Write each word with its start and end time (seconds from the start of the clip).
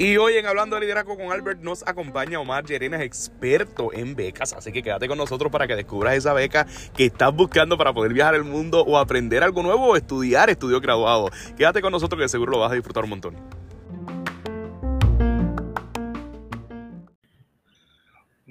Y 0.00 0.16
hoy 0.16 0.36
en 0.36 0.46
Hablando 0.46 0.76
de 0.76 0.82
Liderazgo 0.82 1.16
con 1.16 1.32
Albert 1.32 1.60
nos 1.60 1.86
acompaña 1.86 2.38
Omar 2.38 2.64
Llerenas, 2.64 3.00
experto 3.00 3.92
en 3.92 4.14
becas. 4.14 4.52
Así 4.52 4.70
que 4.70 4.80
quédate 4.80 5.08
con 5.08 5.18
nosotros 5.18 5.50
para 5.50 5.66
que 5.66 5.74
descubras 5.74 6.14
esa 6.14 6.32
beca 6.32 6.68
que 6.96 7.06
estás 7.06 7.34
buscando 7.34 7.76
para 7.76 7.92
poder 7.92 8.12
viajar 8.12 8.36
el 8.36 8.44
mundo 8.44 8.82
o 8.82 8.96
aprender 8.96 9.42
algo 9.42 9.60
nuevo 9.64 9.88
o 9.88 9.96
estudiar 9.96 10.50
estudio 10.50 10.80
graduado. 10.80 11.30
Quédate 11.56 11.80
con 11.80 11.90
nosotros 11.90 12.22
que 12.22 12.28
seguro 12.28 12.52
lo 12.52 12.60
vas 12.60 12.70
a 12.70 12.74
disfrutar 12.76 13.02
un 13.02 13.10
montón. 13.10 13.57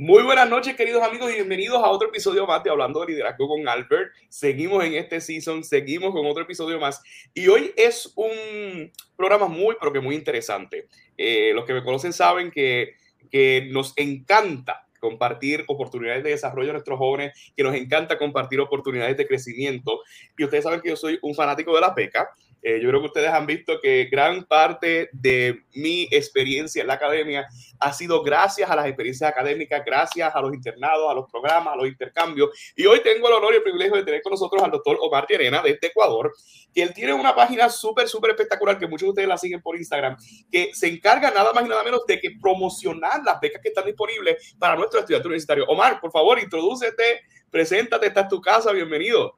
Muy 0.08 0.24
buenas 0.24 0.50
noches, 0.50 0.74
queridos 0.78 1.04
amigos, 1.04 1.30
y 1.32 1.34
bienvenidos 1.34 1.84
a 1.84 1.89
otro 1.89 2.07
episodio 2.07 2.48
más 2.48 2.64
de 2.64 2.70
Hablando 2.70 3.02
de 3.02 3.07
Liderazgo 3.07 3.46
con 3.46 3.68
Albert. 3.68 4.14
Seguimos 4.30 4.82
en 4.86 4.94
este 4.94 5.20
season, 5.20 5.66
seguimos 5.66 6.14
con 6.14 6.26
otro 6.26 6.44
episodio 6.44 6.80
más. 6.80 7.04
Y 7.34 7.50
hoy 7.50 7.74
es 7.75 8.14
un 8.15 8.89
programa 9.18 9.50
muy, 9.50 9.75
pero 9.78 9.92
que 9.92 10.00
muy 10.00 10.15
interesante. 10.15 10.88
Eh, 11.18 11.51
los 11.54 11.65
que 11.65 11.74
me 11.74 11.84
conocen 11.84 12.14
saben 12.14 12.51
que, 12.51 12.93
que 13.29 13.68
nos 13.70 13.92
encanta 13.98 14.88
compartir 15.01 15.65
oportunidades 15.68 16.24
de 16.24 16.29
desarrollo 16.29 16.70
a 16.70 16.74
nuestros 16.74 16.98
jóvenes, 16.98 17.34
que 17.57 17.64
nos 17.64 17.76
encanta 17.76 18.18
compartir 18.18 18.62
oportunidades 18.62 19.18
de 19.18 19.28
crecimiento. 19.28 20.00
Y 20.37 20.46
ustedes 20.46 20.64
saben 20.64 20.79
que 20.79 20.87
yo 20.87 20.96
soy 20.96 21.20
un 21.21 21.36
fanático 21.36 21.76
de 21.76 21.82
la 21.82 21.93
beca. 21.93 22.29
Eh, 22.61 22.79
yo 22.82 22.89
creo 22.89 23.02
que 23.02 23.07
ustedes 23.07 23.29
han 23.29 23.46
visto 23.46 23.79
que 23.79 24.06
gran 24.06 24.43
parte 24.46 25.10
de 25.14 25.64
mi 25.74 26.07
experiencia 26.11 26.82
en 26.82 26.88
la 26.88 26.96
academia 26.96 27.48
ha 27.79 27.93
sido 27.93 28.24
gracias 28.24 28.70
a 28.70 28.75
las 28.75 28.88
experiencias 28.88 29.29
académicas, 29.29 29.84
gracias 29.86 30.36
a 30.36 30.42
los 30.42 30.54
internados, 30.54 31.10
a 31.10 31.14
los 31.14 31.29
programas, 31.32 31.74
a 31.74 31.78
los 31.78 31.88
intercambios. 31.88 32.50
Y 32.75 32.86
hoy 32.86 33.02
tengo 33.02 33.28
el 33.28 33.36
honor 33.36 33.53
y 33.53 33.58
el 33.58 33.64
privilegio 33.64 33.95
de 33.95 34.03
tener 34.03 34.22
con 34.22 34.31
nosotros 34.31 34.62
al 34.64 34.72
doctor 34.72 34.98
Omar 35.02 35.25
Tierena 35.25 35.62
de 35.62 35.72
este 35.72 35.88
Ecuador, 35.88 36.34
que 36.73 36.84
él 36.84 36.94
tiene 36.94 37.14
una 37.14 37.36
página 37.36 37.70
súper, 37.70 38.08
súper 38.08 38.31
espectacular, 38.31 38.78
que 38.78 38.88
muchos 38.88 39.08
de 39.08 39.09
ustedes 39.09 39.28
la 39.28 39.38
siguen 39.38 39.62
por 39.62 39.76
Instagram, 39.76 40.18
que 40.52 40.72
se 40.74 40.88
encarga 40.88 41.31
nada 41.31 41.53
más 41.53 41.66
y 41.66 41.70
nada 41.70 41.84
menos 41.84 42.06
de 42.08 42.20
que 42.20 42.31
promocionar 42.42 43.24
las 43.24 43.40
becas 43.40 43.62
que 43.62 43.70
están 43.70 43.86
disponibles 43.86 44.56
para 44.59 44.76
nuestros 44.76 45.02
estudiantes 45.02 45.26
universitarios. 45.26 45.68
Omar, 45.70 46.00
por 46.02 46.12
favor, 46.12 46.40
introdúcete, 46.40 47.22
preséntate, 47.50 48.08
esta 48.08 48.22
es 48.22 48.28
tu 48.28 48.42
casa, 48.42 48.72
bienvenido. 48.72 49.38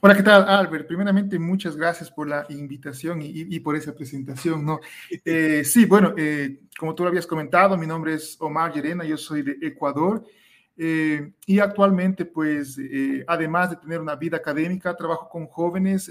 Hola, 0.00 0.16
¿qué 0.16 0.22
tal, 0.22 0.48
Albert? 0.48 0.86
Primeramente, 0.86 1.38
muchas 1.38 1.76
gracias 1.76 2.10
por 2.10 2.28
la 2.28 2.46
invitación 2.50 3.20
y, 3.22 3.60
por 3.60 3.76
esa 3.76 3.94
presentación, 3.94 4.64
¿no? 4.64 4.80
Eh, 5.24 5.62
sí, 5.64 5.84
bueno, 5.84 6.14
eh, 6.16 6.60
como 6.78 6.94
tú 6.94 7.02
lo 7.02 7.08
habías 7.08 7.26
comentado, 7.26 7.76
mi 7.76 7.86
nombre 7.86 8.14
es 8.14 8.36
Omar 8.40 8.72
Llerena, 8.72 9.04
yo 9.04 9.16
soy 9.16 9.42
de 9.42 9.56
Ecuador 9.62 10.24
eh, 10.76 11.32
y 11.46 11.58
actualmente, 11.58 12.24
pues, 12.24 12.78
además 13.26 13.70
de 13.70 13.76
tener 13.76 14.00
una 14.00 14.16
vida 14.16 14.36
académica, 14.36 14.96
trabajo 14.96 15.28
con 15.28 15.46
jóvenes 15.46 16.10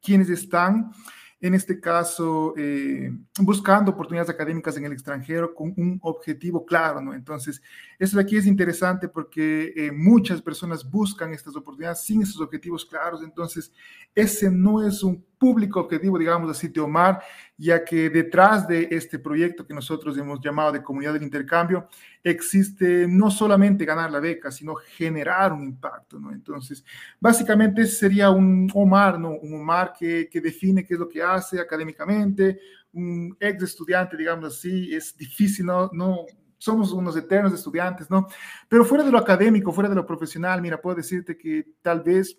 quienes 0.00 0.30
están 0.30 0.92
en 1.40 1.54
este 1.54 1.78
caso, 1.78 2.52
eh, 2.56 3.12
buscando 3.40 3.92
oportunidades 3.92 4.30
académicas 4.30 4.76
en 4.76 4.84
el 4.84 4.92
extranjero 4.92 5.54
con 5.54 5.72
un 5.76 5.98
objetivo 6.02 6.66
claro, 6.66 7.00
¿no? 7.00 7.14
Entonces, 7.14 7.62
eso 7.98 8.16
de 8.16 8.22
aquí 8.24 8.36
es 8.36 8.46
interesante 8.46 9.08
porque 9.08 9.72
eh, 9.76 9.92
muchas 9.92 10.42
personas 10.42 10.88
buscan 10.88 11.32
estas 11.32 11.54
oportunidades 11.54 12.00
sin 12.00 12.22
esos 12.22 12.40
objetivos 12.40 12.84
claros, 12.84 13.22
entonces, 13.22 13.72
ese 14.14 14.50
no 14.50 14.86
es 14.86 15.02
un 15.04 15.24
público 15.38 15.80
objetivo, 15.80 16.18
digamos 16.18 16.50
así, 16.50 16.68
de 16.68 16.80
Omar, 16.80 17.20
ya 17.56 17.84
que 17.84 18.10
detrás 18.10 18.66
de 18.66 18.88
este 18.90 19.18
proyecto 19.18 19.66
que 19.66 19.74
nosotros 19.74 20.16
hemos 20.18 20.40
llamado 20.40 20.72
de 20.72 20.82
comunidad 20.82 21.14
del 21.14 21.22
intercambio, 21.22 21.88
existe 22.22 23.06
no 23.08 23.30
solamente 23.30 23.84
ganar 23.84 24.10
la 24.10 24.20
beca, 24.20 24.50
sino 24.50 24.74
generar 24.74 25.52
un 25.52 25.64
impacto, 25.64 26.18
¿no? 26.18 26.32
Entonces, 26.32 26.84
básicamente 27.20 27.86
sería 27.86 28.30
un 28.30 28.70
Omar, 28.74 29.18
¿no? 29.18 29.30
Un 29.30 29.54
Omar 29.54 29.92
que, 29.98 30.28
que 30.30 30.40
define 30.40 30.84
qué 30.84 30.94
es 30.94 31.00
lo 31.00 31.08
que 31.08 31.22
hace 31.22 31.60
académicamente, 31.60 32.58
un 32.92 33.36
ex 33.38 33.62
estudiante, 33.62 34.16
digamos 34.16 34.56
así, 34.56 34.94
es 34.94 35.16
difícil, 35.16 35.66
¿no? 35.66 35.90
no 35.92 36.26
somos 36.58 36.92
unos 36.92 37.16
eternos 37.16 37.52
estudiantes, 37.54 38.10
¿no? 38.10 38.26
Pero 38.68 38.84
fuera 38.84 39.04
de 39.04 39.12
lo 39.12 39.18
académico, 39.18 39.72
fuera 39.72 39.88
de 39.88 39.94
lo 39.94 40.04
profesional, 40.04 40.60
mira, 40.60 40.80
puedo 40.80 40.96
decirte 40.96 41.36
que 41.36 41.66
tal 41.82 42.02
vez 42.02 42.36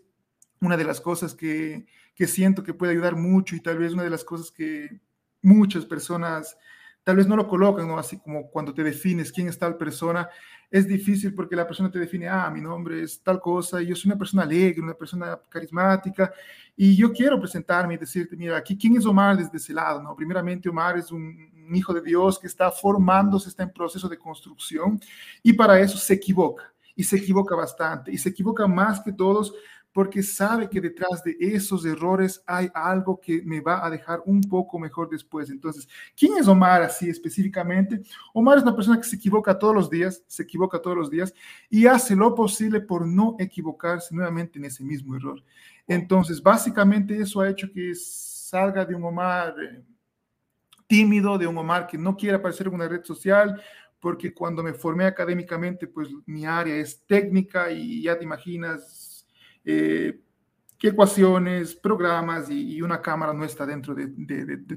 una 0.61 0.75
de 0.75 0.83
las 0.83 0.99
cosas 0.99 1.33
que, 1.33 1.87
que 2.19 2.27
siento 2.27 2.63
que 2.63 2.73
puede 2.73 2.91
ayudar 2.91 3.15
mucho 3.15 3.55
y 3.55 3.61
tal 3.61 3.77
vez 3.77 3.93
una 3.93 4.03
de 4.03 4.09
las 4.09 4.25
cosas 4.25 4.51
que 4.51 4.99
muchas 5.41 5.85
personas 5.85 6.57
tal 7.01 7.15
vez 7.15 7.25
no 7.27 7.37
lo 7.37 7.47
colocan, 7.47 7.87
¿no? 7.87 7.97
Así 7.97 8.19
como 8.19 8.51
cuando 8.51 8.73
te 8.73 8.83
defines 8.83 9.31
quién 9.31 9.47
es 9.47 9.57
tal 9.57 9.77
persona, 9.77 10.27
es 10.69 10.85
difícil 10.85 11.33
porque 11.33 11.55
la 11.55 11.65
persona 11.65 11.89
te 11.89 11.97
define, 11.97 12.27
ah, 12.27 12.49
mi 12.49 12.59
nombre 12.59 13.01
es 13.03 13.23
tal 13.23 13.39
cosa, 13.39 13.81
y 13.81 13.85
yo 13.85 13.95
soy 13.95 14.09
una 14.09 14.17
persona 14.17 14.43
alegre, 14.43 14.81
una 14.81 14.95
persona 14.95 15.39
carismática, 15.47 16.33
y 16.75 16.93
yo 16.93 17.13
quiero 17.13 17.39
presentarme 17.39 17.93
y 17.93 17.97
decirte, 17.99 18.35
mira, 18.35 18.57
aquí, 18.57 18.77
¿quién 18.77 18.97
es 18.97 19.05
Omar 19.05 19.37
desde 19.37 19.55
ese 19.55 19.73
lado? 19.73 20.03
¿no? 20.03 20.13
Primeramente, 20.13 20.67
Omar 20.67 20.97
es 20.97 21.13
un, 21.13 21.49
un 21.69 21.73
hijo 21.73 21.93
de 21.93 22.01
Dios 22.01 22.37
que 22.37 22.47
está 22.47 22.69
formándose, 22.69 23.47
está 23.47 23.63
en 23.63 23.71
proceso 23.71 24.09
de 24.09 24.17
construcción, 24.17 24.99
y 25.41 25.53
para 25.53 25.79
eso 25.79 25.97
se 25.97 26.15
equivoca, 26.15 26.73
y 26.97 27.03
se 27.05 27.15
equivoca 27.15 27.55
bastante, 27.55 28.11
y 28.11 28.17
se 28.17 28.27
equivoca 28.27 28.67
más 28.67 28.99
que 28.99 29.13
todos 29.13 29.53
porque 29.91 30.21
sabe 30.21 30.69
que 30.69 30.79
detrás 30.79 31.23
de 31.23 31.35
esos 31.39 31.85
errores 31.85 32.41
hay 32.45 32.69
algo 32.73 33.19
que 33.19 33.41
me 33.43 33.59
va 33.59 33.85
a 33.85 33.89
dejar 33.89 34.21
un 34.25 34.41
poco 34.41 34.77
mejor 34.77 35.09
después. 35.09 35.49
Entonces, 35.49 35.87
¿quién 36.15 36.37
es 36.37 36.47
Omar 36.47 36.83
así 36.83 37.09
específicamente? 37.09 38.01
Omar 38.33 38.57
es 38.57 38.63
una 38.63 38.75
persona 38.75 38.97
que 38.97 39.07
se 39.07 39.15
equivoca 39.15 39.57
todos 39.57 39.73
los 39.73 39.89
días, 39.89 40.23
se 40.27 40.43
equivoca 40.43 40.81
todos 40.81 40.95
los 40.95 41.09
días 41.09 41.33
y 41.69 41.87
hace 41.87 42.15
lo 42.15 42.35
posible 42.35 42.81
por 42.81 43.07
no 43.07 43.35
equivocarse 43.39 44.13
nuevamente 44.13 44.59
en 44.59 44.65
ese 44.65 44.83
mismo 44.83 45.15
error. 45.15 45.43
Entonces, 45.87 46.41
básicamente 46.41 47.17
eso 47.19 47.41
ha 47.41 47.49
hecho 47.49 47.71
que 47.71 47.93
salga 47.95 48.85
de 48.85 48.93
un 48.95 49.03
Omar 49.03 49.55
eh, 49.59 49.83
tímido, 50.87 51.37
de 51.37 51.47
un 51.47 51.57
Omar 51.57 51.87
que 51.87 51.97
no 51.97 52.15
quiere 52.15 52.37
aparecer 52.37 52.67
en 52.67 52.75
una 52.75 52.87
red 52.87 53.03
social, 53.03 53.61
porque 53.99 54.33
cuando 54.33 54.63
me 54.63 54.73
formé 54.73 55.05
académicamente, 55.05 55.87
pues 55.87 56.09
mi 56.25 56.45
área 56.45 56.75
es 56.75 57.05
técnica 57.05 57.71
y 57.71 58.03
ya 58.03 58.17
te 58.17 58.23
imaginas, 58.23 59.08
eh, 59.65 60.19
qué 60.79 60.87
ecuaciones, 60.87 61.75
programas 61.75 62.49
y, 62.49 62.81
una 62.81 63.01
cámara 63.01 63.33
no 63.33 63.43
está 63.43 63.65
dentro 63.65 63.93
de, 63.93 64.07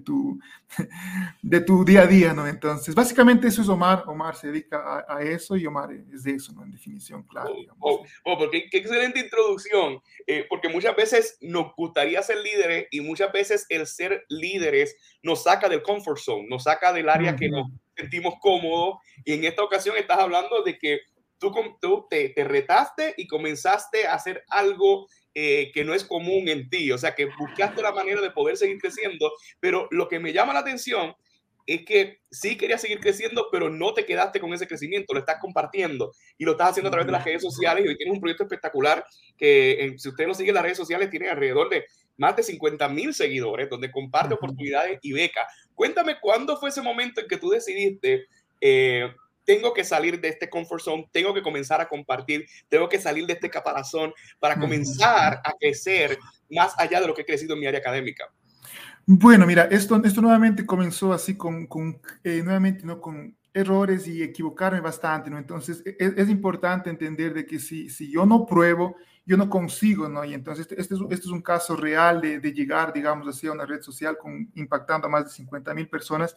tu, 0.01 0.41
de 1.43 1.61
tu 1.61 1.85
día 1.85 2.03
a 2.03 2.07
día, 2.07 2.35
¿no? 2.35 2.47
Entonces, 2.49 2.93
básicamente 2.93 3.47
eso 3.47 3.63
es 3.63 3.69
Omar. 3.69 4.03
Omar 4.09 4.35
se 4.35 4.49
dedica 4.49 5.07
a, 5.09 5.23
eso 5.23 5.57
y 5.57 5.65
Omar 5.65 5.91
es 6.13 6.25
de 6.25 6.33
eso, 6.33 6.53
¿no? 6.53 6.65
En 6.65 6.73
definición, 6.73 7.23
claro. 7.23 7.55
Oh, 7.79 8.03
oh, 8.03 8.07
oh, 8.25 8.39
porque 8.39 8.69
qué 8.69 8.79
excelente 8.79 9.21
introducción, 9.21 10.01
eh, 10.27 10.45
porque 10.49 10.69
muchas 10.69 10.97
veces 10.97 11.39
nos 11.41 11.73
gustaría 11.77 12.21
ser 12.23 12.39
líderes 12.39 12.89
y 12.91 13.01
muchas 13.01 13.31
veces 13.33 13.65
el 13.69 13.87
ser 13.87 14.25
líderes 14.29 14.97
nos 15.23 15.45
saca 15.45 15.69
del 15.69 15.83
comfort 15.83 16.19
zone, 16.19 16.49
nos 16.49 16.65
saca 16.65 16.93
del 16.93 17.09
área 17.09 17.37
que 17.37 17.49
nos 17.49 17.71
sentimos 17.97 18.35
cómodos 18.41 18.97
y 19.25 19.35
en 19.35 19.45
esta 19.45 19.63
ocasión 19.63 19.97
estás 19.97 20.19
hablando 20.19 20.63
de 20.63 20.79
que 20.79 21.01
tú, 21.81 22.07
te, 22.09 22.33
retaste 22.37 23.15
y 23.17 23.27
comenzaste 23.27 24.07
a 24.07 24.15
hacer 24.15 24.45
algo 24.49 25.09
eh, 25.35 25.71
que 25.73 25.85
no 25.85 25.95
es 25.95 26.05
común 26.05 26.49
en 26.49 26.69
ti, 26.71 26.93
o 26.93 26.99
sea, 26.99 27.15
que 27.15 27.29
buscaste 27.39 27.83
la 27.83 27.93
manera 27.93 28.21
de 28.21 28.31
poder 28.31 28.57
seguir 28.57 28.79
creciendo, 28.79 29.33
pero 29.61 29.89
lo 29.91 30.09
que 30.09 30.21
me 30.21 30.33
llama 30.33 30.53
la 30.53 30.61
atención 30.61 31.15
es 31.67 31.85
que 31.85 32.19
sí 32.31 32.57
querías 32.57 32.81
seguir 32.81 33.01
creciendo, 33.01 33.47
pero 33.51 33.71
no 33.71 33.95
te 33.95 34.05
quedaste 34.05 34.41
con 34.41 34.53
ese 34.53 34.67
crecimiento, 34.67 35.15
lo 35.15 35.21
estás 35.21 35.39
compartiendo 35.41 36.13
y 36.37 36.45
lo 36.45 36.53
estás 36.53 36.71
haciendo 36.71 36.89
a 36.89 36.91
través 36.91 37.07
de 37.07 37.13
las 37.13 37.25
redes 37.25 37.43
sociales 37.43 37.85
y 37.85 37.89
hoy 37.89 37.97
tienes 37.97 38.15
un 38.15 38.21
proyecto 38.21 38.45
espectacular 38.45 39.05
que 39.39 39.95
si 39.97 40.09
usted 40.09 40.27
lo 40.27 40.35
sigue 40.35 40.51
en 40.51 40.57
las 40.57 40.65
redes 40.65 40.77
sociales 40.77 41.11
tiene 41.11 41.29
alrededor 41.29 41.69
de 41.69 41.85
más 42.17 42.37
de 42.37 42.43
50 42.43 42.89
mil 42.89 43.15
seguidores 43.15 43.69
donde 43.71 43.91
comparte 43.91 44.35
oportunidades 44.35 44.99
y 45.03 45.13
becas. 45.13 45.47
Cuéntame 45.75 46.21
cuándo 46.21 46.57
fue 46.57 46.71
ese 46.71 46.83
momento 46.83 47.21
en 47.21 47.29
que 47.29 47.39
tú 47.39 47.51
decidiste 47.51 48.27
eh, 48.61 49.13
tengo 49.45 49.73
que 49.73 49.85
salir 49.85 50.21
de 50.21 50.29
este 50.29 50.49
comfort 50.49 50.83
zone, 50.83 51.09
tengo 51.13 51.35
que 51.35 51.43
comenzar 51.43 51.81
a 51.81 51.89
compartir, 51.89 52.47
tengo 52.69 52.89
que 52.89 52.99
salir 52.99 53.27
de 53.27 53.35
este 53.35 53.51
caparazón 53.51 54.13
para 54.39 54.59
comenzar 54.59 55.41
a 55.45 55.53
crecer 55.59 56.19
más 56.51 56.75
allá 56.79 57.01
de 57.01 57.07
lo 57.07 57.15
que 57.15 57.23
he 57.23 57.27
crecido 57.27 57.55
en 57.55 57.61
mi 57.61 57.67
área 57.67 57.81
académica. 57.81 58.31
Bueno, 59.05 59.47
mira, 59.47 59.65
esto, 59.65 60.01
esto 60.05 60.21
nuevamente 60.21 60.65
comenzó 60.65 61.13
así 61.13 61.37
con, 61.37 61.67
con 61.67 62.01
eh, 62.23 62.41
nuevamente, 62.45 62.85
¿no? 62.85 63.01
Con 63.01 63.37
errores 63.53 64.07
y 64.07 64.23
equivocarme 64.23 64.81
bastante, 64.81 65.29
¿no? 65.29 65.39
Entonces, 65.39 65.83
es, 65.85 65.97
e, 65.99 66.15
es, 66.17 66.29
importante 66.29 66.89
entender 66.89 67.35
de 67.35 67.45
que 67.45 67.59
si, 67.59 67.91
si 67.91 68.11
yo 68.11 68.25
no 68.25 68.47
pruebo, 68.47 68.97
yo 69.25 69.37
no 69.37 69.49
consigo, 69.49 70.09
¿no? 70.09 70.25
Y 70.25 70.35
entonces 70.35 70.67
este, 70.67 70.81
este, 70.81 70.95
es, 70.95 71.01
este 71.11 71.27
es 71.27 71.33
un 71.33 71.43
caso 71.43 71.77
real 71.77 72.21
de, 72.21 72.41
de, 72.41 72.53
llegar, 72.53 72.93
digamos 72.93 73.29
así, 73.29 73.47
a 73.47 73.53
una 73.53 73.67
red 73.67 73.81
social 73.81 74.19
con, 74.19 74.51
impactando 74.55 75.07
a 75.07 75.11
más 75.11 75.25
de 75.25 75.31
50 75.31 75.75
mil 75.75 75.89
personas. 75.89 76.35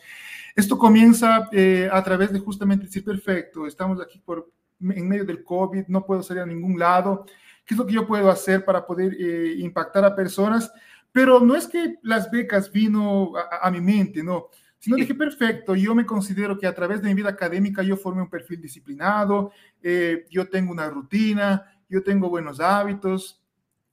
Esto 0.55 0.77
comienza 0.77 1.49
eh, 1.51 1.89
a 1.91 2.03
través 2.03 2.31
de 2.31 2.39
justamente 2.39 2.85
decir, 2.85 3.03
perfecto, 3.03 3.65
estamos 3.65 3.99
aquí 4.01 4.19
por, 4.19 4.51
en 4.79 5.07
medio 5.07 5.25
del 5.25 5.43
COVID, 5.43 5.85
no 5.87 6.05
puedo 6.05 6.21
salir 6.21 6.43
a 6.43 6.45
ningún 6.45 6.77
lado, 6.77 7.25
¿qué 7.65 7.73
es 7.73 7.77
lo 7.77 7.85
que 7.85 7.93
yo 7.93 8.05
puedo 8.05 8.29
hacer 8.29 8.63
para 8.63 8.85
poder 8.85 9.15
eh, 9.19 9.55
impactar 9.57 10.05
a 10.05 10.15
personas? 10.15 10.71
Pero 11.11 11.39
no 11.39 11.55
es 11.55 11.67
que 11.67 11.95
las 12.03 12.29
becas 12.29 12.71
vino 12.71 13.33
a, 13.35 13.67
a 13.67 13.71
mi 13.71 13.81
mente, 13.81 14.21
no 14.21 14.49
sino 14.85 14.97
dije, 14.97 15.15
perfecto, 15.15 15.73
yo 15.73 15.95
me 15.95 16.05
considero 16.05 16.59
que 16.59 16.67
a 16.67 16.75
través 16.75 17.01
de 17.01 17.07
mi 17.07 17.15
vida 17.15 17.29
académica 17.29 17.81
yo 17.81 17.97
formé 17.97 18.21
un 18.21 18.29
perfil 18.29 18.61
disciplinado, 18.61 19.51
eh, 19.81 20.27
yo 20.29 20.47
tengo 20.47 20.71
una 20.71 20.87
rutina, 20.91 21.74
yo 21.89 22.03
tengo 22.03 22.29
buenos 22.29 22.59
hábitos 22.59 23.41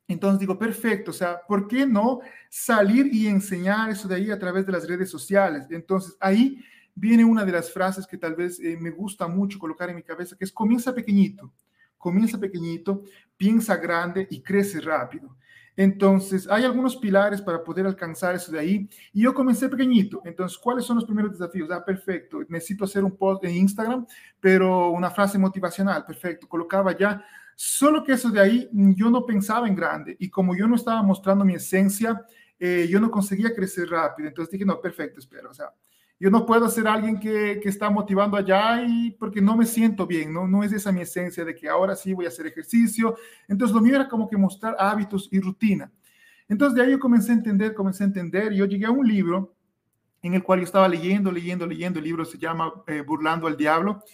Entonces 0.09 0.41
digo, 0.41 0.59
perfecto, 0.59 1.11
o 1.13 1.15
sea, 1.15 1.41
¿por 1.49 1.69
qué 1.69 1.87
no 1.87 2.21
salir 2.51 3.09
y 3.15 3.29
enseñar 3.29 3.91
eso 3.91 4.09
de 4.09 4.17
ahí 4.17 4.31
a 4.31 4.39
través 4.39 4.67
de 4.67 4.73
las 4.73 4.87
redes 4.89 5.11
sociales? 5.11 5.67
Entonces 5.71 6.17
ahí 6.21 6.59
viene 6.95 7.25
una 7.25 7.45
de 7.45 7.53
las 7.53 7.73
frases 7.73 8.07
que 8.07 8.19
tal 8.19 8.35
vez 8.35 8.61
eh, 8.61 8.77
me 8.81 8.91
gusta 8.91 9.27
mucho 9.29 9.59
colocar 9.59 9.89
en 9.91 9.97
mi 9.97 10.03
cabeza, 10.03 10.37
que 10.37 10.45
es 10.45 10.53
comienza 10.53 10.95
pequeñito, 10.95 11.53
comienza 11.99 12.39
pequeñito, 12.39 13.05
piensa 13.37 13.77
grande 13.77 14.27
y 14.31 14.43
crece 14.43 14.81
rápido. 14.81 15.37
Entonces, 15.75 16.47
hay 16.51 16.65
algunos 16.65 16.97
pilares 16.97 17.41
para 17.41 17.65
poder 17.65 17.87
alcanzar 17.87 18.35
eso 18.35 18.53
de 18.53 18.59
ahí. 18.59 18.89
Y 19.13 19.23
yo 19.23 19.33
comencé 19.33 19.69
pequeñito. 19.71 20.21
Entonces, 20.25 20.59
¿cuáles 20.59 20.85
son 20.85 20.97
los 20.97 21.07
primeros 21.07 21.33
desafíos? 21.33 21.71
Ah, 21.71 21.83
perfecto. 21.85 22.41
Necesito 22.49 22.85
hacer 22.85 23.03
un 23.05 23.17
post 23.17 23.45
en 23.45 23.57
Instagram, 23.57 24.07
pero 24.39 24.91
una 24.91 25.11
frase 25.11 25.39
motivacional. 25.39 26.05
Perfecto. 26.05 26.47
Colocaba 26.47 26.97
ya. 26.97 27.25
Solo 27.55 28.03
que 28.03 28.13
eso 28.13 28.31
de 28.31 28.41
ahí 28.41 28.69
yo 28.73 29.11
no 29.11 29.25
pensaba 29.25 29.69
en 29.69 29.77
grande. 29.77 30.17
Y 30.19 30.31
como 30.31 30.57
yo 30.57 30.67
no 30.67 30.77
estaba 30.77 31.03
mostrando 31.03 31.45
mi 31.45 31.55
esencia, 31.55 32.25
eh, 32.59 32.87
yo 32.89 33.01
no 33.01 33.11
conseguía 33.11 33.55
crecer 33.55 33.89
rápido. 33.89 34.29
Entonces 34.29 34.53
dije, 34.53 34.65
no, 34.65 34.81
perfecto, 34.81 35.21
espero. 35.21 35.51
O 35.51 35.55
sea, 35.55 35.67
yo 36.19 36.31
no 36.31 36.47
puedo 36.47 36.69
ser 36.69 36.87
alguien 36.87 37.19
que, 37.19 37.59
que, 37.61 37.69
está 37.69 37.91
motivando 37.91 38.37
allá 38.37 38.85
y 38.87 39.11
porque 39.13 39.41
no 39.41 39.57
me 39.57 39.67
siento 39.67 40.07
bien, 40.07 40.33
¿no? 40.33 40.47
No 40.47 40.63
es 40.63 40.73
esa 40.73 40.93
mi 40.93 41.01
esencia 41.01 41.45
de 41.45 41.55
que 41.55 41.69
ahora 41.69 41.97
sí 41.97 42.13
voy 42.13 42.27
a 42.27 42.29
hacer 42.29 42.47
ejercicio. 42.47 43.17
Entonces 43.49 43.75
lo 43.75 43.81
mío 43.81 43.97
era 43.97 44.09
como 44.09 44.29
que 44.29 44.37
mostrar 44.37 44.77
hábitos 44.79 45.29
y 45.33 45.41
rutina. 45.41 45.91
Entonces 46.49 46.77
de 46.77 46.83
ahí 46.83 46.91
yo 46.93 47.01
comencé 47.01 47.33
a 47.33 47.35
entender, 47.35 47.75
comencé 47.75 48.05
a 48.05 48.07
entender 48.07 48.53
yo 48.53 48.67
llegué 48.67 48.87
a 48.87 48.91
un 48.91 49.07
libro 49.07 49.57
en 50.23 50.35
el 50.35 50.43
cual 50.43 50.61
yo 50.61 50.65
estaba 50.65 50.89
leyendo, 50.89 51.33
leyendo, 51.33 51.67
leyendo. 51.67 51.99
El 51.99 52.05
libro 52.05 52.25
se 52.25 52.39
llama 52.39 52.73
eh, 52.87 53.01
Burlando 53.01 53.47
al 53.49 53.57
Diablo. 53.57 54.05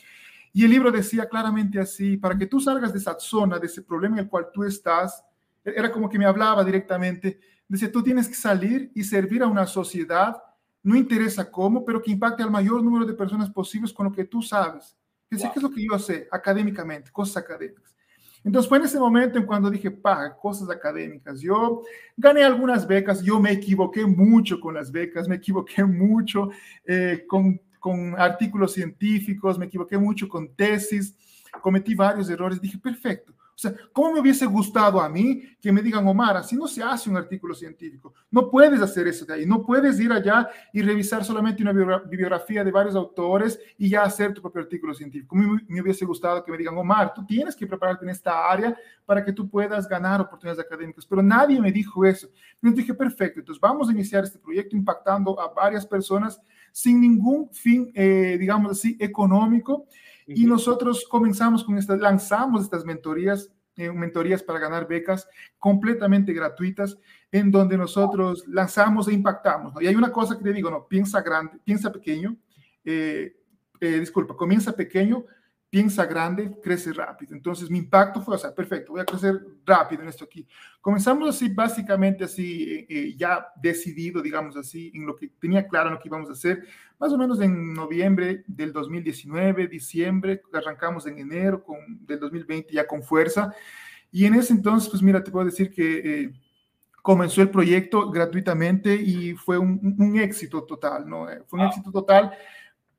Y 0.53 0.65
el 0.65 0.71
libro 0.71 0.91
decía 0.91 1.29
claramente 1.29 1.79
así, 1.79 2.17
para 2.17 2.37
que 2.37 2.47
tú 2.47 2.61
salgas 2.61 2.93
de 2.93 2.99
esa 2.99 3.19
zona, 3.19 3.59
de 3.59 3.67
ese 3.67 3.83
problema 3.83 4.17
en 4.17 4.25
el 4.25 4.29
cual 4.29 4.49
tú 4.53 4.65
estás, 4.65 5.25
era 5.65 5.93
como 5.93 6.09
que 6.09 6.19
me 6.19 6.25
hablaba 6.25 6.65
directamente, 6.65 7.39
decía, 7.69 7.93
tú 7.93 8.03
tienes 8.03 8.29
que 8.29 8.35
salir 8.35 8.91
y 8.95 9.05
servir 9.05 9.43
a 9.43 9.47
una 9.47 9.67
sociedad 9.67 10.43
no 10.83 10.97
interesa 10.97 11.51
cómo, 11.51 11.85
pero 11.85 12.01
que 12.01 12.11
impacte 12.11 12.43
al 12.43 12.51
mayor 12.51 12.83
número 12.83 13.05
de 13.05 13.15
personas 13.15 13.51
posibles 13.51 13.93
con 13.93 14.07
lo 14.07 14.13
que 14.13 14.25
tú 14.25 14.41
sabes. 14.43 14.97
¿Qué 15.29 15.37
es 15.37 15.63
lo 15.63 15.71
que 15.71 15.85
yo 15.85 15.99
sé 15.99 16.27
académicamente, 16.31 17.11
cosas 17.11 17.37
académicas? 17.39 17.95
Entonces 18.43 18.69
fue 18.69 18.79
en 18.79 18.85
ese 18.85 18.99
momento 18.99 19.39
en 19.39 19.45
cuando 19.45 19.69
dije, 19.69 19.91
pa, 19.91 20.35
cosas 20.35 20.71
académicas. 20.71 21.41
Yo 21.41 21.83
gané 22.17 22.43
algunas 22.43 22.87
becas, 22.87 23.23
yo 23.23 23.39
me 23.39 23.53
equivoqué 23.53 24.07
mucho 24.07 24.59
con 24.61 24.75
las 24.75 24.91
becas, 24.91 25.29
me 25.29 25.37
equivoqué 25.37 25.85
mucho 25.85 26.49
eh, 26.87 27.25
con, 27.29 27.61
con 27.79 28.19
artículos 28.19 28.73
científicos, 28.73 29.59
me 29.59 29.67
equivoqué 29.67 29.99
mucho 29.99 30.29
con 30.29 30.55
tesis, 30.55 31.15
cometí 31.63 31.95
varios 31.95 32.29
errores. 32.31 32.61
Dije, 32.61 32.79
perfecto, 32.79 33.35
o 33.59 33.61
sea, 33.61 33.75
¿cómo 33.93 34.13
me 34.13 34.21
hubiese 34.21 34.47
gustado 34.47 35.01
a 35.01 35.09
mí 35.09 35.43
que 35.61 35.73
me 35.73 35.83
digan, 35.83 36.07
Omar, 36.07 36.37
así 36.37 36.55
no 36.55 36.69
se 36.69 36.81
hace 36.81 37.11
un 37.11 37.17
artículo 37.17 37.57
científico? 37.57 38.15
No 38.31 38.49
puedes 38.49 38.81
hacer 38.81 39.09
eso 39.09 39.27
de 39.27 39.35
ahí, 39.35 39.47
no 39.47 39.67
puedes 39.67 39.99
ir 39.99 40.13
allá 40.13 40.49
y 40.73 40.81
revisar 40.81 41.25
solamente 41.25 41.65
una 41.65 41.73
bibliografía 41.73 42.63
de 42.63 42.71
varios 42.71 42.95
autores 42.95 43.59
y 43.77 43.89
ya 43.89 44.05
hacer 44.05 44.33
tu 44.33 44.41
propio 44.41 44.63
artículo 44.63 44.95
científico. 44.95 45.35
Me, 45.35 45.61
me 45.67 45.83
hubiese 45.83 46.05
gustado 46.05 46.45
que 46.45 46.53
me 46.53 46.57
digan, 46.57 46.79
Omar, 46.79 47.13
tú 47.13 47.27
tienes 47.27 47.57
que 47.57 47.67
prepararte 47.67 48.05
en 48.05 48.11
esta 48.11 48.49
área 48.49 48.77
para 49.05 49.25
que 49.25 49.33
tú 49.33 49.51
puedas 49.51 49.89
ganar 49.89 50.21
oportunidades 50.21 50.65
académicas, 50.65 51.05
pero 51.05 51.21
nadie 51.21 51.61
me 51.61 51.73
dijo 51.73 52.05
eso. 52.05 52.29
Entonces 52.63 52.77
dije, 52.77 52.95
perfecto, 52.95 53.41
entonces 53.41 53.61
vamos 53.61 53.89
a 53.89 53.93
iniciar 53.93 54.23
este 54.23 54.39
proyecto 54.39 54.77
impactando 54.77 55.41
a 55.41 55.53
varias 55.53 55.85
personas 55.85 56.41
sin 56.73 57.01
ningún 57.01 57.51
fin, 57.53 57.91
eh, 57.95 58.37
digamos 58.39 58.73
así, 58.73 58.97
económico. 59.01 59.87
Y 60.27 60.45
nosotros 60.45 61.07
comenzamos 61.09 61.65
con 61.65 61.79
estas, 61.79 61.99
lanzamos 62.01 62.63
estas 62.63 62.85
mentorías, 62.85 63.51
eh, 63.77 63.91
mentorías 63.93 64.43
para 64.43 64.59
ganar 64.59 64.87
becas 64.87 65.29
completamente 65.59 66.33
gratuitas, 66.33 66.99
en 67.31 67.51
donde 67.51 67.77
nosotros 67.77 68.45
lanzamos 68.49 69.09
e 69.09 69.15
impactamos. 69.15 69.81
Y 69.81 69.87
hay 69.87 69.95
una 69.95 70.11
cosa 70.11 70.37
que 70.37 70.45
te 70.45 70.53
digo, 70.53 70.71
no, 70.71 70.87
piensa 70.87 71.23
grande, 71.23 71.59
piensa 71.65 71.93
pequeño, 71.93 72.37
eh, 72.85 73.37
eh, 73.81 74.01
disculpa, 74.01 74.35
comienza 74.37 74.73
pequeño, 74.73 75.25
piensa 75.71 76.07
grande, 76.07 76.51
crece 76.63 76.93
rápido. 76.93 77.35
Entonces 77.35 77.71
mi 77.71 77.79
impacto 77.79 78.23
fue, 78.23 78.37
o 78.37 78.39
sea, 78.39 78.55
perfecto, 78.55 78.93
voy 78.93 79.03
a 79.03 79.05
crecer 79.05 79.39
rápido 79.67 80.03
en 80.03 80.09
esto 80.09 80.25
aquí. 80.25 80.47
Comenzamos 80.81 81.29
así, 81.29 81.49
básicamente 81.49 82.25
así, 82.25 82.73
eh, 82.73 82.87
eh, 82.89 83.15
ya 83.17 83.49
decidido, 83.61 84.23
digamos 84.23 84.57
así, 84.57 84.91
en 84.95 85.07
lo 85.07 85.15
que 85.15 85.29
tenía 85.29 85.67
claro 85.67 85.89
en 85.89 85.95
lo 85.95 86.01
que 86.01 86.09
íbamos 86.09 86.31
a 86.31 86.33
hacer, 86.33 86.65
más 86.99 87.13
o 87.13 87.19
menos 87.19 87.41
en 87.41 87.75
noviembre 87.75 88.45
del 88.47 88.73
2019, 88.73 89.69
diciembre, 89.69 90.43
arrancamos 90.53 91.07
en 91.07 91.19
enero 91.19 91.63
con, 91.63 91.79
del 92.07 92.19
2020 92.19 92.73
ya 92.73 92.87
con 92.87 93.03
fuerza. 93.03 93.53
Y 94.11 94.25
en 94.25 94.35
ese 94.35 94.55
entonces, 94.55 94.89
pues 94.89 95.03
mira, 95.03 95.23
te 95.23 95.31
puedo 95.31 95.47
decir 95.47 95.71
que... 95.71 96.23
Eh, 96.23 96.33
comenzó 97.01 97.41
el 97.41 97.49
proyecto 97.49 98.11
gratuitamente 98.11 98.95
y 98.95 99.33
fue 99.33 99.57
un, 99.57 99.97
un 99.99 100.19
éxito 100.19 100.65
total, 100.65 101.09
¿no? 101.09 101.27
Fue 101.47 101.59
un 101.59 101.65
éxito 101.65 101.91
total 101.91 102.37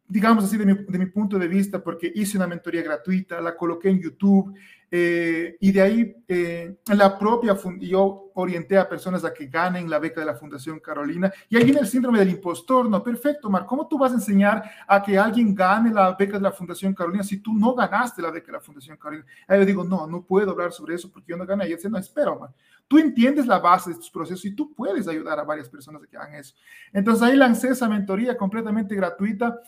digamos 0.10 0.44
así, 0.44 0.58
de 0.58 0.66
mi, 0.66 0.74
de 0.74 1.00
mi, 1.00 1.06
punto 1.06 1.38
de 1.38 1.48
vista, 1.48 1.82
porque 1.82 2.12
hice 2.14 2.36
una 2.38 2.48
mentoría 2.48 2.82
gratuita, 2.82 3.40
la 3.40 3.56
coloqué 3.56 3.90
en 3.90 4.02
YouTube 4.02 4.56
eh, 4.92 5.56
y 5.60 5.72
de 5.72 5.82
ahí 5.82 6.16
eh, 6.28 6.78
la 6.88 7.18
propia, 7.20 7.56
yo 7.80 8.32
orienté 8.34 8.76
a 8.76 8.90
personas 8.90 9.24
a 9.24 9.32
que 9.32 9.46
ganen 9.46 9.88
la 9.88 10.00
beca 10.00 10.20
de 10.20 10.26
la 10.26 10.34
Fundación 10.34 10.80
Carolina 10.80 11.32
y 11.48 11.58
ahí 11.58 11.64
viene 11.64 11.82
el 11.82 11.88
síndrome 11.88 12.18
del 12.18 12.32
impostor, 12.32 12.90
no, 12.90 13.04
perfecto, 13.04 13.52
Mar, 13.52 13.68
¿cómo 13.68 13.88
tú 13.88 14.00
vas 14.00 14.12
a 14.12 14.16
enseñar 14.16 14.64
a 14.88 15.04
que 15.04 15.16
alguien 15.16 15.54
gane 15.54 15.94
la 15.94 16.16
beca 16.16 16.38
de 16.38 16.44
la 16.44 16.52
Fundación 16.52 16.96
Carolina 16.96 17.24
si 17.24 17.38
tú 17.38 17.54
no 17.54 17.76
ganaste 17.76 18.24
la 18.24 18.32
beca 18.32 18.48
de 18.48 18.54
la 18.54 18.62
Fundación 18.62 18.98
Carolina? 18.98 19.26
Ahí 19.48 19.60
le 19.60 19.66
digo, 19.68 19.84
no, 19.84 20.08
no 20.08 20.24
puedo 20.24 20.52
hablar 20.52 20.72
sobre 20.72 20.96
eso 20.96 21.12
porque 21.12 21.34
yo 21.34 21.38
no 21.38 21.46
gané. 21.46 21.68
Y 21.68 21.72
él 21.72 21.78
dice, 21.78 21.90
no, 21.90 22.00
espera, 22.00 22.34
Mar, 22.34 22.50
tú 22.88 22.98
entiendes 22.98 23.46
la 23.46 23.60
base 23.60 23.92
de 23.92 23.94
estos 23.94 24.10
procesos 24.10 24.44
y 24.46 24.56
tú 24.56 24.74
puedes 24.74 25.08
ayudar 25.08 25.40
a 25.40 25.44
varias 25.44 25.70
personas 25.70 26.02
a 26.02 26.08
que 26.08 26.18
hagan 26.18 26.34
eso. 26.34 26.56
Entonces 26.92 27.22
ahí 27.22 27.38
lancé 27.38 27.70
esa 27.70 27.88
mentoría 27.88 28.36
completamente 28.36 28.96
gratuita 28.96 29.60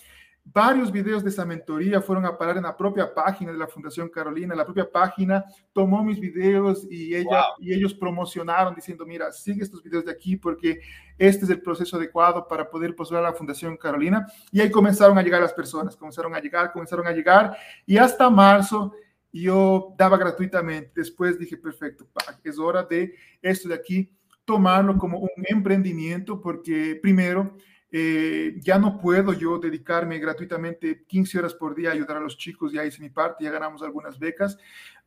Varios 0.44 0.92
videos 0.92 1.24
de 1.24 1.30
esa 1.30 1.46
mentoría 1.46 2.02
fueron 2.02 2.26
a 2.26 2.38
parar 2.38 2.58
en 2.58 2.64
la 2.64 2.76
propia 2.76 3.14
página 3.14 3.52
de 3.52 3.58
la 3.58 3.68
Fundación 3.68 4.10
Carolina. 4.10 4.56
La 4.56 4.66
propia 4.66 4.90
página 4.90 5.46
tomó 5.72 6.04
mis 6.04 6.20
videos 6.20 6.86
y, 6.90 7.16
ella, 7.16 7.46
y 7.60 7.74
ellos 7.74 7.94
promocionaron 7.94 8.74
diciendo, 8.76 9.06
mira, 9.06 9.32
sigue 9.32 9.64
estos 9.64 9.82
videos 9.84 10.04
de 10.04 10.12
aquí 10.12 10.36
porque 10.36 10.82
este 11.18 11.46
es 11.46 11.52
el 11.52 11.62
proceso 11.62 11.96
adecuado 11.96 12.48
para 12.48 12.70
poder 12.70 12.96
postular 12.96 13.24
a 13.24 13.30
la 13.30 13.36
Fundación 13.36 13.78
Carolina. 13.78 14.26
Y 14.52 14.60
ahí 14.60 14.72
comenzaron 14.72 15.18
a 15.18 15.22
llegar 15.22 15.42
las 15.42 15.54
personas, 15.54 15.96
comenzaron 15.96 16.34
a 16.34 16.40
llegar, 16.40 16.72
comenzaron 16.72 17.08
a 17.08 17.12
llegar. 17.12 17.56
Y 17.86 17.98
hasta 17.98 18.30
marzo 18.30 18.94
yo 19.32 19.94
daba 19.98 20.18
gratuitamente. 20.18 20.92
Después 20.96 21.38
dije, 21.40 21.56
perfecto, 21.56 22.08
es 22.44 22.60
hora 22.60 22.84
de 22.84 23.14
esto 23.42 23.70
de 23.70 23.76
aquí 23.76 24.12
tomarlo 24.44 24.98
como 24.98 25.20
un 25.20 25.30
emprendimiento 25.48 26.42
porque 26.42 27.00
primero 27.02 27.56
eh, 27.92 28.56
ya 28.62 28.80
no 28.80 28.98
puedo 28.98 29.33
yo 29.33 29.60
dedicarme 29.60 30.18
gratuitamente 30.18 31.04
15 31.06 31.40
horas 31.40 31.54
por 31.54 31.76
día 31.76 31.90
a 31.90 31.94
ayudar 31.94 32.18
a 32.18 32.21
los 32.21 32.38
chicos, 32.38 32.71
ya 32.71 32.86
hice 32.86 33.02
mi 33.02 33.10
parte, 33.10 33.44
ya 33.44 33.52
ganamos 33.52 33.83
algunas 33.83 34.18
becas. 34.18 34.57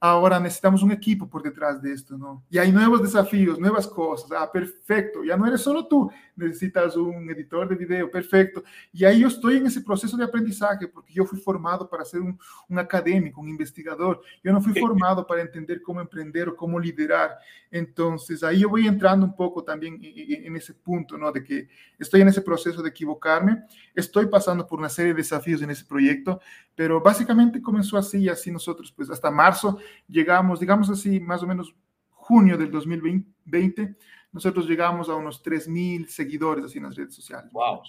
Ahora 0.06 0.38
necesitamos 0.38 0.82
un 0.82 0.92
equipo 0.92 1.26
por 1.26 1.42
detrás 1.42 1.80
de 1.80 1.90
esto, 1.90 2.18
¿no? 2.18 2.44
Y 2.50 2.58
hay 2.58 2.70
nuevos 2.70 3.00
desafíos, 3.00 3.58
nuevas 3.58 3.87
cosas. 3.87 4.30
Ah, 4.32 4.52
perfecto, 4.52 5.25
ya 5.25 5.34
no 5.34 5.46
eres 5.46 5.62
solo 5.62 5.87
tú, 5.87 6.11
necesitas 6.37 6.94
un 6.94 7.30
editor 7.30 7.66
de 7.66 7.75
video, 7.75 8.11
perfecto. 8.11 8.62
Y 8.92 9.06
ahí 9.06 9.20
yo 9.20 9.28
estoy 9.28 9.56
en 9.56 9.66
ese 9.66 9.80
proceso 9.80 10.14
de 10.18 10.25
aprendizaje, 10.25 10.88
porque 10.88 11.14
yo 11.14 11.25
fui 11.25 11.40
formado 11.40 11.88
para 11.88 12.04
ser 12.04 12.20
un, 12.20 12.38
un 12.68 12.78
académico, 12.78 13.40
un 13.40 13.49
investigador. 13.49 14.20
Yo 14.42 14.52
no 14.52 14.61
fui 14.61 14.78
formado 14.78 15.26
para 15.26 15.40
entender 15.40 15.80
cómo 15.80 16.02
emprender 16.02 16.50
o 16.50 16.54
cómo 16.54 16.78
liderar. 16.78 17.38
Entonces 17.70 18.44
ahí 18.44 18.61
yo 18.61 18.68
voy 18.68 18.87
entrando 18.87 19.25
un 19.25 19.34
poco 19.34 19.64
también 19.64 19.99
en, 20.02 20.44
en 20.44 20.54
ese 20.54 20.75
punto, 20.75 21.16
¿no? 21.16 21.32
De 21.32 21.42
que 21.42 21.66
estoy 21.99 22.20
en 22.20 22.28
ese 22.28 22.42
proceso 22.42 22.82
de 22.82 22.90
equivocarme. 22.90 23.62
Estoy 23.94 24.26
pasando 24.26 24.66
por 24.66 24.78
una 24.78 24.90
serie 24.90 25.14
de 25.14 25.23
desafíos 25.23 25.62
en 25.62 25.70
ese 25.70 25.87
proyecto, 25.87 26.42
pero 26.75 27.00
básicamente 27.00 27.62
comenzó 27.62 27.97
así 27.97 28.19
y 28.19 28.28
así 28.28 28.50
nosotros, 28.50 28.93
pues 28.93 29.11
hasta 29.11 29.31
marzo 29.31 29.78
llegamos, 30.09 30.61
digamos 30.61 30.90
así, 30.90 31.21
más 31.21 31.43
o 31.43 31.47
menos 31.47 31.75
junio 32.11 32.57
del 32.57 32.71
2020, 32.71 33.97
nosotros 34.35 34.69
llegamos 34.69 35.09
a 35.09 35.14
unos 35.14 35.43
3.000 35.45 36.09
seguidores 36.09 36.64
así 36.64 36.79
en 36.79 36.85
las 36.85 36.97
redes 36.97 37.14
sociales. 37.14 37.53
Wow. 37.53 37.83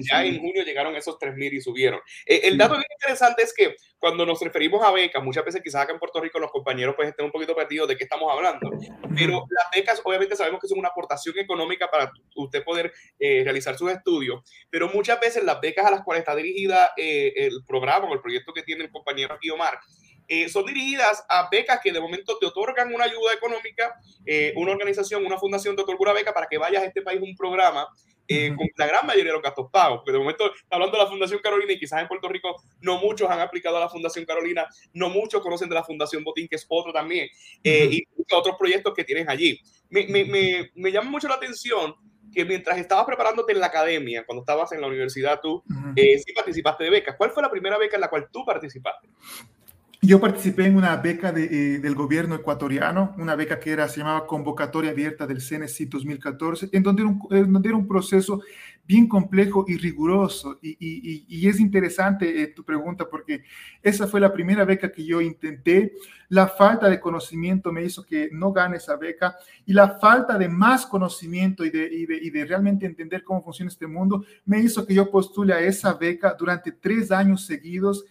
ya 0.00 0.24
en 0.24 0.40
junio 0.40 0.64
llegaron 0.64 0.96
esos 0.96 1.18
3.000 1.18 1.52
y 1.52 1.60
subieron. 1.60 2.00
Eh, 2.24 2.40
el 2.44 2.56
dato 2.56 2.72
bien 2.72 2.86
interesante 2.98 3.42
es 3.42 3.52
que 3.54 3.76
cuando 3.98 4.24
nos 4.24 4.40
referimos 4.40 4.82
a 4.82 4.90
becas, 4.90 5.22
muchas 5.22 5.44
veces 5.44 5.60
quizás 5.62 5.82
acá 5.82 5.92
en 5.92 5.98
Puerto 5.98 6.22
Rico 6.22 6.38
los 6.38 6.50
compañeros 6.50 6.94
pues 6.96 7.10
estén 7.10 7.26
un 7.26 7.32
poquito 7.32 7.54
perdidos 7.54 7.86
de 7.88 7.98
qué 7.98 8.04
estamos 8.04 8.32
hablando, 8.32 8.70
pero 9.14 9.44
las 9.50 9.66
becas 9.74 10.00
obviamente 10.02 10.36
sabemos 10.36 10.58
que 10.60 10.68
son 10.68 10.78
una 10.78 10.88
aportación 10.88 11.38
económica 11.38 11.90
para 11.90 12.10
usted 12.34 12.64
poder 12.64 12.90
eh, 13.18 13.42
realizar 13.44 13.76
sus 13.76 13.90
estudios, 13.90 14.42
pero 14.70 14.88
muchas 14.88 15.20
veces 15.20 15.44
las 15.44 15.60
becas 15.60 15.84
a 15.84 15.90
las 15.90 16.02
cuales 16.02 16.20
está 16.22 16.34
dirigida 16.34 16.92
eh, 16.96 17.32
el 17.36 17.62
programa 17.66 18.08
o 18.08 18.14
el 18.14 18.20
proyecto 18.20 18.54
que 18.54 18.62
tiene 18.62 18.84
el 18.84 18.90
compañero 18.90 19.34
aquí 19.34 19.50
Omar, 19.50 19.78
eh, 20.28 20.48
son 20.48 20.66
dirigidas 20.66 21.24
a 21.28 21.48
becas 21.50 21.80
que 21.82 21.92
de 21.92 22.00
momento 22.00 22.38
te 22.38 22.46
otorgan 22.46 22.94
una 22.94 23.04
ayuda 23.04 23.34
económica, 23.34 23.94
eh, 24.26 24.52
una 24.56 24.72
organización, 24.72 25.24
una 25.24 25.38
fundación 25.38 25.76
te 25.76 25.82
otorga 25.82 26.02
una 26.02 26.12
beca 26.12 26.32
para 26.32 26.46
que 26.46 26.58
vayas 26.58 26.82
a 26.82 26.86
este 26.86 27.02
país 27.02 27.20
un 27.20 27.36
programa 27.36 27.88
eh, 28.26 28.54
con 28.56 28.66
la 28.76 28.86
gran 28.86 29.06
mayoría 29.06 29.30
de 29.30 29.34
los 29.34 29.42
gastos 29.42 29.70
pagos. 29.70 29.98
Porque 29.98 30.12
de 30.12 30.18
momento, 30.18 30.50
hablando 30.70 30.96
de 30.96 31.04
la 31.04 31.10
Fundación 31.10 31.40
Carolina, 31.42 31.72
y 31.72 31.78
quizás 31.78 32.00
en 32.00 32.08
Puerto 32.08 32.28
Rico 32.28 32.56
no 32.80 32.98
muchos 32.98 33.30
han 33.30 33.40
aplicado 33.40 33.76
a 33.76 33.80
la 33.80 33.88
Fundación 33.88 34.24
Carolina, 34.24 34.66
no 34.92 35.10
muchos 35.10 35.42
conocen 35.42 35.68
de 35.68 35.74
la 35.74 35.84
Fundación 35.84 36.24
Botín, 36.24 36.48
que 36.48 36.56
es 36.56 36.66
otro 36.68 36.92
también, 36.92 37.28
eh, 37.62 37.88
y 37.90 38.02
otros 38.32 38.56
proyectos 38.58 38.94
que 38.94 39.04
tienes 39.04 39.28
allí. 39.28 39.60
Me, 39.90 40.06
me, 40.06 40.24
me, 40.24 40.70
me, 40.74 40.90
llama 40.90 41.10
mucho 41.10 41.28
la 41.28 41.34
atención 41.34 41.94
que 42.32 42.44
mientras 42.44 42.78
estabas 42.78 43.04
preparándote 43.04 43.52
en 43.52 43.60
la 43.60 43.66
academia, 43.66 44.24
cuando 44.26 44.42
estabas 44.42 44.72
en 44.72 44.80
la 44.80 44.88
universidad, 44.88 45.40
tú 45.40 45.62
eh, 45.94 46.18
sí 46.18 46.32
participaste 46.32 46.84
de 46.84 46.90
becas. 46.90 47.16
¿Cuál 47.16 47.30
fue 47.30 47.42
la 47.42 47.50
primera 47.50 47.78
beca 47.78 47.96
en 47.96 48.00
la 48.00 48.08
cual 48.08 48.28
tú 48.32 48.44
participaste? 48.44 49.08
Yo 50.06 50.20
participé 50.20 50.66
en 50.66 50.76
una 50.76 50.96
beca 50.96 51.32
de, 51.32 51.44
eh, 51.44 51.78
del 51.78 51.94
gobierno 51.94 52.34
ecuatoriano, 52.34 53.14
una 53.16 53.36
beca 53.36 53.58
que 53.58 53.70
era, 53.70 53.88
se 53.88 54.00
llamaba 54.00 54.26
Convocatoria 54.26 54.90
Abierta 54.90 55.26
del 55.26 55.40
CNC 55.40 55.88
2014, 55.88 56.68
en 56.72 56.82
donde, 56.82 57.02
era 57.02 57.10
un, 57.10 57.52
donde 57.52 57.68
era 57.70 57.78
un 57.78 57.88
proceso 57.88 58.42
bien 58.86 59.08
complejo 59.08 59.64
y 59.66 59.78
riguroso. 59.78 60.58
Y, 60.60 60.76
y, 60.78 61.24
y 61.26 61.48
es 61.48 61.58
interesante 61.58 62.42
eh, 62.42 62.48
tu 62.48 62.64
pregunta 62.64 63.08
porque 63.08 63.44
esa 63.82 64.06
fue 64.06 64.20
la 64.20 64.30
primera 64.30 64.66
beca 64.66 64.92
que 64.92 65.06
yo 65.06 65.22
intenté. 65.22 65.92
La 66.28 66.48
falta 66.48 66.90
de 66.90 67.00
conocimiento 67.00 67.72
me 67.72 67.84
hizo 67.84 68.04
que 68.04 68.28
no 68.30 68.52
gane 68.52 68.76
esa 68.76 68.96
beca 68.96 69.36
y 69.64 69.72
la 69.72 69.98
falta 69.98 70.36
de 70.36 70.50
más 70.50 70.84
conocimiento 70.84 71.64
y 71.64 71.70
de, 71.70 71.88
y 71.90 72.04
de, 72.04 72.16
y 72.16 72.28
de 72.28 72.44
realmente 72.44 72.84
entender 72.84 73.24
cómo 73.24 73.42
funciona 73.42 73.70
este 73.70 73.86
mundo 73.86 74.24
me 74.44 74.58
hizo 74.58 74.86
que 74.86 74.94
yo 74.94 75.10
postule 75.10 75.54
a 75.54 75.60
esa 75.60 75.94
beca 75.94 76.34
durante 76.38 76.72
tres 76.72 77.10
años 77.10 77.46
seguidos 77.46 78.04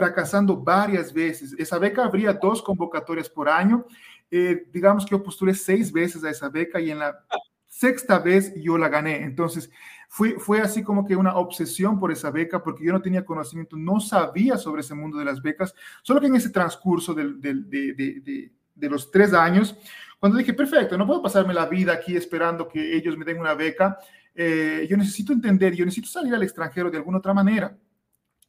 fracasando 0.00 0.56
varias 0.56 1.12
veces. 1.12 1.54
Esa 1.58 1.78
beca 1.78 2.04
habría 2.04 2.32
dos 2.32 2.62
convocatorias 2.62 3.28
por 3.28 3.50
año. 3.50 3.84
Eh, 4.30 4.66
digamos 4.72 5.04
que 5.04 5.10
yo 5.10 5.22
postulé 5.22 5.52
seis 5.52 5.92
veces 5.92 6.24
a 6.24 6.30
esa 6.30 6.48
beca 6.48 6.80
y 6.80 6.90
en 6.90 7.00
la 7.00 7.22
sexta 7.68 8.18
vez 8.18 8.54
yo 8.56 8.78
la 8.78 8.88
gané. 8.88 9.22
Entonces, 9.22 9.70
fue, 10.08 10.38
fue 10.38 10.60
así 10.62 10.82
como 10.82 11.06
que 11.06 11.16
una 11.16 11.36
obsesión 11.36 12.00
por 12.00 12.10
esa 12.10 12.30
beca 12.30 12.62
porque 12.62 12.82
yo 12.82 12.92
no 12.92 13.02
tenía 13.02 13.26
conocimiento, 13.26 13.76
no 13.76 14.00
sabía 14.00 14.56
sobre 14.56 14.80
ese 14.80 14.94
mundo 14.94 15.18
de 15.18 15.26
las 15.26 15.42
becas, 15.42 15.74
solo 16.02 16.20
que 16.20 16.28
en 16.28 16.36
ese 16.36 16.48
transcurso 16.48 17.12
de, 17.12 17.34
de, 17.34 18.50
de, 18.74 18.88
los 18.88 19.10
tres 19.10 19.34
años, 19.34 19.76
cuando 20.18 20.38
dije, 20.38 20.54
perfecto, 20.54 20.96
no 20.96 21.06
puedo 21.06 21.22
pasarme 21.22 21.52
la 21.52 21.66
vida 21.66 21.92
aquí 21.92 22.16
esperando 22.16 22.66
que 22.66 22.96
ellos 22.96 23.18
me 23.18 23.26
den 23.26 23.38
una 23.38 23.54
beca, 23.54 23.98
eh, 24.34 24.86
yo 24.88 24.96
necesito 24.96 25.34
entender, 25.34 25.74
yo 25.74 25.84
necesito 25.84 26.08
salir 26.08 26.34
al 26.34 26.42
extranjero 26.42 26.90
de 26.90 26.96
alguna 26.96 27.18
otra 27.18 27.34
manera. 27.34 27.76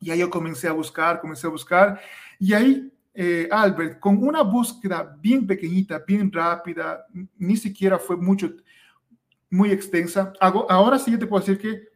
Y 0.02 0.10
ahí 0.10 0.20
yo 0.20 0.30
comencé 0.30 0.68
a 0.68 0.74
buscar, 0.74 1.22
comencé 1.22 1.48
a 1.48 1.52
buscar. 1.52 2.02
Y 2.40 2.54
ahí, 2.54 2.92
eh, 3.14 3.48
Albert, 3.52 4.00
con 4.00 4.22
una 4.22 4.42
búsqueda 4.42 5.16
bien 5.22 5.46
pequeñita, 5.46 6.04
bien 6.06 6.32
rápida, 6.32 7.06
ni 7.38 7.56
siquiera 7.56 8.00
fue 8.00 8.18
mucho, 8.18 8.52
muy 9.50 9.72
extensa. 9.72 10.34
Hago, 10.40 10.70
ahora 10.70 10.98
sí 10.98 11.12
yo 11.12 11.20
te 11.20 11.28
puedo 11.28 11.46
decir 11.46 11.62
que 11.62 11.88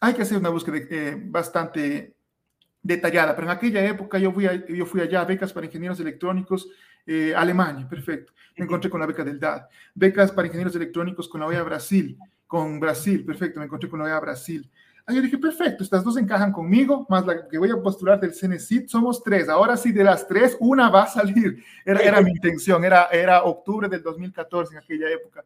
hay 0.00 0.12
que 0.12 0.22
hacer 0.22 0.38
una 0.38 0.48
búsqueda 0.48 0.78
eh, 0.90 1.16
bastante 1.24 2.16
detallada, 2.82 3.34
pero 3.34 3.48
en 3.48 3.56
aquella 3.56 3.84
época 3.84 4.18
yo 4.18 4.32
fui, 4.32 4.46
a, 4.46 4.66
yo 4.66 4.86
fui 4.86 5.00
allá 5.00 5.20
a 5.20 5.24
becas 5.24 5.52
para 5.52 5.66
ingenieros 5.66 6.00
electrónicos, 6.00 6.68
eh, 7.06 7.32
Alemania, 7.34 7.88
perfecto. 7.88 8.32
Me 8.56 8.64
encontré 8.64 8.90
con 8.90 9.00
la 9.00 9.06
beca 9.06 9.22
del 9.22 9.38
DAD. 9.38 9.66
Becas 9.94 10.32
para 10.32 10.46
ingenieros 10.46 10.74
electrónicos 10.74 11.28
con 11.28 11.40
la 11.40 11.46
OEA 11.46 11.62
Brasil, 11.62 12.18
con 12.46 12.80
Brasil, 12.80 13.24
perfecto, 13.24 13.60
me 13.60 13.66
encontré 13.66 13.88
con 13.88 13.98
la 13.98 14.06
OEA 14.06 14.20
Brasil. 14.20 14.70
Yo 15.08 15.22
dije, 15.22 15.38
perfecto, 15.38 15.84
estas 15.84 16.02
dos 16.02 16.16
encajan 16.16 16.50
conmigo, 16.50 17.06
más 17.08 17.24
la 17.24 17.46
que 17.46 17.58
voy 17.58 17.70
a 17.70 17.80
postular 17.80 18.18
del 18.18 18.32
CNCIT, 18.32 18.88
somos 18.88 19.22
tres. 19.22 19.48
Ahora 19.48 19.76
sí, 19.76 19.92
de 19.92 20.02
las 20.02 20.26
tres, 20.26 20.56
una 20.58 20.90
va 20.90 21.04
a 21.04 21.06
salir. 21.06 21.62
Era, 21.84 22.00
era 22.00 22.20
mi 22.20 22.30
intención, 22.30 22.84
era, 22.84 23.04
era 23.12 23.44
octubre 23.44 23.88
del 23.88 24.02
2014 24.02 24.74
en 24.74 24.78
aquella 24.78 25.08
época. 25.08 25.44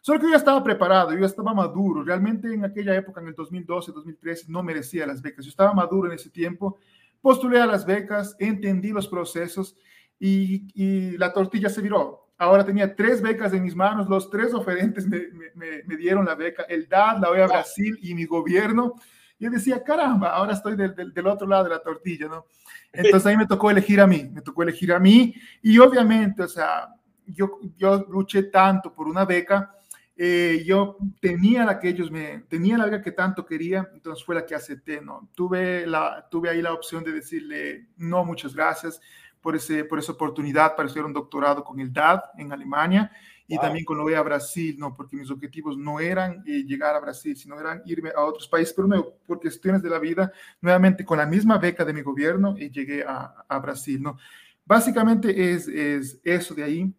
Solo 0.00 0.18
que 0.18 0.26
yo 0.26 0.30
ya 0.30 0.36
estaba 0.38 0.64
preparado, 0.64 1.12
yo 1.12 1.20
ya 1.20 1.26
estaba 1.26 1.54
maduro. 1.54 2.02
Realmente 2.02 2.52
en 2.52 2.64
aquella 2.64 2.96
época, 2.96 3.20
en 3.20 3.28
el 3.28 3.34
2012, 3.34 3.92
2013, 3.92 4.46
no 4.48 4.64
merecía 4.64 5.06
las 5.06 5.22
becas. 5.22 5.44
Yo 5.44 5.50
estaba 5.50 5.72
maduro 5.72 6.08
en 6.08 6.14
ese 6.16 6.30
tiempo. 6.30 6.78
Postulé 7.20 7.60
a 7.60 7.66
las 7.66 7.86
becas, 7.86 8.34
entendí 8.40 8.90
los 8.90 9.06
procesos 9.06 9.76
y, 10.18 10.66
y 10.74 11.16
la 11.18 11.32
tortilla 11.32 11.68
se 11.68 11.82
viró. 11.82 12.27
Ahora 12.38 12.64
tenía 12.64 12.94
tres 12.94 13.20
becas 13.20 13.52
en 13.52 13.64
mis 13.64 13.74
manos, 13.74 14.08
los 14.08 14.30
tres 14.30 14.54
oferentes 14.54 15.06
me, 15.08 15.28
me, 15.54 15.82
me 15.84 15.96
dieron 15.96 16.24
la 16.24 16.36
beca, 16.36 16.62
el 16.68 16.88
DAD, 16.88 17.18
la 17.20 17.30
OEA 17.30 17.48
Brasil 17.48 17.98
y 18.00 18.14
mi 18.14 18.24
gobierno. 18.24 18.94
Yo 19.40 19.50
decía, 19.50 19.82
caramba, 19.82 20.30
ahora 20.30 20.52
estoy 20.52 20.76
del, 20.76 20.94
del, 20.94 21.12
del, 21.12 21.26
otro 21.26 21.46
lado 21.46 21.64
de 21.64 21.70
la 21.70 21.80
tortilla, 21.80 22.28
¿no? 22.28 22.46
Entonces 22.92 23.26
ahí 23.26 23.36
me 23.36 23.46
tocó 23.46 23.70
elegir 23.70 24.00
a 24.00 24.06
mí, 24.06 24.30
me 24.32 24.40
tocó 24.40 24.62
elegir 24.62 24.92
a 24.92 24.98
mí 24.98 25.34
y 25.62 25.78
obviamente, 25.78 26.42
o 26.42 26.48
sea, 26.48 26.88
yo, 27.26 27.58
yo 27.76 28.06
luché 28.08 28.44
tanto 28.44 28.92
por 28.92 29.06
una 29.06 29.24
beca, 29.24 29.74
eh, 30.16 30.64
yo 30.66 30.96
tenía 31.20 31.64
la 31.64 31.78
que 31.78 31.90
ellos 31.90 32.10
me, 32.10 32.40
tenía 32.48 32.76
la 32.76 32.86
beca 32.86 33.02
que 33.02 33.12
tanto 33.12 33.46
quería, 33.46 33.88
entonces 33.92 34.24
fue 34.24 34.34
la 34.34 34.44
que 34.44 34.54
acepté, 34.54 35.00
¿no? 35.00 35.28
Tuve, 35.34 35.86
la, 35.86 36.26
tuve 36.28 36.50
ahí 36.50 36.60
la 36.60 36.72
opción 36.72 37.04
de 37.04 37.12
decirle, 37.12 37.88
no, 37.96 38.24
muchas 38.24 38.54
gracias, 38.54 39.00
por, 39.48 39.56
ese, 39.56 39.82
por 39.82 39.98
esa 39.98 40.12
oportunidad 40.12 40.76
para 40.76 40.88
estudiar 40.88 41.06
un 41.06 41.14
doctorado 41.14 41.64
con 41.64 41.80
el 41.80 41.90
DAD 41.90 42.20
en 42.36 42.52
Alemania 42.52 43.10
y 43.46 43.54
wow. 43.54 43.62
también 43.62 43.86
con 43.86 43.96
lo 43.96 44.14
a 44.14 44.20
Brasil, 44.20 44.76
no, 44.78 44.94
porque 44.94 45.16
mis 45.16 45.30
objetivos 45.30 45.78
no 45.78 46.00
eran 46.00 46.44
eh, 46.46 46.64
llegar 46.66 46.94
a 46.94 47.00
Brasil, 47.00 47.34
sino 47.34 47.58
eran 47.58 47.80
irme 47.86 48.10
a 48.14 48.26
otros 48.26 48.46
países, 48.46 48.74
pero 48.74 48.86
no, 48.86 49.14
por 49.26 49.40
cuestiones 49.40 49.80
de 49.82 49.88
la 49.88 49.98
vida, 49.98 50.30
nuevamente 50.60 51.02
con 51.02 51.16
la 51.16 51.24
misma 51.24 51.56
beca 51.56 51.82
de 51.82 51.94
mi 51.94 52.02
gobierno, 52.02 52.56
y 52.58 52.68
llegué 52.68 53.04
a, 53.04 53.42
a 53.48 53.58
Brasil, 53.58 54.02
¿no? 54.02 54.18
Básicamente 54.66 55.54
es, 55.54 55.66
es 55.66 56.20
eso 56.22 56.54
de 56.54 56.64
ahí, 56.64 56.94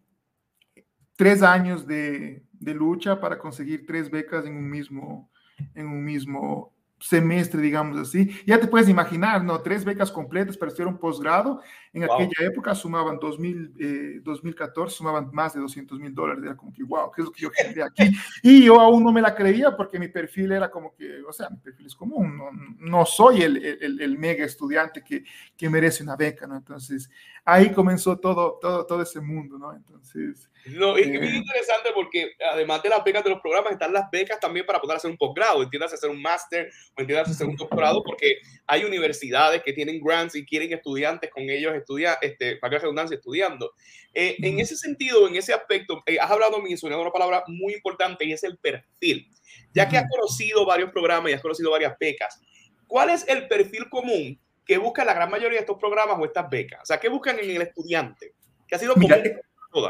tres 1.16 1.44
años 1.44 1.86
de, 1.86 2.48
de 2.54 2.74
lucha 2.74 3.22
para 3.22 3.38
conseguir 3.38 3.86
tres 3.86 4.10
becas 4.10 4.44
en 4.48 4.58
un 4.58 4.68
mismo, 4.68 5.30
en 5.76 5.86
un 5.86 6.04
mismo 6.04 6.74
semestre, 7.00 7.62
digamos 7.62 7.98
así. 7.98 8.30
Ya 8.46 8.60
te 8.60 8.68
puedes 8.68 8.90
imaginar, 8.90 9.44
¿no? 9.44 9.62
Tres 9.62 9.86
becas 9.86 10.12
completas 10.12 10.58
para 10.58 10.70
estudiar 10.70 10.88
un 10.88 11.00
posgrado. 11.00 11.62
En 11.94 12.06
wow. 12.06 12.16
aquella 12.16 12.48
época 12.48 12.76
sumaban 12.76 13.18
2000, 13.20 13.74
eh, 13.80 14.20
2014, 14.24 14.96
sumaban 14.96 15.30
más 15.32 15.54
de 15.54 15.62
200 15.62 16.00
mil 16.00 16.14
dólares. 16.14 16.44
Era 16.44 16.56
como 16.56 16.74
que, 16.74 16.84
wow, 16.84 17.12
¿qué 17.12 17.22
es 17.22 17.26
lo 17.26 17.32
que 17.32 17.42
yo 17.42 17.52
quería 17.52 17.86
aquí? 17.86 18.12
Y 18.44 18.66
yo 18.66 18.80
aún 18.80 19.04
no 19.04 19.12
me 19.12 19.22
la 19.22 19.34
creía 19.34 19.76
porque 19.76 20.00
mi 20.00 20.08
perfil 20.08 20.52
era 20.52 20.70
como 20.70 20.94
que, 20.94 21.22
o 21.24 21.34
sea, 21.34 21.50
mi 21.50 21.58
perfil 21.58 21.88
es 21.88 21.96
común. 21.96 22.38
No, 22.38 22.50
no 22.80 23.06
soy 23.06 23.42
el, 23.42 23.58
el, 23.58 24.02
el, 24.02 24.18
mega 24.18 24.46
estudiante 24.46 25.04
que, 25.04 25.24
que 25.56 25.70
merece 25.70 26.04
una 26.04 26.16
beca, 26.16 26.46
¿no? 26.48 26.58
Entonces, 26.58 27.10
ahí 27.46 27.72
comenzó 27.72 28.18
todo, 28.20 28.58
todo, 28.62 28.86
todo 28.86 29.02
ese 29.02 29.20
mundo, 29.20 29.58
¿no? 29.58 29.74
Entonces... 29.74 30.50
No, 30.66 30.98
es, 30.98 31.08
eh, 31.08 31.20
es 31.22 31.34
interesante 31.34 31.90
porque 31.94 32.34
además 32.52 32.84
de 32.84 32.90
las 32.90 33.04
becas 33.04 33.24
de 33.24 33.30
los 33.30 33.42
programas, 33.42 33.74
están 33.74 33.94
las 33.94 34.12
becas 34.12 34.40
también 34.40 34.66
para 34.66 34.80
poder 34.80 34.98
hacer 34.98 35.10
un 35.10 35.18
posgrado, 35.18 35.64
entiendas 35.64 35.94
hacer 35.94 36.10
un 36.10 36.22
máster 36.22 36.70
o 36.98 37.02
entiendas 37.02 37.30
hacer 37.30 37.48
un 37.48 37.56
doctorado, 37.56 38.04
porque 38.04 38.40
hay 38.68 38.84
universidades 38.84 39.64
que 39.64 39.74
tienen 39.74 40.02
grants 40.02 40.36
y 40.36 40.46
quieren 40.46 40.72
estudiantes 40.74 41.30
con 41.32 41.44
ellos 41.50 41.74
estudiar, 41.74 42.18
este, 42.22 42.58
para 42.58 42.72
que 42.72 42.80
redundancia, 42.80 43.16
estudiando. 43.16 43.74
Eh, 44.14 44.36
uh 44.38 44.42
-huh. 44.42 44.48
En 44.48 44.60
ese 44.60 44.76
sentido, 44.76 45.28
en 45.28 45.36
ese 45.36 45.54
aspecto, 45.54 46.04
eh, 46.06 46.18
has 46.20 46.30
hablado, 46.30 46.62
mencionado 46.62 47.02
una 47.02 47.12
palabra 47.12 47.44
muy 47.48 47.74
importante 47.74 48.26
y 48.26 48.34
es 48.34 48.44
el 48.44 48.58
perfil. 48.58 49.28
Ya 49.74 49.88
que 49.88 49.98
has 49.98 50.10
conocido 50.10 50.66
varios 50.66 50.92
programas 50.92 51.32
y 51.32 51.36
has 51.36 51.42
conocido 51.42 51.72
varias 51.72 51.96
becas, 52.00 52.40
¿cuál 52.88 53.10
es 53.10 53.28
el 53.28 53.48
perfil 53.48 53.90
común 53.90 54.40
que 54.70 54.78
busca 54.78 55.04
la 55.04 55.16
gran 55.16 55.32
mayoría 55.32 55.58
de 55.58 55.62
estos 55.62 55.80
programas 55.80 56.16
o 56.20 56.26
estas 56.26 56.48
becas? 56.48 56.82
O 56.84 56.86
sea, 56.86 57.00
¿qué 57.00 57.10
buscan 57.10 57.40
en 57.40 57.50
el 57.50 57.64
estudiante? 57.64 58.36
¿Qué 58.68 58.76
ha 58.76 58.78
sido? 58.78 58.96
Mira, 58.98 59.20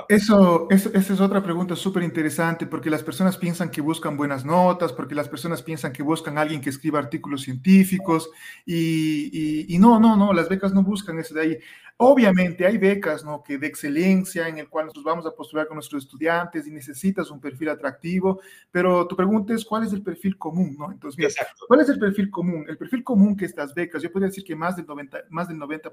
eso, 0.07 0.67
eso, 0.69 0.89
esa 0.93 1.13
es 1.13 1.19
otra 1.19 1.43
pregunta 1.43 1.75
súper 1.75 2.01
interesante 2.03 2.65
porque 2.65 2.89
las 2.89 3.03
personas 3.03 3.36
piensan 3.36 3.71
que 3.71 3.81
buscan 3.81 4.15
buenas 4.15 4.45
notas, 4.45 4.93
porque 4.93 5.15
las 5.15 5.27
personas 5.27 5.62
piensan 5.63 5.91
que 5.91 6.01
buscan 6.01 6.38
a 6.38 6.41
alguien 6.41 6.62
que 6.62 6.69
escriba 6.69 6.98
artículos 6.98 7.41
científicos 7.41 8.29
y, 8.65 9.29
y, 9.33 9.75
y 9.75 9.79
no, 9.79 10.00
no, 10.00 10.15
no, 10.15 10.31
las 10.31 10.48
becas 10.48 10.74
no 10.74 10.81
buscan 10.81 11.19
eso 11.19 11.33
de 11.33 11.41
ahí. 11.41 11.59
Obviamente 12.01 12.65
hay 12.65 12.77
becas 12.77 13.25
¿no? 13.25 13.43
que 13.43 13.57
de 13.57 13.67
excelencia 13.67 14.47
en 14.47 14.57
el 14.57 14.69
cual 14.69 14.85
nosotros 14.85 15.03
vamos 15.03 15.25
a 15.25 15.35
postular 15.35 15.67
con 15.67 15.75
nuestros 15.75 16.05
estudiantes 16.05 16.65
y 16.65 16.71
necesitas 16.71 17.29
un 17.29 17.41
perfil 17.41 17.67
atractivo, 17.67 18.39
pero 18.71 19.05
tu 19.05 19.17
pregunta 19.17 19.53
es 19.53 19.65
cuál 19.65 19.83
es 19.83 19.91
el 19.91 20.01
perfil 20.01 20.37
común, 20.37 20.77
¿no? 20.79 20.93
Entonces, 20.93 21.17
mira, 21.17 21.29
¿cuál 21.67 21.81
es 21.81 21.89
el 21.89 21.99
perfil 21.99 22.31
común? 22.31 22.63
El 22.69 22.77
perfil 22.77 23.03
común 23.03 23.35
que 23.35 23.43
estas 23.43 23.73
becas, 23.73 24.01
yo 24.01 24.13
podría 24.13 24.29
decir 24.29 24.45
que 24.45 24.55
más 24.55 24.77
del 24.77 24.87
90%, 24.87 25.25
más 25.29 25.49
del 25.49 25.57
90 25.57 25.91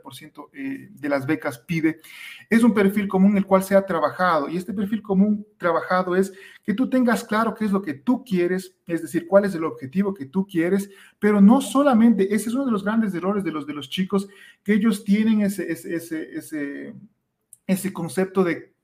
eh, 0.53 0.89
de 0.93 1.09
las 1.09 1.27
becas 1.27 1.59
pide, 1.59 2.01
es 2.49 2.63
un 2.63 2.73
perfil 2.73 3.09
común 3.09 3.37
el 3.37 3.45
cual 3.45 3.65
se 3.65 3.75
ha 3.75 3.85
trabajado 3.85 4.49
y 4.49 4.57
este 4.57 4.73
perfil 4.73 5.03
común 5.03 5.45
trabajado 5.59 6.15
es 6.15 6.33
que 6.63 6.75
tú 6.75 6.89
tengas 6.89 7.25
claro 7.25 7.53
qué 7.53 7.65
es 7.65 7.73
lo 7.73 7.83
que 7.83 7.95
tú 7.95 8.23
quieres, 8.23 8.76
es 8.87 9.03
decir, 9.03 9.27
cuál 9.27 9.45
es 9.45 9.55
el 9.55 9.65
objetivo 9.65 10.15
que 10.15 10.27
tú 10.27 10.47
quieres, 10.47 10.91
pero 11.19 11.41
no 11.41 11.61
solamente, 11.61 12.35
ese 12.35 12.49
es 12.49 12.55
uno 12.55 12.67
de 12.67 12.73
los 12.73 12.85
grandes 12.85 13.15
errores 13.15 13.43
de 13.43 13.53
los, 13.53 13.67
de 13.67 13.75
los 13.75 13.91
chicos, 13.91 14.29
que 14.63 14.75
ellos 14.75 15.05
tienen 15.05 15.43
ese, 15.43 15.71
ese, 15.71 15.95
ese, 15.95 16.37
ese, 16.37 16.95
ese 17.67 17.93
concepto 17.93 18.45
de 18.45 18.76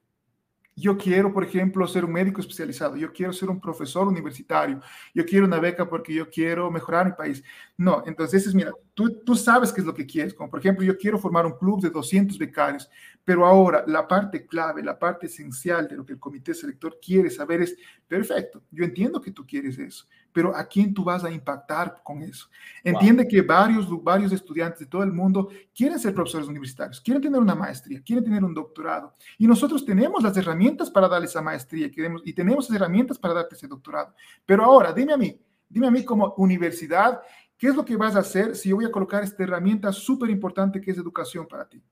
yo 0.74 0.96
quiero, 0.96 1.32
por 1.32 1.44
ejemplo, 1.44 1.86
ser 1.86 2.04
un 2.04 2.12
médico 2.12 2.40
especializado, 2.40 2.96
yo 2.96 3.12
quiero 3.12 3.32
ser 3.32 3.50
un 3.50 3.60
profesor 3.60 4.08
universitario, 4.08 4.80
yo 5.14 5.24
quiero 5.24 5.46
una 5.46 5.58
beca 5.58 5.88
porque 5.88 6.14
yo 6.14 6.30
quiero 6.30 6.70
mejorar 6.70 7.06
mi 7.06 7.12
país. 7.12 7.42
No, 7.76 8.02
entonces, 8.06 8.54
mira, 8.54 8.72
tú, 8.94 9.20
tú 9.24 9.34
sabes 9.34 9.72
qué 9.72 9.80
es 9.80 9.86
lo 9.86 9.94
que 9.94 10.06
quieres, 10.06 10.32
como 10.34 10.50
por 10.50 10.60
ejemplo, 10.60 10.84
yo 10.84 10.96
quiero 10.96 11.18
formar 11.18 11.44
un 11.46 11.58
club 11.58 11.80
de 11.82 11.90
200 11.90 12.38
becarios, 12.38 12.88
Pero 13.24 13.46
ahora, 13.46 13.84
la 13.86 14.08
parte 14.08 14.46
clave, 14.46 14.82
la 14.82 14.98
parte 14.98 15.26
esencial 15.26 15.86
de 15.88 15.96
lo 15.96 16.04
que 16.06 16.14
el 16.14 16.18
comité 16.18 16.54
selector 16.54 16.98
quiere 17.04 17.30
saber 17.30 17.62
es, 17.62 17.76
perfecto, 18.08 18.62
yo 18.70 18.84
entiendo 18.84 19.20
que 19.20 19.30
tú 19.30 19.46
quieres 19.46 19.78
eso, 19.78 20.06
pero 20.32 20.56
¿a 20.56 20.64
quién 20.64 20.94
tú 20.94 21.04
vas 21.04 21.24
a 21.24 21.30
impactar 21.30 22.00
con 22.02 22.22
eso? 22.22 22.48
Entiende 22.82 23.28
que 23.28 23.42
varios, 23.42 23.86
varios 24.02 24.32
estudiantes 24.32 24.80
de 24.80 24.86
todo 24.86 25.02
el 25.02 25.12
mundo 25.12 25.48
quieren 25.74 25.98
ser 25.98 26.14
profesores 26.14 26.48
universitarios, 26.48 27.00
quieren 27.00 27.22
tener 27.22 27.40
una 27.40 27.54
maestría, 27.54 28.02
quieren 28.02 28.24
tener 28.24 28.42
un 28.42 28.54
doctorado. 28.54 29.14
Y 29.38 29.46
nosotros 29.46 29.84
tenemos 29.84 30.22
las 30.22 30.36
herramientas 30.36 30.90
para 30.90 31.08
darles 31.08 31.30
esa 31.30 31.42
maestría 31.42 31.90
queremos, 31.90 32.22
y 32.24 32.32
tenemos 32.32 32.68
las 32.68 32.76
herramientas 32.76 33.18
para 33.18 33.34
darte 33.34 33.54
ese 33.54 33.68
doctorado. 33.68 34.14
Pero 34.44 34.64
ahora, 34.64 34.92
dime 34.92 35.12
a 35.12 35.16
mí, 35.16 35.40
dime 35.68 35.86
a 35.86 35.90
mí 35.90 36.04
como 36.04 36.34
universidad, 36.36 37.20
¿qué 37.56 37.68
es 37.68 37.76
lo 37.76 37.84
que 37.84 37.96
vas 37.96 38.16
a 38.16 38.20
hacer 38.20 38.56
si 38.56 38.70
yo 38.70 38.76
voy 38.76 38.84
a 38.84 38.90
colocar 38.90 39.22
esta 39.22 39.42
herramienta 39.42 39.92
súper 39.92 40.30
importante 40.30 40.80
que 40.80 40.90
es 40.90 40.98
educación 40.98 41.46
para 41.46 41.68
ti? 41.68 41.82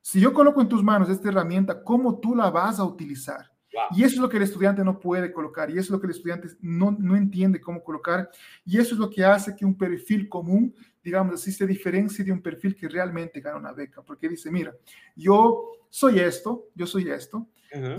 Si 0.00 0.20
yo 0.20 0.32
coloco 0.32 0.60
en 0.60 0.68
tus 0.68 0.82
manos 0.82 1.08
esta 1.08 1.28
herramienta, 1.28 1.82
¿cómo 1.82 2.18
tú 2.20 2.34
la 2.34 2.50
vas 2.50 2.78
a 2.78 2.84
utilizar? 2.84 3.49
Y 3.90 4.04
eso 4.04 4.14
es 4.14 4.20
lo 4.20 4.28
que 4.28 4.36
el 4.36 4.42
estudiante 4.42 4.84
no 4.84 4.98
puede 4.98 5.32
colocar 5.32 5.70
y 5.70 5.74
eso 5.74 5.80
es 5.80 5.90
lo 5.90 6.00
que 6.00 6.06
el 6.06 6.12
estudiante 6.12 6.48
no, 6.60 6.96
no 6.98 7.16
entiende 7.16 7.60
cómo 7.60 7.82
colocar 7.82 8.30
y 8.64 8.78
eso 8.78 8.94
es 8.94 9.00
lo 9.00 9.10
que 9.10 9.24
hace 9.24 9.54
que 9.56 9.64
un 9.64 9.76
perfil 9.76 10.28
común, 10.28 10.74
digamos 11.02 11.34
así, 11.34 11.52
se 11.52 11.66
diferencie 11.66 12.24
de 12.24 12.32
un 12.32 12.42
perfil 12.42 12.74
que 12.74 12.88
realmente 12.88 13.40
gana 13.40 13.58
una 13.58 13.72
beca, 13.72 14.02
porque 14.02 14.28
dice, 14.28 14.50
mira, 14.50 14.74
yo 15.16 15.70
soy 15.88 16.20
esto, 16.20 16.68
yo 16.74 16.86
soy 16.86 17.10
esto, 17.10 17.48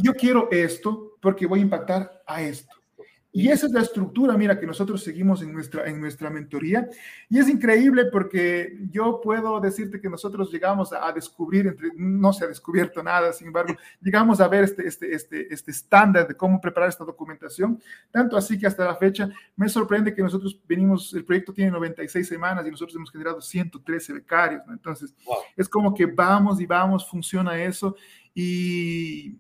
yo 0.01 0.13
quiero 0.13 0.49
esto 0.51 1.17
porque 1.21 1.45
voy 1.45 1.59
a 1.59 1.63
impactar 1.63 2.23
a 2.25 2.41
esto. 2.41 2.80
Y 3.33 3.47
esa 3.47 3.67
es 3.67 3.71
la 3.71 3.81
estructura, 3.81 4.35
mira, 4.35 4.59
que 4.59 4.67
nosotros 4.67 5.01
seguimos 5.01 5.41
en 5.41 5.53
nuestra, 5.53 5.85
en 5.85 6.01
nuestra 6.01 6.29
mentoría. 6.29 6.89
Y 7.29 7.39
es 7.39 7.47
increíble 7.47 8.05
porque 8.11 8.77
yo 8.91 9.21
puedo 9.21 9.61
decirte 9.61 10.01
que 10.01 10.09
nosotros 10.09 10.51
llegamos 10.51 10.91
a, 10.91 11.09
descubrir, 11.13 11.67
entre, 11.67 11.91
no 11.95 12.33
se 12.33 12.43
ha 12.43 12.47
descubierto 12.49 13.01
nada, 13.01 13.31
sin 13.31 13.47
embargo, 13.47 13.73
llegamos 14.01 14.41
a 14.41 14.49
ver 14.49 14.65
este, 14.65 14.85
este, 14.85 15.15
este, 15.15 15.53
este 15.53 15.71
estándar 15.71 16.27
de 16.27 16.35
cómo 16.35 16.59
preparar 16.59 16.89
esta 16.89 17.05
documentación. 17.05 17.81
Tanto 18.11 18.35
así 18.35 18.59
que 18.59 18.67
hasta 18.67 18.83
la 18.83 18.95
fecha 18.95 19.29
me 19.55 19.69
sorprende 19.69 20.13
que 20.13 20.21
nosotros 20.21 20.59
venimos, 20.67 21.13
el 21.13 21.23
proyecto 21.23 21.53
tiene 21.53 21.71
96 21.71 22.27
semanas 22.27 22.67
y 22.67 22.71
nosotros 22.71 22.97
hemos 22.97 23.11
generado 23.11 23.39
113 23.39 24.11
becarios. 24.11 24.61
Entonces, 24.67 25.15
es 25.55 25.69
como 25.69 25.93
que 25.93 26.05
vamos 26.05 26.59
y 26.59 26.65
vamos, 26.65 27.09
funciona 27.09 27.61
eso. 27.63 27.95
Y 28.33 29.37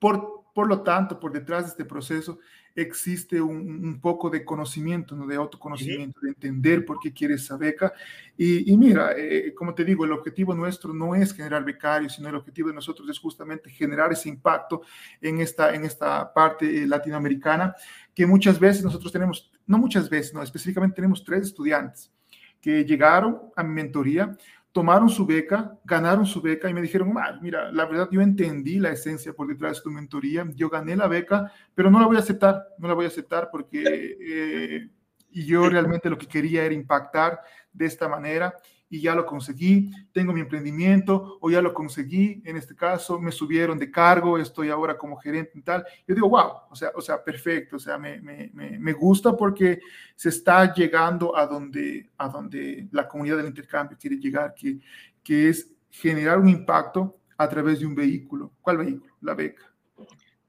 por, 0.00 0.42
por 0.52 0.66
lo 0.66 0.82
tanto, 0.82 1.20
por 1.20 1.32
detrás 1.32 1.64
de 1.64 1.68
este 1.70 1.84
proceso, 1.84 2.40
existe 2.82 3.40
un, 3.40 4.00
poco 4.00 4.30
de 4.30 4.44
conocimiento, 4.44 5.14
¿no? 5.14 5.26
de 5.26 5.36
autoconocimiento, 5.36 6.20
de 6.20 6.28
entender 6.28 6.84
por 6.84 6.98
qué 6.98 7.12
quieres 7.12 7.42
esa 7.42 7.56
beca. 7.56 7.92
Y, 8.36 8.76
mira, 8.76 9.12
eh, 9.16 9.52
como 9.54 9.74
te 9.74 9.84
digo, 9.84 10.04
el 10.04 10.12
objetivo 10.12 10.54
nuestro 10.54 10.94
no 10.94 11.14
es 11.14 11.32
generar 11.32 11.64
becarios, 11.64 12.14
sino 12.14 12.28
el 12.28 12.34
objetivo 12.34 12.68
de 12.68 12.74
nosotros 12.74 13.08
es 13.08 13.18
justamente 13.18 13.70
generar 13.70 14.12
ese 14.12 14.28
impacto 14.28 14.82
en 15.20 15.40
esta, 15.40 15.74
en 15.74 15.84
esta 15.84 16.32
parte 16.32 16.82
eh, 16.82 16.86
latinoamericana, 16.86 17.74
que 18.14 18.26
muchas 18.26 18.58
veces 18.58 18.82
nosotros 18.82 19.12
tenemos, 19.12 19.52
no 19.66 19.78
muchas 19.78 20.08
veces, 20.08 20.32
no, 20.32 20.42
específicamente 20.42 20.96
tenemos 20.96 21.22
tres 21.24 21.42
estudiantes 21.42 22.12
que 22.60 22.84
llegaron 22.84 23.40
a 23.56 23.62
mi 23.62 23.74
mentoría 23.74 24.36
tomaron 24.72 25.08
su 25.08 25.26
beca, 25.26 25.78
ganaron 25.84 26.26
su 26.26 26.40
beca 26.40 26.70
y 26.70 26.74
me 26.74 26.82
dijeron, 26.82 27.12
mira, 27.40 27.72
la 27.72 27.86
verdad 27.86 28.08
yo 28.10 28.20
entendí 28.20 28.78
la 28.78 28.90
esencia 28.90 29.32
por 29.32 29.48
detrás 29.48 29.78
de 29.78 29.82
tu 29.82 29.90
mentoría, 29.90 30.46
yo 30.54 30.68
gané 30.68 30.94
la 30.94 31.08
beca, 31.08 31.52
pero 31.74 31.90
no 31.90 31.98
la 31.98 32.06
voy 32.06 32.16
a 32.16 32.20
aceptar, 32.20 32.64
no 32.78 32.86
la 32.86 32.94
voy 32.94 33.04
a 33.04 33.08
aceptar 33.08 33.48
porque 33.50 33.82
eh, 34.20 34.88
yo 35.30 35.68
realmente 35.68 36.08
lo 36.08 36.18
que 36.18 36.28
quería 36.28 36.64
era 36.64 36.74
impactar 36.74 37.40
de 37.72 37.86
esta 37.86 38.08
manera 38.08 38.54
y 38.92 39.00
ya 39.00 39.14
lo 39.14 39.24
conseguí, 39.24 39.92
tengo 40.12 40.32
mi 40.32 40.40
emprendimiento 40.40 41.38
o 41.40 41.48
ya 41.48 41.62
lo 41.62 41.72
conseguí, 41.72 42.42
en 42.44 42.56
este 42.56 42.74
caso 42.74 43.20
me 43.20 43.30
subieron 43.30 43.78
de 43.78 43.88
cargo, 43.88 44.36
estoy 44.36 44.68
ahora 44.68 44.98
como 44.98 45.16
gerente 45.16 45.52
y 45.54 45.62
tal. 45.62 45.84
Yo 46.08 46.14
digo, 46.16 46.28
wow, 46.28 46.62
o 46.68 46.74
sea, 46.74 46.90
o 46.96 47.00
sea 47.00 47.22
perfecto, 47.22 47.76
o 47.76 47.78
sea, 47.78 47.96
me, 47.96 48.20
me, 48.20 48.50
me 48.52 48.92
gusta 48.92 49.36
porque 49.36 49.78
se 50.16 50.30
está 50.30 50.74
llegando 50.74 51.36
a 51.36 51.46
donde, 51.46 52.10
a 52.18 52.28
donde 52.28 52.88
la 52.90 53.06
comunidad 53.06 53.36
del 53.36 53.46
intercambio 53.46 53.96
quiere 53.98 54.16
llegar, 54.16 54.54
que, 54.54 54.80
que 55.22 55.48
es 55.48 55.72
generar 55.88 56.40
un 56.40 56.48
impacto 56.48 57.16
a 57.38 57.48
través 57.48 57.78
de 57.78 57.86
un 57.86 57.94
vehículo. 57.94 58.52
¿Cuál 58.60 58.78
vehículo? 58.78 59.14
La 59.20 59.34
beca. 59.34 59.72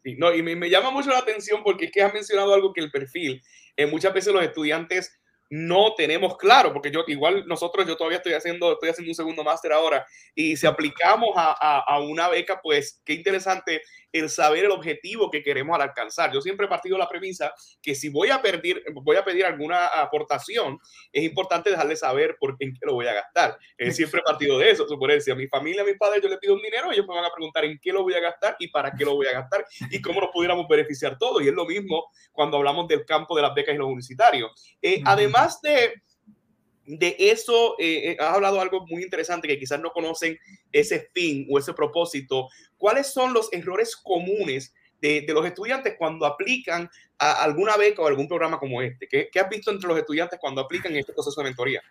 Sí, 0.04 0.16
no, 0.18 0.34
y 0.34 0.42
me, 0.42 0.68
llama 0.68 0.90
mucho 0.90 1.12
la 1.12 1.20
atención 1.20 1.62
porque 1.64 1.86
es 1.86 1.92
que 1.92 2.02
has 2.02 2.12
mencionado 2.12 2.56
algo 2.56 2.74
que 2.74 2.82
el 2.82 2.90
perfil, 2.90 3.42
eh, 3.78 3.86
muchas 3.86 4.14
veces 4.14 4.34
los 4.34 4.44
estudiantes 4.44 5.21
no 5.52 5.96
tenemos 5.96 6.38
claro, 6.38 6.72
porque 6.72 6.90
yo 6.90 7.04
igual 7.08 7.46
nosotros, 7.46 7.86
yo 7.86 7.98
todavía 7.98 8.20
estoy 8.20 8.32
haciendo, 8.32 8.72
estoy 8.72 8.90
haciendo 8.90 9.12
un 9.12 9.16
segundo 9.16 9.44
máster 9.44 9.74
ahora, 9.74 10.08
y 10.34 10.56
si 10.56 10.66
aplicamos 10.66 11.32
a, 11.36 11.84
a, 11.86 12.00
una 12.00 12.30
beca, 12.30 12.62
pues 12.64 13.02
qué 13.04 13.12
interesante 13.12 13.82
el 14.14 14.30
saber 14.30 14.66
el 14.66 14.72
objetivo 14.72 15.30
que 15.30 15.44
queremos 15.44 15.78
alcanzar. 15.78 16.32
Yo 16.32 16.40
siempre 16.42 16.66
he 16.66 16.70
partido 16.70 16.98
la 16.98 17.08
premisa 17.08 17.54
que 17.82 17.96
si 17.96 18.08
voy 18.08 18.30
a 18.30 18.42
pedir, 18.42 18.82
voy 18.94 19.18
a 19.18 19.26
pedir 19.26 19.46
alguna 19.46 19.88
aportación, 19.88 20.80
es 21.12 21.24
importante 21.24 21.70
dejarle 21.70 21.98
saber 21.98 22.38
por 22.40 22.56
en 22.60 22.74
qué 22.74 22.86
lo 22.86 22.94
voy 22.94 23.08
a 23.08 23.14
gastar. 23.14 23.58
siempre 23.92 24.22
he 24.22 24.24
partido 24.24 24.58
de 24.58 24.72
eso. 24.72 24.88
Suponer, 24.88 25.22
si 25.22 25.32
a 25.32 25.36
mi 25.36 25.48
familia, 25.48 25.82
a 25.82 25.86
mis 25.86 25.98
padres, 25.98 26.24
yo 26.24 26.30
le 26.30 26.38
pido 26.38 26.54
un 26.54 26.62
dinero, 26.62 26.92
ellos 26.92 27.06
me 27.08 27.14
van 27.14 27.26
a 27.26 27.32
preguntar 27.34 27.66
en 27.66 27.78
qué 27.82 27.92
lo 27.92 28.04
voy 28.04 28.14
a 28.14 28.22
gastar 28.22 28.56
y 28.58 28.70
para 28.70 28.92
qué 28.92 29.04
lo 29.04 29.16
voy 29.16 29.28
a 29.28 29.34
gastar 29.34 29.66
y 29.90 30.02
cómo 30.02 30.22
nos 30.22 30.32
pudiéramos 30.32 30.66
beneficiar 30.70 31.18
todos. 31.18 31.42
Y 31.44 31.50
es 31.50 31.54
lo 31.54 31.66
mismo 31.66 32.10
cuando 32.32 32.56
hablamos 32.58 32.88
del 32.88 33.06
campo 33.06 33.36
de 33.36 33.42
las 33.42 33.54
becas 33.54 33.76
y 33.76 33.78
los 33.78 33.88
universitarios. 33.88 34.78
Eh, 34.82 35.02
además 35.06 35.41
de, 35.62 36.02
de 36.86 37.16
eso, 37.20 37.76
eh, 37.80 38.12
eh, 38.12 38.18
has 38.20 38.36
hablado 38.36 38.60
algo 38.60 38.86
muy 38.88 39.04
interesante 39.04 39.48
que 39.48 39.60
quizás 39.60 39.80
no 39.80 39.92
conocen 39.92 40.38
ese 40.72 41.10
fin 41.14 41.48
o 41.50 41.60
ese 41.60 41.74
propósito. 41.74 42.50
¿Cuáles 42.78 43.08
son 43.08 43.34
los 43.34 43.52
errores 43.52 43.96
comunes 43.96 44.74
de, 45.00 45.22
de 45.22 45.34
los 45.34 45.46
estudiantes 45.46 45.96
cuando 45.98 46.26
aplican 46.26 46.90
a 47.18 47.44
alguna 47.44 47.78
beca 47.78 48.02
o 48.02 48.08
algún 48.08 48.28
programa 48.28 48.60
como 48.60 48.82
este? 48.82 49.08
¿Qué, 49.08 49.30
¿Qué, 49.32 49.40
has 49.40 49.50
visto 49.50 49.72
entre 49.72 49.88
los 49.88 49.98
estudiantes 49.98 50.40
cuando 50.40 50.62
aplican 50.62 50.96
este 50.96 51.14
proceso 51.14 51.40
de 51.42 51.46
mentoría? 51.46 51.82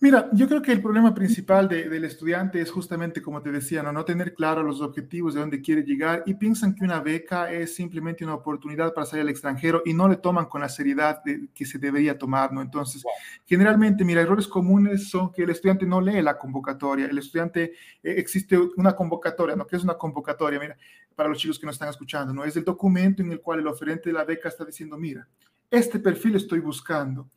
Mira, 0.00 0.28
yo 0.32 0.46
creo 0.46 0.62
que 0.62 0.70
el 0.70 0.80
problema 0.80 1.12
principal 1.12 1.68
del 1.68 2.04
estudiante 2.04 2.60
es 2.60 2.70
justamente, 2.70 3.20
como 3.20 3.42
te 3.42 3.50
decía, 3.50 3.82
¿no? 3.82 3.90
no 3.90 4.04
tener 4.04 4.32
claro 4.32 4.62
los 4.62 4.80
objetivos 4.80 5.34
de 5.34 5.40
dónde 5.40 5.60
quiere 5.60 5.82
llegar 5.82 6.22
y 6.24 6.34
piensan 6.34 6.76
que 6.76 6.84
una 6.84 7.00
beca 7.00 7.50
es 7.50 7.74
simplemente 7.74 8.22
una 8.22 8.34
oportunidad 8.34 8.94
para 8.94 9.08
salir 9.08 9.22
al 9.22 9.28
extranjero 9.28 9.82
y 9.84 9.94
no 9.94 10.08
le 10.08 10.14
toman 10.14 10.46
con 10.46 10.60
la 10.60 10.68
seriedad 10.68 11.20
que 11.52 11.66
se 11.66 11.80
debería 11.80 12.16
tomar. 12.16 12.52
¿no? 12.52 12.62
Entonces, 12.62 13.02
generalmente, 13.44 14.04
mira, 14.04 14.20
errores 14.20 14.46
comunes 14.46 15.08
son 15.08 15.32
que 15.32 15.42
el 15.42 15.50
estudiante 15.50 15.84
no 15.84 16.00
lee 16.00 16.22
la 16.22 16.38
convocatoria. 16.38 17.06
El 17.06 17.18
estudiante, 17.18 17.72
eh, 18.00 18.14
existe 18.18 18.56
una 18.76 18.94
convocatoria, 18.94 19.56
¿no? 19.56 19.66
¿Qué 19.66 19.74
es 19.74 19.82
una 19.82 19.94
convocatoria? 19.94 20.60
Mira, 20.60 20.76
para 21.16 21.28
los 21.28 21.38
chicos 21.38 21.58
que 21.58 21.66
nos 21.66 21.74
están 21.74 21.88
escuchando, 21.88 22.32
¿no? 22.32 22.44
Es 22.44 22.56
el 22.56 22.62
documento 22.62 23.20
en 23.20 23.32
el 23.32 23.40
cual 23.40 23.58
el 23.58 23.66
oferente 23.66 24.10
de 24.10 24.12
la 24.12 24.24
beca 24.24 24.48
está 24.48 24.64
diciendo, 24.64 24.96
mira, 24.96 25.26
este 25.68 25.98
perfil 25.98 26.36
estoy 26.36 26.60
buscando 26.60 27.28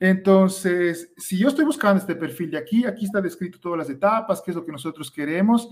entonces, 0.00 1.12
si 1.16 1.38
yo 1.38 1.48
estoy 1.48 1.64
buscando 1.64 2.00
este 2.00 2.14
perfil 2.14 2.52
de 2.52 2.58
aquí, 2.58 2.84
aquí 2.84 3.04
está 3.04 3.20
descrito 3.20 3.58
todas 3.58 3.78
las 3.78 3.90
etapas, 3.90 4.40
qué 4.40 4.52
es 4.52 4.56
lo 4.56 4.64
que 4.64 4.72
nosotros 4.72 5.10
queremos. 5.10 5.68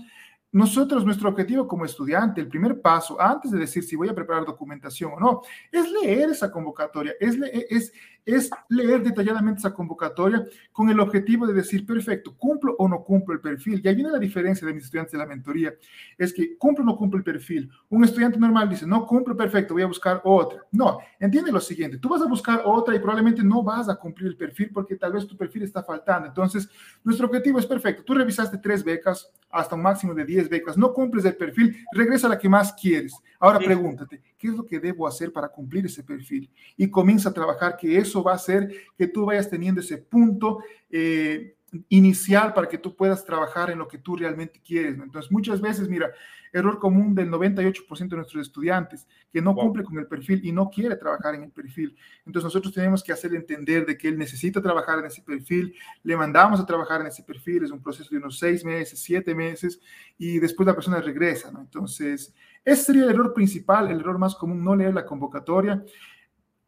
Nosotros, 0.51 1.05
nuestro 1.05 1.29
objetivo 1.29 1.67
como 1.67 1.85
estudiante, 1.85 2.41
el 2.41 2.47
primer 2.47 2.81
paso, 2.81 3.19
antes 3.19 3.51
de 3.51 3.59
decir 3.59 3.83
si 3.83 3.95
voy 3.95 4.09
a 4.09 4.15
preparar 4.15 4.45
documentación 4.45 5.13
o 5.13 5.19
no, 5.19 5.41
es 5.71 5.89
leer 5.91 6.29
esa 6.29 6.51
convocatoria, 6.51 7.13
es, 7.19 7.37
es, 7.69 7.93
es 8.27 8.49
leer 8.67 9.01
detalladamente 9.01 9.59
esa 9.59 9.73
convocatoria 9.73 10.45
con 10.71 10.89
el 10.89 10.99
objetivo 10.99 11.47
de 11.47 11.53
decir, 11.53 11.85
perfecto, 11.85 12.35
cumplo 12.35 12.75
o 12.77 12.87
no 12.87 13.03
cumplo 13.03 13.33
el 13.33 13.39
perfil. 13.39 13.81
Y 13.83 13.87
ahí 13.87 13.95
viene 13.95 14.11
la 14.11 14.19
diferencia 14.19 14.67
de 14.67 14.73
mis 14.73 14.83
estudiantes 14.83 15.13
de 15.13 15.17
la 15.17 15.25
mentoría, 15.25 15.73
es 16.17 16.33
que 16.33 16.57
cumplo 16.57 16.83
o 16.83 16.85
no 16.85 16.97
cumplo 16.97 17.17
el 17.17 17.23
perfil. 17.23 17.69
Un 17.89 18.03
estudiante 18.03 18.37
normal 18.37 18.69
dice, 18.69 18.85
no 18.85 19.05
cumplo 19.05 19.35
perfecto, 19.35 19.73
voy 19.73 19.83
a 19.83 19.87
buscar 19.87 20.21
otra. 20.25 20.59
No, 20.71 20.99
entiende 21.19 21.51
lo 21.51 21.61
siguiente, 21.61 21.97
tú 21.97 22.09
vas 22.09 22.21
a 22.21 22.27
buscar 22.27 22.61
otra 22.65 22.93
y 22.93 22.99
probablemente 22.99 23.43
no 23.43 23.63
vas 23.63 23.87
a 23.87 23.95
cumplir 23.95 24.27
el 24.27 24.37
perfil 24.37 24.71
porque 24.73 24.97
tal 24.97 25.13
vez 25.13 25.25
tu 25.25 25.37
perfil 25.37 25.63
está 25.63 25.81
faltando. 25.81 26.27
Entonces, 26.27 26.69
nuestro 27.03 27.27
objetivo 27.27 27.59
es 27.59 27.65
perfecto. 27.65 28.03
Tú 28.03 28.13
revisaste 28.13 28.57
tres 28.57 28.83
becas, 28.83 29.31
hasta 29.49 29.75
un 29.75 29.81
máximo 29.81 30.13
de 30.13 30.25
10 30.25 30.49
becas, 30.49 30.77
no 30.77 30.93
cumples 30.93 31.25
el 31.25 31.35
perfil, 31.35 31.75
regresa 31.93 32.27
a 32.27 32.31
la 32.31 32.37
que 32.37 32.49
más 32.49 32.73
quieres. 32.73 33.13
Ahora 33.39 33.59
pregúntate, 33.59 34.21
¿qué 34.37 34.47
es 34.47 34.53
lo 34.53 34.65
que 34.65 34.79
debo 34.79 35.07
hacer 35.07 35.31
para 35.31 35.49
cumplir 35.49 35.85
ese 35.85 36.03
perfil? 36.03 36.49
Y 36.75 36.89
comienza 36.89 37.29
a 37.29 37.33
trabajar 37.33 37.77
que 37.77 37.97
eso 37.97 38.23
va 38.23 38.33
a 38.33 38.35
hacer 38.35 38.71
que 38.97 39.07
tú 39.07 39.25
vayas 39.25 39.49
teniendo 39.49 39.81
ese 39.81 39.97
punto 39.97 40.59
eh, 40.89 41.57
inicial 41.89 42.53
para 42.53 42.67
que 42.67 42.77
tú 42.77 42.95
puedas 42.95 43.25
trabajar 43.25 43.69
en 43.69 43.77
lo 43.77 43.87
que 43.87 43.97
tú 43.97 44.15
realmente 44.15 44.61
quieres. 44.65 44.95
Entonces, 44.95 45.31
muchas 45.31 45.59
veces, 45.59 45.89
mira, 45.89 46.11
error 46.53 46.79
común 46.79 47.13
del 47.13 47.29
98% 47.29 48.07
de 48.07 48.15
nuestros 48.15 48.47
estudiantes, 48.47 49.05
que 49.31 49.41
no 49.41 49.53
cumple 49.53 49.83
con 49.83 49.97
el 49.99 50.07
perfil 50.07 50.41
y 50.45 50.51
no 50.51 50.69
quiere 50.69 50.95
trabajar 50.95 51.35
en 51.35 51.43
el 51.43 51.51
perfil. 51.51 51.95
Entonces, 52.25 52.45
nosotros 52.45 52.73
tenemos 52.73 53.03
que 53.03 53.11
hacerle 53.11 53.37
entender 53.37 53.85
de 53.85 53.97
que 53.97 54.07
él 54.07 54.17
necesita 54.17 54.61
trabajar 54.61 54.99
en 54.99 55.05
ese 55.05 55.21
perfil, 55.21 55.75
le 56.03 56.15
mandamos 56.15 56.59
a 56.59 56.65
trabajar 56.65 57.01
en 57.01 57.07
ese 57.07 57.23
perfil, 57.23 57.63
es 57.63 57.71
un 57.71 57.81
proceso 57.81 58.09
de 58.11 58.17
unos 58.17 58.39
seis 58.39 58.63
meses, 58.63 58.99
siete 58.99 59.35
meses, 59.35 59.79
y 60.17 60.39
después 60.39 60.65
la 60.65 60.73
persona 60.73 61.01
regresa, 61.01 61.51
¿no? 61.51 61.59
Entonces, 61.59 62.33
ese 62.67 62.83
sería 62.83 63.03
el 63.05 63.11
error 63.11 63.33
principal, 63.33 63.89
el 63.89 64.01
error 64.01 64.19
más 64.19 64.35
común, 64.35 64.61
no 64.61 64.75
leer 64.75 64.93
la 64.93 65.05
convocatoria. 65.05 65.81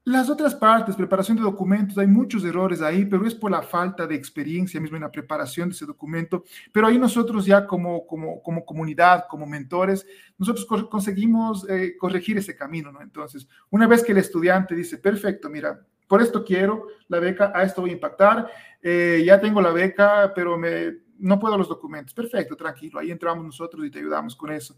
Las 0.05 0.29
otras 0.29 0.55
partes, 0.55 0.95
preparación 0.95 1.35
de 1.35 1.43
documentos, 1.43 1.97
hay 1.97 2.07
muchos 2.07 2.45
errores 2.45 2.81
ahí, 2.81 3.03
pero 3.03 3.27
es 3.27 3.35
por 3.35 3.51
la 3.51 3.61
falta 3.61 4.07
de 4.07 4.15
experiencia 4.15 4.79
mismo 4.79 4.95
en 4.95 5.03
la 5.03 5.11
preparación 5.11 5.67
de 5.67 5.75
ese 5.75 5.85
documento. 5.85 6.45
Pero 6.71 6.87
ahí 6.87 6.97
nosotros 6.97 7.45
ya 7.45 7.67
como, 7.67 8.07
como, 8.07 8.41
como 8.41 8.63
comunidad, 8.63 9.25
como 9.29 9.45
mentores, 9.45 10.07
nosotros 10.37 10.65
conseguimos 10.89 11.69
eh, 11.69 11.97
corregir 11.99 12.37
ese 12.37 12.55
camino, 12.55 12.93
¿no? 12.93 13.01
Entonces, 13.01 13.45
una 13.69 13.85
vez 13.85 14.01
que 14.01 14.13
el 14.13 14.19
estudiante 14.19 14.73
dice, 14.75 14.99
perfecto, 14.99 15.49
mira, 15.49 15.85
por 16.07 16.21
esto 16.21 16.45
quiero 16.45 16.87
la 17.09 17.19
beca, 17.19 17.51
a 17.53 17.63
esto 17.63 17.81
voy 17.81 17.89
a 17.89 17.93
impactar, 17.93 18.49
eh, 18.81 19.21
ya 19.25 19.37
tengo 19.41 19.59
la 19.59 19.73
beca, 19.73 20.31
pero 20.33 20.57
me, 20.57 20.93
no 21.17 21.37
puedo 21.37 21.57
los 21.57 21.67
documentos. 21.67 22.13
Perfecto, 22.13 22.55
tranquilo, 22.55 22.99
ahí 22.99 23.11
entramos 23.11 23.43
nosotros 23.43 23.85
y 23.85 23.91
te 23.91 23.99
ayudamos 23.99 24.33
con 24.37 24.49
eso 24.53 24.77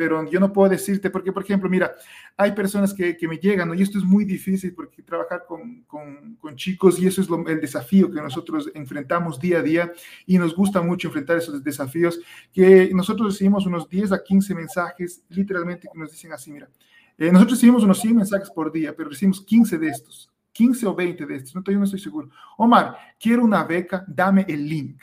pero 0.00 0.24
yo 0.30 0.40
no 0.40 0.50
puedo 0.50 0.70
decirte, 0.70 1.10
porque, 1.10 1.30
por 1.30 1.42
ejemplo, 1.42 1.68
mira, 1.68 1.94
hay 2.34 2.52
personas 2.52 2.94
que, 2.94 3.18
que 3.18 3.28
me 3.28 3.36
llegan, 3.36 3.68
¿no? 3.68 3.74
y 3.74 3.82
esto 3.82 3.98
es 3.98 4.04
muy 4.04 4.24
difícil 4.24 4.72
porque 4.72 5.02
trabajar 5.02 5.44
con, 5.46 5.82
con, 5.82 6.36
con 6.36 6.56
chicos, 6.56 6.98
y 6.98 7.06
eso 7.06 7.20
es 7.20 7.28
el 7.48 7.60
desafío 7.60 8.10
que 8.10 8.22
nosotros 8.22 8.70
enfrentamos 8.72 9.38
día 9.38 9.58
a 9.58 9.62
día, 9.62 9.92
y 10.24 10.38
nos 10.38 10.56
gusta 10.56 10.80
mucho 10.80 11.08
enfrentar 11.08 11.36
esos 11.36 11.62
desafíos, 11.62 12.18
que 12.50 12.90
nosotros 12.94 13.34
recibimos 13.34 13.66
unos 13.66 13.90
10 13.90 14.12
a 14.12 14.24
15 14.24 14.54
mensajes, 14.54 15.22
literalmente, 15.28 15.86
que 15.92 15.98
nos 15.98 16.10
dicen 16.10 16.32
así, 16.32 16.50
mira, 16.50 16.70
eh, 17.18 17.30
nosotros 17.30 17.58
recibimos 17.58 17.84
unos 17.84 18.00
100 18.00 18.16
mensajes 18.16 18.50
por 18.50 18.72
día, 18.72 18.96
pero 18.96 19.10
recibimos 19.10 19.42
15 19.44 19.76
de 19.76 19.88
estos, 19.88 20.32
15 20.52 20.86
o 20.86 20.94
20 20.94 21.26
de 21.26 21.36
estos, 21.36 21.54
no, 21.54 21.62
yo 21.62 21.78
no 21.78 21.84
estoy 21.84 22.00
seguro. 22.00 22.30
Omar, 22.56 22.96
quiero 23.20 23.44
una 23.44 23.64
beca, 23.64 24.02
dame 24.08 24.46
el 24.48 24.66
link. 24.66 25.02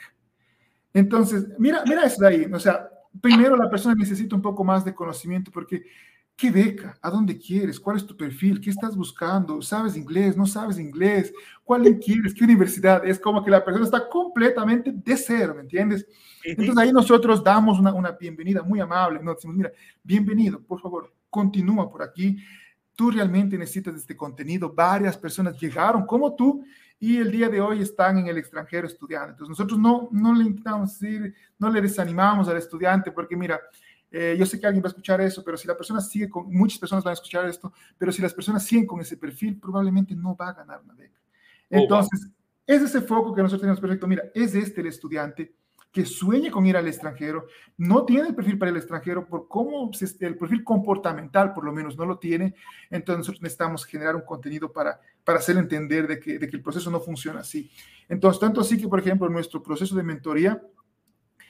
Entonces, 0.92 1.46
mira, 1.56 1.84
mira 1.86 2.04
eso 2.04 2.20
de 2.20 2.26
ahí, 2.26 2.50
o 2.52 2.58
sea, 2.58 2.87
primero 3.20 3.56
la 3.56 3.70
persona 3.70 3.94
necesita 3.94 4.36
un 4.36 4.42
poco 4.42 4.64
más 4.64 4.84
de 4.84 4.94
conocimiento 4.94 5.50
porque 5.50 5.82
¿qué 6.38 6.52
beca? 6.52 6.96
¿A 7.02 7.10
dónde 7.10 7.36
quieres? 7.36 7.80
¿Cuál 7.80 7.96
es 7.96 8.06
tu 8.06 8.16
perfil? 8.16 8.60
¿Qué 8.60 8.70
estás 8.70 8.96
buscando? 8.96 9.60
¿Sabes 9.60 9.96
inglés? 9.96 10.36
¿No 10.36 10.46
sabes 10.46 10.78
inglés? 10.78 11.32
¿Cuál 11.64 11.98
quieres? 11.98 12.32
¿Qué 12.32 12.44
universidad? 12.44 13.04
Es 13.04 13.18
como 13.18 13.44
que 13.44 13.50
la 13.50 13.64
persona 13.64 13.84
está 13.84 14.08
completamente 14.08 14.92
de 14.94 15.16
cero, 15.16 15.54
¿me 15.56 15.62
entiendes? 15.62 16.06
Entonces 16.44 16.78
ahí 16.78 16.92
nosotros 16.92 17.42
damos 17.42 17.80
una, 17.80 17.92
una 17.92 18.12
bienvenida 18.12 18.62
muy 18.62 18.80
amable, 18.80 19.20
nos 19.20 19.36
decimos, 19.36 19.56
mira, 19.56 19.72
bienvenido, 20.02 20.60
por 20.60 20.80
favor, 20.80 21.12
continúa 21.28 21.90
por 21.90 22.02
aquí. 22.02 22.38
Tú 22.94 23.10
realmente 23.10 23.58
necesitas 23.58 23.96
este 23.96 24.16
contenido. 24.16 24.72
Varias 24.72 25.16
personas 25.16 25.60
llegaron 25.60 26.06
como 26.06 26.34
tú 26.34 26.64
y 27.00 27.18
el 27.18 27.30
día 27.30 27.48
de 27.48 27.60
hoy 27.60 27.80
están 27.80 28.18
en 28.18 28.26
el 28.26 28.38
extranjero 28.38 28.86
estudiando. 28.86 29.30
Entonces 29.30 29.50
nosotros 29.50 29.78
no, 29.78 30.08
no 30.10 30.34
le 30.34 30.44
intentamos 30.44 30.98
decir, 30.98 31.34
no 31.58 31.70
le 31.70 31.80
desanimamos 31.80 32.48
al 32.48 32.56
estudiante 32.56 33.12
porque 33.12 33.36
mira, 33.36 33.60
eh, 34.10 34.36
yo 34.38 34.46
sé 34.46 34.58
que 34.58 34.66
alguien 34.66 34.82
va 34.82 34.88
a 34.88 34.90
escuchar 34.90 35.20
eso, 35.20 35.44
pero 35.44 35.56
si 35.56 35.68
la 35.68 35.76
persona 35.76 36.00
sigue 36.00 36.28
con, 36.28 36.52
muchas 36.52 36.78
personas 36.78 37.04
van 37.04 37.12
a 37.12 37.14
escuchar 37.14 37.46
esto, 37.46 37.72
pero 37.96 38.10
si 38.10 38.22
las 38.22 38.34
personas 38.34 38.64
siguen 38.64 38.86
con 38.86 39.00
ese 39.00 39.16
perfil, 39.16 39.58
probablemente 39.60 40.14
no 40.14 40.34
va 40.34 40.48
a 40.48 40.54
ganar 40.54 40.80
una 40.82 40.94
beca. 40.94 41.20
Oh, 41.70 41.76
Entonces, 41.76 42.28
es 42.66 42.82
ese 42.82 43.00
foco 43.00 43.34
que 43.34 43.42
nosotros 43.42 43.60
tenemos 43.60 43.80
perfecto. 43.80 44.06
Mira, 44.06 44.24
es 44.34 44.54
este 44.54 44.80
el 44.80 44.88
estudiante 44.88 45.54
que 45.92 46.04
sueña 46.04 46.50
con 46.50 46.66
ir 46.66 46.76
al 46.76 46.86
extranjero, 46.86 47.46
no 47.76 48.04
tiene 48.04 48.28
el 48.28 48.34
perfil 48.34 48.58
para 48.58 48.70
el 48.70 48.76
extranjero 48.76 49.26
por 49.26 49.48
cómo 49.48 49.90
el 50.20 50.36
perfil 50.36 50.62
comportamental 50.62 51.54
por 51.54 51.64
lo 51.64 51.72
menos 51.72 51.96
no 51.96 52.04
lo 52.04 52.18
tiene, 52.18 52.54
entonces 52.90 53.18
nosotros 53.18 53.42
necesitamos 53.42 53.84
generar 53.84 54.14
un 54.14 54.22
contenido 54.22 54.70
para, 54.72 55.00
para 55.24 55.38
hacer 55.38 55.56
entender 55.56 56.06
de 56.06 56.20
que, 56.20 56.38
de 56.38 56.48
que 56.48 56.56
el 56.56 56.62
proceso 56.62 56.90
no 56.90 57.00
funciona 57.00 57.40
así. 57.40 57.70
Entonces, 58.08 58.40
tanto 58.40 58.60
así 58.60 58.78
que, 58.78 58.88
por 58.88 59.00
ejemplo, 59.00 59.28
nuestro 59.28 59.62
proceso 59.62 59.96
de 59.96 60.02
mentoría 60.02 60.62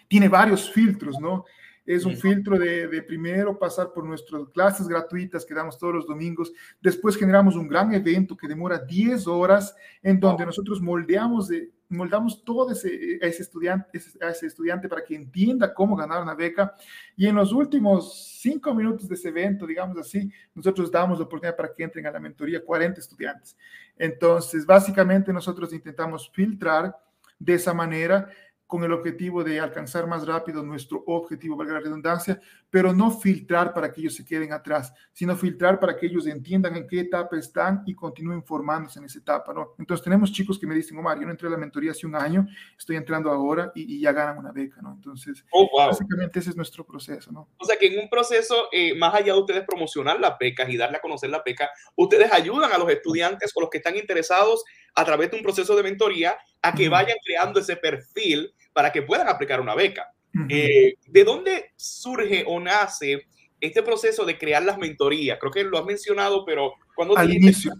tiene 0.07 0.29
varios 0.29 0.71
filtros, 0.71 1.19
¿no? 1.21 1.45
Es 1.89 2.05
un 2.05 2.19
filtro 2.19 2.59
de, 2.59 3.03
primero 3.03 3.59
pasar 3.59 3.95
por 3.95 4.05
nuestras 4.05 4.47
clases 4.53 4.87
gratuitas 4.87 5.47
que 5.47 5.55
damos 5.55 5.79
todos 5.79 5.95
los 5.95 6.07
domingos. 6.07 6.53
Después 6.83 7.17
generamos 7.17 7.57
un 7.57 7.67
gran 7.67 7.95
evento 7.95 8.37
que 8.37 8.47
demora 8.47 8.79
10 8.79 9.27
horas 9.27 9.75
en 10.03 10.21
donde 10.21 10.45
nosotros 10.45 10.83
moldeamos, 10.83 11.49
de, 11.49 11.71
moldamos 11.89 12.45
todo 12.45 12.73
ese, 12.73 13.17
ese, 13.23 13.43
estudiante, 13.43 13.99
a 14.21 14.29
ese 14.29 14.49
estudiante 14.49 14.87
para 14.87 15.03
que 15.03 15.15
entienda 15.15 15.73
cómo 15.73 15.97
ganar 15.97 16.23
una 16.23 16.35
beca. 16.35 16.75
Y 17.17 17.27
en 17.27 17.37
los 17.37 17.53
últimos 17.53 18.39
cinco 18.39 18.75
minutos 18.75 19.09
de 19.09 19.15
ese 19.15 19.31
evento, 19.31 19.67
digamos 19.67 19.97
así, 19.97 20.31
nosotros 20.55 20.91
damos 20.91 21.19
la 21.19 21.25
oportunidad 21.25 21.57
para 21.57 21.73
que 21.73 21.85
entren 21.85 22.07
a 22.07 22.11
la 22.11 22.21
mentoría 22.21 22.63
40 22.63 23.01
estudiantes. 23.01 23.57
Entonces, 23.97 24.67
básicamente 24.67 25.33
nosotros 25.33 25.73
intentamos 25.73 26.31
filtrar 26.35 26.95
de 27.39 27.55
esa 27.55 27.73
manera 27.73 28.29
con 28.69 28.85
el 28.85 28.93
objetivo 28.93 29.43
de 29.43 29.59
alcanzar 29.59 30.07
más 30.07 30.27
rápido 30.27 30.63
nuestro 30.63 31.03
objetivo, 31.07 31.57
valga 31.57 31.73
la 31.73 31.81
redundancia, 31.81 32.39
pero 32.69 32.93
no 32.93 33.11
filtrar 33.11 33.73
para 33.73 33.91
que 33.91 34.03
ellos 34.03 34.15
se 34.15 34.27
queden 34.27 34.53
atrás, 34.53 34.93
sino 35.11 35.35
filtrar 35.35 35.81
para 35.81 35.97
que 35.97 36.05
ellos 36.05 36.27
entiendan 36.27 36.77
en 36.77 36.87
qué 36.87 37.01
etapa 37.01 37.39
están 37.39 37.83
y 37.87 37.95
continúen 37.95 38.45
formándose 38.45 38.99
en 38.99 39.07
esa 39.07 39.21
etapa, 39.21 39.55
¿no? 39.55 39.75
Entonces 39.79 40.05
tenemos 40.05 40.31
chicos 40.33 40.59
que 40.59 40.67
me 40.67 40.75
dicen, 40.75 40.99
Omar, 40.99 41.19
yo 41.19 41.25
no 41.25 41.31
entré 41.31 41.49
a 41.49 41.53
la 41.53 41.57
mentoría 41.57 41.93
hace 41.93 42.07
un 42.07 42.15
año, 42.15 42.47
estoy 42.79 42.97
entrando 42.97 43.31
ahora 43.31 43.73
y, 43.75 43.99
ya 43.99 44.13
ganan 44.13 44.37
una 44.37 44.53
beca, 44.53 44.83
¿no? 44.83 44.93
Entonces, 44.93 45.43
oh, 45.51 45.67
básicamente 45.75 46.39
ese 46.39 46.51
es 46.51 46.57
nuestro 46.57 46.85
proceso, 46.85 47.33
¿no? 47.33 47.49
O 47.57 47.65
sea 47.65 47.79
que 47.79 47.87
en 47.87 47.99
un 47.99 48.11
proceso, 48.11 48.69
eh, 48.71 48.95
más 48.95 49.15
allá 49.15 49.33
de 49.33 49.41
ustedes 49.41 49.65
promocionar 49.67 50.21
las 50.21 50.37
becas 50.39 50.69
y 50.69 50.77
darle 50.77 50.99
a 50.99 51.01
conocer 51.01 51.31
la 51.31 51.43
beca, 51.43 51.71
ustedes 51.97 52.31
ayudan 52.31 52.71
a 52.71 52.77
los 52.77 52.91
estudiantes 52.91 53.51
o 53.55 53.63
los 53.63 53.71
que 53.71 53.79
están 53.79 53.97
interesados 53.97 54.63
a 54.95 55.07
través 55.07 55.31
de 55.31 55.39
un 55.39 55.43
proceso 55.43 55.75
de 55.75 55.83
mentoría 55.83 56.37
a 56.61 56.75
que 56.75 56.91
vayan 56.91 57.17
creando 57.25 57.61
ese 57.61 57.77
perfil 57.77 58.53
para 58.73 58.93
que 58.93 59.03
puedan 59.03 59.29
aplicar 59.29 59.61
una 59.61 59.75
beca. 59.75 60.13
Eh, 60.49 60.95
¿De 61.07 61.25
dónde 61.25 61.73
surge 61.77 62.45
o 62.47 62.61
nace 62.61 63.27
este 63.61 63.83
proceso 63.83 64.25
de 64.25 64.39
crear 64.39 64.63
las 64.63 64.79
mentorías? 64.79 65.39
Creo 65.41 65.53
que 65.53 65.65
lo 65.65 65.79
has 65.79 65.85
mencionado, 65.85 66.45
pero 66.45 66.75
cuando... 66.95 67.17
Al 67.17 67.33
inicio. 67.33 67.73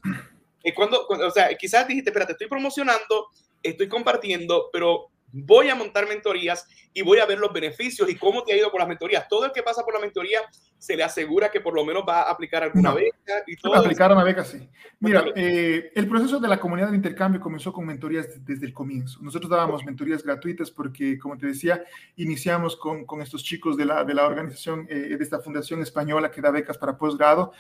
Eh, 0.65 0.75
cuando, 0.75 1.07
o 1.07 1.31
sea, 1.31 1.55
quizás 1.57 1.87
dijiste, 1.87 2.11
espérate, 2.11 2.33
estoy 2.33 2.49
promocionando, 2.49 3.29
estoy 3.63 3.89
compartiendo, 3.89 4.71
pero 4.73 5.11
voy 5.33 5.69
a 5.69 5.75
montar 5.75 6.09
mentorías 6.09 6.67
y 6.93 7.03
voy 7.03 7.19
a 7.19 7.27
ver 7.27 7.39
los 7.39 7.53
beneficios 7.53 8.09
y 8.09 8.17
cómo 8.17 8.43
te 8.43 8.53
ha 8.53 8.57
ido 8.57 8.71
con 8.71 8.79
las 8.81 8.89
mentorías. 8.89 9.29
Todo 9.29 9.45
el 9.45 9.53
que 9.53 9.63
pasa 9.63 9.85
por 9.85 9.95
la 9.95 10.01
mentoría 10.01 10.41
se 10.79 10.97
le 10.97 11.03
asegura 11.03 11.51
que 11.51 11.61
por 11.61 11.75
lo 11.75 11.85
menos 11.85 12.05
va 12.09 12.23
a 12.23 12.31
aplicar 12.31 12.63
alguna 12.63 12.93
beca 12.95 13.43
y 13.47 13.57
todo. 13.57 13.75
Aplicar 13.75 14.13
una 14.13 14.25
beca, 14.25 14.45
sí. 14.45 14.69
Mira, 15.01 15.25
eh, 15.35 15.91
el 15.95 16.09
proceso 16.09 16.39
de 16.39 16.49
la 16.49 16.59
comunidad 16.59 16.91
de 16.91 16.97
intercambio 16.97 17.41
comenzó 17.41 17.73
con 17.73 17.87
mentorías 17.87 18.45
desde 18.45 18.67
el 18.67 18.73
comienzo. 18.73 19.19
Nosotros 19.23 19.51
dábamos 19.51 19.85
mentorías 19.85 20.23
gratuitas 20.23 20.71
porque, 20.71 21.19
como 21.19 21.37
te 21.37 21.47
decía, 21.47 21.85
iniciamos 22.17 22.77
con, 22.77 23.05
con 23.05 23.21
estos 23.21 23.43
chicos 23.43 23.77
de 23.77 23.85
la, 23.85 24.05
de 24.05 24.15
la 24.15 24.27
organización, 24.27 24.87
eh, 24.89 25.17
de 25.17 25.23
esta 25.23 25.41
fundación 25.41 25.83
española 25.83 26.31
que 26.31 26.41
da 26.41 26.51
becas 26.51 26.79
para 26.79 26.97
posgrado. 26.97 27.53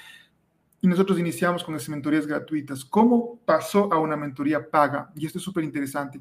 Y 0.80 0.86
nosotros 0.86 1.18
iniciamos 1.18 1.64
con 1.64 1.74
esas 1.74 1.88
mentorías 1.88 2.26
gratuitas. 2.26 2.84
¿Cómo 2.84 3.40
pasó 3.44 3.92
a 3.92 3.98
una 3.98 4.16
mentoría 4.16 4.70
paga? 4.70 5.10
Y 5.16 5.26
esto 5.26 5.38
es 5.38 5.44
súper 5.44 5.64
interesante 5.64 6.20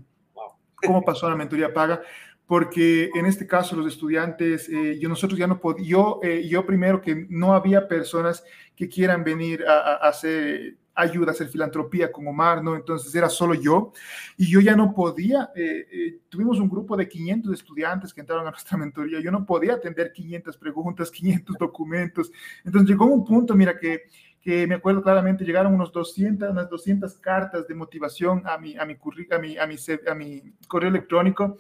cómo 0.86 1.04
pasó 1.04 1.30
la 1.30 1.36
mentoría 1.36 1.74
paga, 1.74 2.02
porque 2.46 3.10
en 3.14 3.26
este 3.26 3.46
caso 3.46 3.76
los 3.76 3.88
estudiantes, 3.88 4.70
eh, 4.70 4.98
yo, 5.00 5.10
nosotros 5.10 5.38
ya 5.38 5.48
no 5.48 5.60
podíamos, 5.60 5.88
yo, 5.88 6.20
eh, 6.24 6.48
yo 6.48 6.66
primero 6.66 7.02
que 7.02 7.28
no 7.30 7.54
había 7.54 7.88
personas 7.88 8.44
que 8.76 8.88
quieran 8.88 9.24
venir 9.24 9.66
a, 9.68 9.96
hacer 9.96 10.78
ayuda, 10.96 11.30
a 11.30 11.32
hacer 11.32 11.50
filantropía 11.50 12.12
con 12.12 12.26
Omar, 12.26 12.64
¿no? 12.64 12.76
Entonces 12.76 13.14
era 13.14 13.30
solo 13.30 13.54
yo 13.54 13.92
y 14.38 14.50
yo 14.50 14.62
ya 14.62 14.76
no 14.76 14.94
podía, 14.94 15.52
eh, 15.56 16.20
tuvimos 16.30 16.60
un 16.60 16.70
grupo 16.70 16.96
de 16.96 17.08
500 17.08 17.54
estudiantes 17.54 18.14
que 18.14 18.22
entraron 18.22 18.48
a 18.48 18.52
nuestra 18.52 18.78
mentoría, 18.78 19.20
yo 19.20 19.32
no 19.32 19.46
podía 19.46 19.74
atender 19.74 20.14
500 20.14 20.58
preguntas, 20.58 21.12
500 21.12 21.58
documentos, 21.58 22.32
entonces 22.64 22.90
llegó 22.90 23.06
un 23.06 23.26
punto, 23.26 23.56
mira, 23.56 23.78
que 23.78 24.04
que 24.48 24.66
me 24.66 24.76
acuerdo 24.76 25.04
claramente, 25.04 25.44
llegaron 25.44 25.74
unos 25.74 25.92
200, 25.92 26.52
unas 26.52 26.70
200 26.70 27.18
cartas 27.18 27.68
de 27.68 27.76
motivación 27.76 28.44
a 28.46 28.58
mi, 28.58 28.78
a 28.78 28.86
mi, 28.86 28.94
a 29.30 29.40
mi, 29.40 29.58
a 29.58 29.68
mi, 29.68 29.76
a 30.10 30.16
mi 30.16 30.54
correo 30.70 30.90
electrónico 30.90 31.58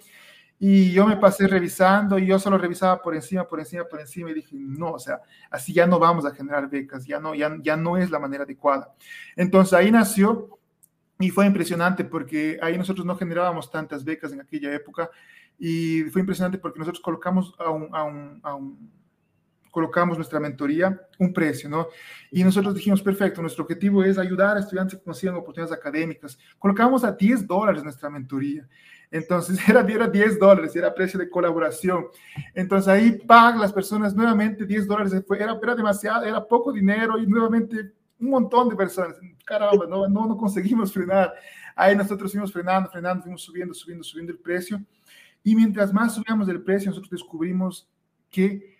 y 0.57 0.93
yo 0.93 1.05
me 1.05 1.17
pasé 1.17 1.49
revisando 1.49 2.17
y 2.17 2.27
yo 2.27 2.39
solo 2.39 2.57
revisaba 2.57 3.01
por 3.01 3.13
encima, 3.13 3.45
por 3.45 3.59
encima, 3.59 3.83
por 3.83 3.99
encima 3.99 4.31
y 4.31 4.35
dije, 4.35 4.55
no, 4.57 4.93
o 4.93 4.99
sea, 4.99 5.19
así 5.51 5.73
ya 5.73 5.85
no 5.85 5.99
vamos 5.99 6.25
a 6.25 6.31
generar 6.33 6.69
becas, 6.69 7.05
ya 7.05 7.19
no, 7.19 7.35
ya, 7.35 7.57
ya 7.61 7.75
no 7.75 7.97
es 7.97 8.09
la 8.09 8.19
manera 8.19 8.45
adecuada. 8.45 8.95
Entonces 9.35 9.73
ahí 9.73 9.91
nació 9.91 10.57
y 11.19 11.29
fue 11.29 11.45
impresionante 11.45 12.05
porque 12.05 12.57
ahí 12.61 12.77
nosotros 12.77 13.05
no 13.05 13.17
generábamos 13.17 13.69
tantas 13.69 14.05
becas 14.05 14.31
en 14.31 14.39
aquella 14.39 14.73
época 14.73 15.09
y 15.59 16.03
fue 16.03 16.21
impresionante 16.21 16.57
porque 16.57 16.79
nosotros 16.79 17.03
colocamos 17.03 17.53
a 17.59 17.69
un, 17.69 17.93
a 17.93 18.03
un, 18.05 18.39
a 18.43 18.55
un 18.55 18.96
colocamos 19.77 20.17
nuestra 20.17 20.39
mentoría, 20.39 20.99
un 21.19 21.31
precio, 21.31 21.69
¿no? 21.69 21.89
Y 22.31 22.43
nosotros 22.43 22.73
dijimos, 22.73 22.99
perfecto, 23.03 23.43
nuestro 23.43 23.63
objetivo 23.63 24.03
es 24.03 24.17
ayudar 24.17 24.57
a 24.57 24.59
estudiantes 24.59 24.97
que 24.97 25.03
consigan 25.03 25.35
oportunidades 25.35 25.77
académicas. 25.77 26.35
Colocamos 26.57 27.03
a 27.03 27.11
10 27.11 27.45
dólares 27.45 27.83
nuestra 27.83 28.09
mentoría. 28.09 28.67
Entonces 29.11 29.59
era, 29.69 29.81
era 29.81 30.07
10 30.07 30.39
dólares, 30.39 30.75
era 30.75 30.95
precio 30.95 31.19
de 31.19 31.29
colaboración. 31.29 32.07
Entonces 32.55 32.87
ahí 32.87 33.19
pagan 33.19 33.61
las 33.61 33.71
personas 33.71 34.15
nuevamente 34.15 34.65
10 34.65 34.87
dólares, 34.87 35.13
era, 35.13 35.59
era 35.61 35.75
demasiado, 35.75 36.25
era 36.25 36.43
poco 36.43 36.73
dinero 36.73 37.19
y 37.19 37.27
nuevamente 37.27 37.91
un 38.19 38.31
montón 38.31 38.69
de 38.69 38.75
personas. 38.75 39.15
Caramba, 39.45 39.85
no, 39.85 40.07
no, 40.07 40.25
no 40.25 40.37
conseguimos 40.37 40.91
frenar. 40.91 41.35
Ahí 41.75 41.95
nosotros 41.95 42.31
fuimos 42.31 42.51
frenando, 42.51 42.89
frenando, 42.89 43.21
fuimos 43.21 43.43
subiendo, 43.43 43.75
subiendo, 43.75 44.03
subiendo 44.03 44.31
el 44.31 44.39
precio. 44.39 44.81
Y 45.43 45.55
mientras 45.55 45.93
más 45.93 46.15
subíamos 46.15 46.49
el 46.49 46.63
precio, 46.63 46.89
nosotros 46.89 47.11
descubrimos 47.11 47.87
que 48.31 48.76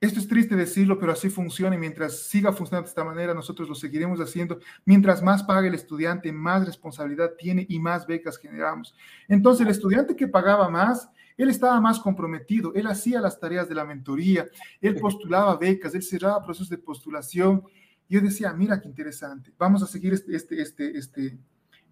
esto 0.00 0.18
es 0.18 0.28
triste 0.28 0.56
decirlo, 0.56 0.98
pero 0.98 1.12
así 1.12 1.28
funciona 1.28 1.76
y 1.76 1.78
mientras 1.78 2.22
siga 2.22 2.52
funcionando 2.52 2.86
de 2.86 2.90
esta 2.90 3.04
manera, 3.04 3.34
nosotros 3.34 3.68
lo 3.68 3.74
seguiremos 3.74 4.18
haciendo. 4.18 4.58
Mientras 4.86 5.22
más 5.22 5.42
paga 5.42 5.68
el 5.68 5.74
estudiante, 5.74 6.32
más 6.32 6.64
responsabilidad 6.64 7.32
tiene 7.38 7.66
y 7.68 7.78
más 7.78 8.06
becas 8.06 8.38
generamos. 8.38 8.94
Entonces, 9.28 9.66
el 9.66 9.70
estudiante 9.70 10.16
que 10.16 10.26
pagaba 10.26 10.70
más, 10.70 11.10
él 11.36 11.50
estaba 11.50 11.78
más 11.82 12.00
comprometido, 12.00 12.72
él 12.74 12.86
hacía 12.86 13.20
las 13.20 13.38
tareas 13.38 13.68
de 13.68 13.74
la 13.74 13.84
mentoría, 13.84 14.46
él 14.80 14.96
postulaba 14.96 15.56
becas, 15.58 15.94
él 15.94 16.02
cerraba 16.02 16.42
procesos 16.42 16.70
de 16.70 16.78
postulación. 16.78 17.62
Yo 18.08 18.22
decía, 18.22 18.54
mira 18.54 18.80
qué 18.80 18.88
interesante, 18.88 19.52
vamos 19.58 19.82
a 19.82 19.86
seguir 19.86 20.14
este, 20.14 20.34
este, 20.34 20.62
este, 20.62 20.98
este, 20.98 21.38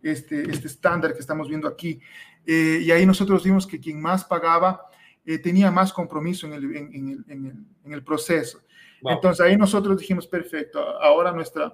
este, 0.02 0.50
este 0.50 0.66
estándar 0.66 1.12
que 1.12 1.20
estamos 1.20 1.46
viendo 1.46 1.68
aquí. 1.68 2.00
Eh, 2.46 2.80
y 2.82 2.90
ahí 2.90 3.04
nosotros 3.04 3.44
vimos 3.44 3.66
que 3.66 3.78
quien 3.78 4.00
más 4.00 4.24
pagaba, 4.24 4.80
eh, 5.28 5.38
tenía 5.38 5.70
más 5.70 5.92
compromiso 5.92 6.46
en 6.46 6.54
el, 6.54 6.64
en, 6.74 7.08
el, 7.10 7.24
en 7.28 7.44
el, 7.44 7.54
en 7.84 7.92
el 7.92 8.02
proceso. 8.02 8.62
Entonces 9.02 9.44
ahí 9.44 9.58
nosotros 9.58 9.98
dijimos, 9.98 10.26
perfecto, 10.26 10.80
ahora 10.80 11.32
nuestra, 11.32 11.70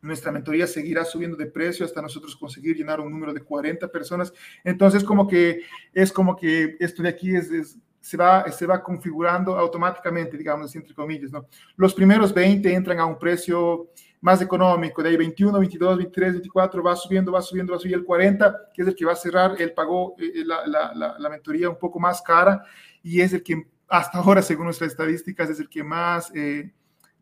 nuestra 0.00 0.32
mentoría 0.32 0.66
seguirá 0.66 1.04
subiendo 1.04 1.36
de 1.36 1.46
precio 1.46 1.86
hasta 1.86 2.02
nosotros 2.02 2.34
conseguir 2.34 2.76
llenar 2.76 2.98
un 2.98 3.12
número 3.12 3.32
de 3.32 3.40
40 3.40 3.86
personas. 3.86 4.32
Entonces 4.64 5.04
como 5.04 5.28
que 5.28 5.60
es 5.92 6.10
como 6.10 6.34
que 6.34 6.76
esto 6.80 7.04
de 7.04 7.10
aquí 7.10 7.36
es, 7.36 7.78
se, 8.00 8.16
va, 8.16 8.50
se 8.50 8.66
va 8.66 8.82
configurando 8.82 9.56
automáticamente, 9.56 10.36
digamos, 10.36 10.74
entre 10.74 10.92
comillas, 10.92 11.30
¿no? 11.30 11.46
Los 11.76 11.94
primeros 11.94 12.34
20 12.34 12.74
entran 12.74 12.98
a 12.98 13.06
un 13.06 13.16
precio 13.16 13.92
más 14.22 14.40
económico, 14.40 15.02
de 15.02 15.10
ahí 15.10 15.16
21, 15.16 15.58
22, 15.58 15.96
23, 15.98 16.32
24, 16.34 16.82
va 16.82 16.94
subiendo, 16.94 17.32
va 17.32 17.42
subiendo, 17.42 17.72
va 17.72 17.78
subiendo, 17.80 18.00
el 18.00 18.06
40, 18.06 18.56
que 18.72 18.82
es 18.82 18.88
el 18.88 18.94
que 18.94 19.04
va 19.04 19.12
a 19.12 19.16
cerrar, 19.16 19.56
él 19.58 19.72
pagó 19.74 20.14
eh, 20.16 20.32
eh, 20.36 20.44
la, 20.46 20.64
la, 20.64 21.16
la, 21.18 21.28
mentoría 21.28 21.68
un 21.68 21.78
poco 21.78 21.98
más 21.98 22.22
cara 22.22 22.64
y 23.02 23.20
es 23.20 23.32
el 23.32 23.42
que 23.42 23.66
hasta 23.88 24.18
ahora, 24.18 24.40
según 24.40 24.66
nuestras 24.66 24.92
estadísticas, 24.92 25.50
es 25.50 25.60
el 25.60 25.68
que 25.68 25.82
más... 25.82 26.32
Eh, 26.34 26.70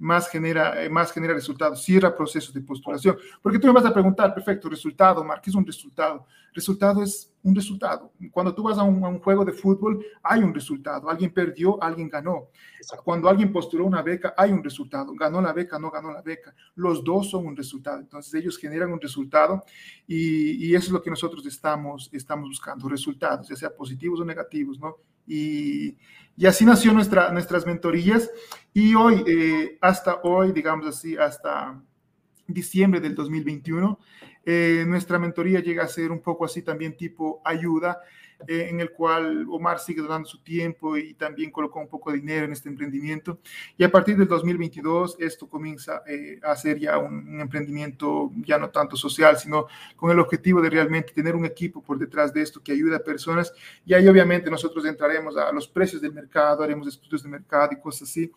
más 0.01 0.31
genera, 0.31 0.75
más 0.91 1.13
genera 1.13 1.35
resultados, 1.35 1.83
cierra 1.83 2.17
procesos 2.17 2.55
de 2.55 2.63
postulación. 2.63 3.19
Porque 3.43 3.59
tú 3.59 3.67
me 3.67 3.75
vas 3.75 3.85
a 3.85 3.93
preguntar, 3.93 4.35
perfecto, 4.35 4.69
resultado, 4.69 5.23
Mark, 5.23 5.43
¿qué 5.43 5.51
es 5.51 5.57
un 5.57 5.67
resultado? 5.67 6.27
Resultado 6.55 7.03
es 7.03 7.31
un 7.43 7.55
resultado. 7.55 8.11
Cuando 8.33 8.55
tú 8.55 8.63
vas 8.63 8.79
a 8.79 8.83
un, 8.83 9.19
juego 9.21 9.45
de 9.45 9.53
fútbol, 9.53 10.05
hay 10.23 10.43
un 10.43 10.55
resultado. 10.55 11.09
Alguien 11.11 11.33
perdió, 11.33 11.81
alguien 11.83 12.09
ganó. 12.09 12.49
Cuando 13.05 13.29
alguien 13.29 13.53
postuló 13.53 13.85
una 13.85 14.03
beca, 14.03 14.35
hay 14.37 14.51
un 14.51 14.65
resultado. 14.65 15.13
Ganó 15.15 15.41
la 15.43 15.53
beca, 15.53 15.79
no 15.79 15.91
ganó 15.91 16.11
la 16.11 16.23
beca. 16.23 16.55
Los 16.77 17.05
dos 17.05 17.31
son 17.31 17.47
un 17.47 17.57
resultado. 17.57 18.01
Entonces 18.01 18.33
ellos 18.35 18.57
generan 18.57 18.91
un 18.93 19.01
resultado 19.01 19.63
y, 20.07 20.67
y 20.67 20.75
eso 20.75 20.87
es 20.87 20.93
lo 20.93 21.03
que 21.03 21.11
nosotros 21.11 21.45
estamos, 21.45 22.09
estamos 22.13 22.49
buscando, 22.49 22.89
resultados, 22.89 23.49
ya 23.49 23.57
sea 23.57 23.71
positivos 23.71 24.19
o 24.21 24.25
negativos, 24.25 24.81
¿no? 24.81 24.97
Y, 25.27 25.97
y 26.41 26.47
así 26.47 26.65
nació 26.65 26.95
nuestra, 26.95 27.31
nuestras 27.33 27.67
mentorías. 27.67 28.31
Y 28.73 28.95
hoy, 28.95 29.23
eh, 29.27 29.77
hasta 29.83 30.23
hoy, 30.23 30.53
digamos 30.53 30.87
así, 30.87 31.15
hasta 31.15 31.79
diciembre 32.47 32.99
del 32.99 33.15
2021, 33.15 33.99
eh, 34.47 34.87
nuestra 34.89 35.19
mentoría 35.19 35.61
llega 35.61 35.85
a 35.85 35.89
ser 35.89 36.11
un 36.11 36.23
poco 36.23 36.47
así 36.47 36.63
también 36.63 36.97
tipo 36.97 37.43
ayuda, 37.45 38.01
eh, 38.49 38.69
en 38.71 38.81
el 38.81 38.91
cual 38.91 39.47
Omar 39.51 39.79
sigue 39.79 40.03
donando 40.03 40.29
su 40.29 40.43
tiempo 40.43 40.97
y 40.97 41.15
también 41.15 41.51
colocó 41.51 41.81
un 41.81 41.89
poco 41.89 42.11
de 42.11 42.19
dinero 42.19 42.47
en 42.47 42.53
este 42.53 42.69
emprendimiento. 42.69 43.39
Y 43.77 43.85
a 43.85 43.91
partir 43.91 44.17
del 44.17 44.29
2022 44.29 45.17
esto 45.19 45.49
comienza 45.49 46.03
eh, 46.07 46.39
a 46.43 46.57
ser 46.57 46.79
ya 46.79 46.99
un, 46.99 47.41
emprendimiento 47.41 48.31
ya 48.37 48.59
no 48.59 48.71
tanto 48.71 48.97
social, 48.97 49.39
sino 49.39 49.67
con 49.97 50.11
el 50.11 50.19
objetivo 50.19 50.61
de 50.61 50.71
realmente 50.71 51.13
tener 51.13 51.37
un 51.37 51.45
equipo 51.45 51.83
por 51.83 51.99
detrás 51.99 52.33
de 52.33 52.43
esto 52.43 52.63
que 52.63 52.73
ayuda 52.73 52.97
a 52.97 53.01
personas. 53.01 53.53
Y 53.85 53.95
ahí 53.95 54.09
obviamente 54.09 54.51
nosotros 54.51 54.85
entraremos 54.85 55.37
a 55.37 55.53
los 55.53 55.69
precios 55.69 56.01
del 56.01 56.13
mercado, 56.13 56.63
haremos 56.63 56.89
estudios 56.89 57.23
de 57.23 57.29
mercado 57.29 57.71
y 57.73 57.81
cosas 57.81 58.09
así. 58.09 58.31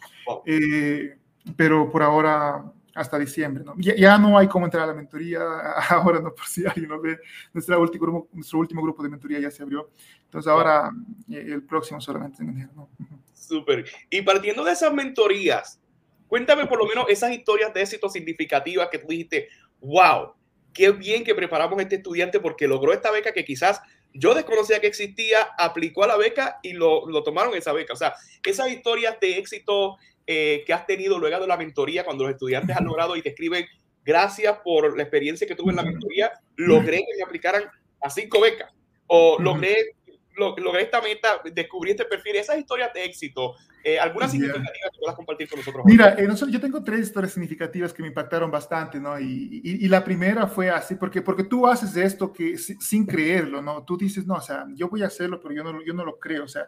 pero 1.56 1.92
por 1.92 2.04
ahora 2.04 2.64
hasta 2.94 3.18
diciembre. 3.18 3.64
¿no? 3.64 3.76
Ya, 3.78 4.18
no 4.18 4.38
hay 4.38 4.48
cómo 4.48 4.66
entrar 4.66 4.84
a 4.84 4.88
la 4.88 4.94
mentoría 4.94 5.42
ahora, 5.90 6.20
¿no? 6.20 6.34
por 6.34 6.46
si 6.46 6.66
alguien 6.66 6.90
no 6.90 7.00
ve, 7.00 7.20
nuestro 7.54 7.80
último, 7.80 8.06
grupo, 8.06 8.30
nuestro 8.34 8.60
último 8.60 8.82
grupo 8.82 9.04
de 9.04 9.10
mentoría 9.10 9.40
ya 9.40 9.52
se 9.52 9.64
abrió. 9.64 9.92
Entonces 10.26 10.52
ahora 10.52 10.92
eh, 11.30 11.46
el 11.48 11.64
próximo 11.64 12.00
solamente 12.00 12.44
en 12.44 12.50
enero. 12.50 12.72
¿no? 12.76 12.90
Súper. 13.34 13.86
Y 14.10 14.22
partiendo 14.22 14.64
de 14.64 14.72
esas 14.72 14.94
mentorías, 14.94 15.80
cuéntame 16.28 16.66
por 16.66 16.80
lo 16.80 16.88
menos 16.88 17.06
esas 17.10 17.32
historias 17.32 17.74
de 17.74 17.82
éxito 17.82 18.10
significativas 18.10 18.90
que 18.90 19.00
tú 19.00 19.08
dijiste, 19.08 19.50
wow, 19.82 20.34
qué 20.74 20.92
bien 20.92 21.24
que 21.24 21.36
preparamos 21.36 21.78
a 21.80 21.84
este 21.84 21.96
estudiante 21.98 22.40
porque 22.40 22.68
logró 22.68 22.94
esta 22.94 23.12
beca 23.12 23.32
que 23.32 23.46
quizás 23.46 23.82
yo 24.14 24.34
desconocía 24.36 24.80
que 24.80 24.88
existía, 24.88 25.50
aplicó 25.58 26.04
a 26.04 26.08
la 26.08 26.18
beca 26.18 26.60
y 26.62 26.74
lo, 26.74 27.10
lo 27.10 27.24
tomaron 27.24 27.56
esa 27.56 27.74
beca. 27.74 27.94
O 27.94 27.96
sea, 27.96 28.14
esas 28.46 28.70
historias 28.70 29.20
de 29.20 29.38
éxito 29.38 29.98
eh, 30.26 30.64
que 30.66 30.74
has 30.74 30.86
tenido 30.86 31.20
luego 31.20 31.40
de 31.40 31.48
la 31.48 31.58
mentoría, 31.58 32.04
cuando 32.04 32.24
los 32.24 32.34
estudiantes 32.34 32.76
han 32.76 32.86
logrado 32.86 33.16
y 33.16 33.22
te 33.22 33.30
escriben, 33.30 33.66
gracias 34.04 34.58
por 34.64 34.96
la 34.96 35.04
experiencia 35.04 35.48
que 35.48 35.56
tuve 35.56 35.72
en 35.72 35.78
la 35.78 35.84
mentoría, 35.84 36.32
logré 36.56 36.98
que 36.98 37.18
me 37.18 37.24
aplicaran 37.24 37.64
a 38.02 38.10
cinco 38.10 38.42
becas 38.42 38.72
o 39.08 39.38
logré, 39.40 39.96
logré 40.36 40.84
esta 40.84 41.02
meta, 41.02 41.42
descubrí 41.52 41.92
este 41.92 42.06
perfil, 42.06 42.36
esas 42.36 42.58
historias 42.58 42.94
de 42.94 43.06
éxito, 43.06 43.56
eh, 43.84 44.00
¿alguna 44.00 44.30
significativa 44.30 44.90
que 44.92 45.00
puedas 45.00 45.16
compartir 45.16 45.50
con 45.50 45.60
nosotros? 45.60 45.84
Mira, 45.86 46.16
eh, 46.18 46.28
yo 46.50 46.60
tengo 46.62 46.84
tres 46.84 47.02
historias 47.02 47.34
significativas 47.34 47.94
que 47.94 48.02
me 48.02 48.08
impactaron 48.08 48.50
bastante, 48.50 49.00
¿no? 49.00 49.20
Y, 49.20 49.62
y, 49.62 49.88
la 49.90 50.04
primera 50.04 50.48
fue 50.48 50.70
así, 50.70 50.96
porque, 50.96 51.22
porque 51.22 51.44
tú 51.44 51.68
haces 51.68 51.96
esto 51.98 52.32
que 52.32 52.58
sin 52.58 53.06
creerlo, 53.06 53.62
¿no? 53.62 53.84
Tú 53.84 53.98
dices, 53.98 54.26
no, 54.26 54.36
o 54.36 54.42
sea, 54.42 54.66
yo 54.74 54.88
voy 54.88 55.04
a 55.04 55.08
hacerlo, 55.08 55.42
pero 55.42 55.54
yo 55.54 55.64
no, 55.64 55.84
yo 55.84 55.94
no 55.94 56.06
lo 56.06 56.18
creo, 56.18 56.46
o 56.46 56.48
sea, 56.48 56.66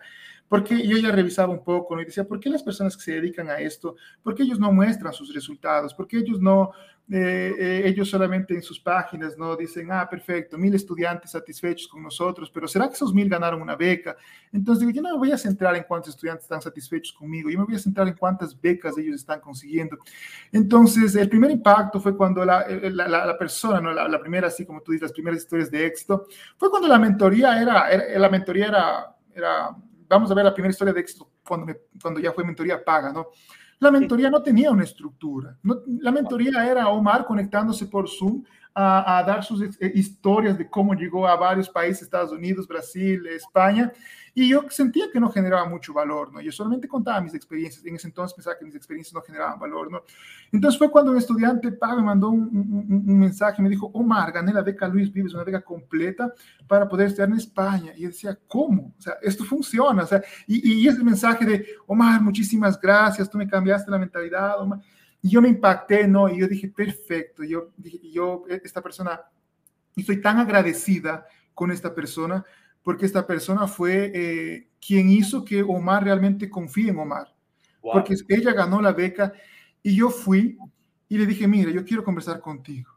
porque 0.47 0.85
yo 0.85 0.97
ya 0.97 1.11
revisaba 1.11 1.51
un 1.51 1.63
poco 1.63 1.95
¿no? 1.95 2.01
y 2.01 2.05
decía, 2.05 2.27
¿por 2.27 2.39
qué 2.39 2.49
las 2.49 2.63
personas 2.63 2.95
que 2.95 3.03
se 3.03 3.13
dedican 3.13 3.49
a 3.49 3.59
esto, 3.59 3.95
por 4.21 4.35
qué 4.35 4.43
ellos 4.43 4.59
no 4.59 4.71
muestran 4.71 5.13
sus 5.13 5.33
resultados? 5.33 5.93
¿Por 5.93 6.07
qué 6.07 6.17
ellos 6.17 6.39
no, 6.39 6.71
eh, 7.11 7.53
eh, 7.57 7.81
ellos 7.85 8.09
solamente 8.09 8.55
en 8.55 8.63
sus 8.63 8.79
páginas 8.79 9.37
no 9.37 9.55
dicen, 9.55 9.91
ah, 9.91 10.07
perfecto, 10.09 10.57
mil 10.57 10.73
estudiantes 10.73 11.31
satisfechos 11.31 11.87
con 11.87 12.01
nosotros, 12.01 12.49
pero 12.51 12.67
¿será 12.67 12.87
que 12.87 12.95
esos 12.95 13.13
mil 13.13 13.29
ganaron 13.29 13.61
una 13.61 13.75
beca? 13.75 14.15
Entonces 14.51 14.81
digo, 14.81 14.91
yo 14.91 15.01
no 15.01 15.11
me 15.11 15.17
voy 15.17 15.31
a 15.31 15.37
centrar 15.37 15.75
en 15.75 15.83
cuántos 15.83 16.15
estudiantes 16.15 16.45
están 16.45 16.61
satisfechos 16.61 17.04
conmigo, 17.13 17.49
yo 17.49 17.59
me 17.59 17.65
voy 17.65 17.75
a 17.75 17.79
centrar 17.79 18.07
en 18.07 18.15
cuántas 18.15 18.59
becas 18.59 18.97
ellos 18.97 19.15
están 19.15 19.39
consiguiendo. 19.39 19.97
Entonces, 20.51 21.15
el 21.15 21.29
primer 21.29 21.51
impacto 21.51 21.99
fue 21.99 22.15
cuando 22.15 22.43
la, 22.45 22.61
eh, 22.63 22.89
la, 22.91 23.07
la 23.07 23.37
persona, 23.37 23.79
¿no? 23.79 23.93
La, 23.93 24.19
primera, 24.19 24.47
así 24.47 24.65
como 24.65 24.81
tú 24.81 24.91
dices, 24.91 25.03
las 25.03 25.13
primeras 25.13 25.39
historias 25.39 25.71
de 25.71 25.85
éxito, 25.85 26.25
fue 26.57 26.69
cuando 26.69 26.87
la 26.87 26.99
mentoría 26.99 27.61
era, 27.61 27.89
era 27.89 28.19
la 28.19 28.29
mentoría 28.29 28.67
era, 28.67 29.15
era 29.33 29.75
vamos 30.07 30.31
a 30.31 30.33
ver 30.33 30.45
la 30.45 30.53
primera 30.53 30.71
historia 30.71 30.93
de 30.93 30.99
éxito 30.99 31.31
cuando, 31.45 31.73
cuando 32.01 32.19
ya 32.19 32.31
fue 32.31 32.43
mentoría 32.43 32.83
paga, 32.83 33.11
¿no? 33.11 33.27
La 33.79 33.91
mentoría 33.91 34.29
no 34.29 34.41
tenía 34.41 34.71
una 34.71 34.83
estructura. 34.83 35.57
la 35.63 36.11
mentoría 36.11 36.65
era 36.69 36.87
Omar 36.87 37.25
conectándose 37.25 37.87
por 37.87 38.09
Zoom 38.09 38.43
a, 38.77 39.23
dar 39.25 39.41
sus 39.43 39.61
eh, 39.61 39.91
historias 39.95 40.57
de 40.57 40.69
cómo 40.69 40.93
llegó 40.93 41.25
a 41.25 41.37
varios 41.37 41.69
países, 41.69 42.03
Estados 42.03 42.33
Unidos, 42.33 42.67
Brasil, 42.67 43.25
España, 43.27 43.91
y 44.33 44.49
yo 44.49 44.65
sentía 44.69 45.05
que 45.13 45.17
no 45.17 45.31
generaba 45.31 45.63
mucho 45.63 45.93
valor, 45.93 46.33
¿no? 46.33 46.41
Yo 46.41 46.51
solamente 46.51 46.89
contaba 46.89 47.21
mis 47.21 47.33
experiencias, 47.33 47.85
en 47.85 47.95
ese 47.95 48.07
entonces 48.07 48.35
pensaba 48.35 48.57
que 48.59 48.65
mis 48.65 48.75
experiencias 48.75 49.13
no 49.13 49.21
generaban 49.21 49.57
valor, 49.57 49.89
¿no? 49.89 50.01
Entonces 50.51 50.77
fue 50.77 50.91
cuando 50.91 51.11
un 51.11 51.17
estudiante 51.17 51.71
me 51.71 52.01
mandó 52.01 52.31
un, 52.31 53.05
un, 53.07 53.17
mensaje, 53.17 53.61
me 53.61 53.69
dijo, 53.69 53.89
Omar, 53.93 54.33
gané 54.33 54.51
la 54.51 54.61
beca 54.61 54.89
Luis 54.89 55.11
Vives, 55.13 55.33
una 55.33 55.45
beca 55.45 55.61
completa 55.61 56.33
para 56.67 56.89
poder 56.89 57.07
estudiar 57.07 57.29
en 57.29 57.37
España. 57.37 57.93
Y 57.95 58.01
yo 58.01 58.09
decía, 58.09 58.37
¿cómo? 58.45 58.93
O 58.97 59.01
sea, 59.01 59.13
esto 59.21 59.45
funciona, 59.45 60.03
o 60.03 60.07
sea, 60.07 60.21
y, 60.47 60.81
y 60.81 60.87
ese 60.89 61.01
mensaje 61.01 61.45
de, 61.45 61.65
Omar, 61.87 62.21
muchísimas 62.21 62.77
gracias, 62.77 63.29
tú 63.29 63.37
me 63.37 63.47
cambiaste 63.47 63.89
la 63.89 63.99
mentalidad, 63.99 64.59
Omar. 64.59 64.81
Y 65.25 65.29
yo 65.31 65.41
me 65.41 65.49
impacté, 65.49 66.07
¿no? 66.07 66.29
Y 66.29 66.37
yo 66.37 66.47
dije, 66.47 66.67
perfecto. 66.67 67.43
Yo 67.43 67.71
yo, 68.13 68.43
esta 68.47 68.79
persona, 68.79 69.21
y 69.95 70.01
estoy 70.01 70.21
tan 70.21 70.37
agradecida 70.37 71.25
con 71.55 71.71
esta 71.71 71.95
persona, 71.95 72.45
porque 72.83 73.07
esta 73.07 73.25
persona 73.25 73.65
fue 73.65 74.11
eh, 74.13 74.69
quien 74.79 75.09
hizo 75.09 75.43
que 75.43 75.63
Omar 75.63 76.03
realmente 76.03 76.47
confíe 76.47 76.91
en 76.91 76.99
Omar. 76.99 77.33
Porque 77.81 78.13
ella 78.29 78.53
ganó 78.53 78.79
la 78.79 78.93
beca 78.93 79.33
y 79.81 79.95
yo 79.95 80.11
fui 80.11 80.59
y 81.09 81.17
le 81.17 81.25
dije, 81.25 81.47
mira, 81.47 81.71
yo 81.71 81.83
quiero 81.83 82.03
conversar 82.03 82.39
contigo. 82.39 82.91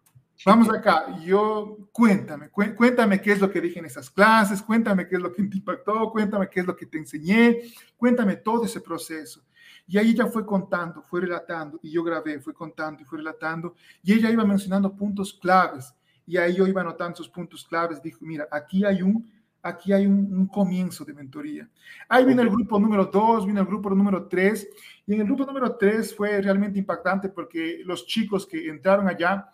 Vamos 0.45 0.69
acá, 0.69 1.19
yo 1.25 1.79
cuéntame, 1.93 2.51
cuéntame 2.51 3.23
qué 3.23 3.33
es 3.33 3.41
lo 3.41 3.51
que 3.51 3.63
dije 3.63 3.79
en 3.79 3.87
esas 3.87 4.11
clases, 4.11 4.61
cuéntame 4.61 5.09
qué 5.09 5.17
es 5.17 5.23
lo 5.23 5.33
que 5.33 5.43
te 5.45 5.57
impactó, 5.57 6.11
cuéntame 6.11 6.51
qué 6.51 6.61
es 6.61 6.67
lo 6.67 6.77
que 6.77 6.85
te 6.85 6.99
enseñé, 6.99 7.63
cuéntame 7.97 8.37
todo 8.37 8.67
ese 8.67 8.83
proceso. 8.83 9.48
Y 9.89 9.97
ahí 9.97 10.11
ella 10.11 10.27
fue 10.27 10.45
contando, 10.45 11.03
fue 11.03 11.23
relatando, 11.23 11.81
y 11.83 11.91
yo 11.91 12.05
grabé, 12.05 12.39
fue 12.41 12.53
contando 12.53 13.01
y 13.03 13.07
fue 13.07 13.19
relatando, 13.19 13.75
y 14.03 14.13
ella 14.13 14.31
iba 14.31 14.45
mencionando 14.45 14.95
puntos 14.95 15.33
claves, 15.33 15.95
y 16.27 16.37
ahí 16.37 16.57
yo 16.57 16.67
iba 16.67 16.83
anotando 16.83 17.15
esos 17.15 17.29
puntos 17.31 17.65
claves, 17.65 18.03
dijo, 18.03 18.19
mira, 18.21 18.47
aquí 18.51 18.85
hay 18.85 19.01
un, 19.01 19.27
aquí 19.63 19.95
hay 19.95 20.07
un, 20.07 20.47
comienzo 20.49 21.07
de 21.07 21.15
mentoría. 21.15 21.69
Ahí 22.07 22.27
viene 22.27 22.43
el 22.43 22.51
grupo 22.51 22.79
número 22.79 23.07
dos, 23.07 23.47
viene 23.47 23.61
el 23.61 23.67
grupo 23.67 23.89
número 23.91 24.29
tres, 24.29 24.69
y 25.07 25.15
en 25.15 25.21
el 25.21 25.27
grupo 25.27 25.47
número 25.47 25.75
tres 25.77 26.15
fue 26.15 26.41
realmente 26.43 26.79
impactante 26.79 27.31
porque 27.31 27.81
los 27.85 28.07
chicos 28.07 28.47
que 28.47 28.69
entraron 28.69 29.09
allá, 29.09 29.51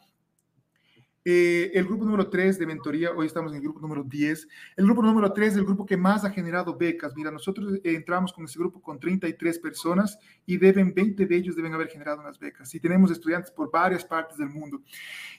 Eh, 1.27 1.71
el 1.73 1.87
grupo 1.87 2.05
número 2.05 2.29
3 2.29 2.59
de 2.59 2.67
mentoría, 2.67 3.11
hoy 3.13 3.27
estamos 3.27 3.53
en 3.53 3.57
el 3.57 3.63
grupo 3.63 3.81
número 3.81 4.05
10. 4.05 4.47
El 4.77 4.85
grupo 4.85 5.03
número 5.03 5.33
3 5.33 5.53
es 5.53 5.57
el 5.57 5.65
grupo 5.65 5.87
que 5.87 5.97
más 5.97 6.23
ha 6.25 6.31
generado 6.31 6.77
becas. 6.77 7.15
Mira, 7.17 7.31
nosotros 7.31 7.81
entramos 7.83 8.33
con 8.33 8.45
ese 8.45 8.59
grupo 8.59 8.83
con 8.83 9.01
33 9.01 9.59
personas 9.59 10.19
y 10.45 10.59
deben 10.59 10.93
20 10.93 11.25
de 11.25 11.37
ellos 11.37 11.57
deben 11.57 11.73
haber 11.73 11.89
generado 11.89 12.21
unas 12.21 12.39
becas. 12.39 12.75
Y 12.75 12.81
tenemos 12.81 13.11
estudiantes 13.11 13.51
por 13.51 13.71
varias 13.71 14.05
partes 14.05 14.37
del 14.37 14.51
mundo. 14.51 14.83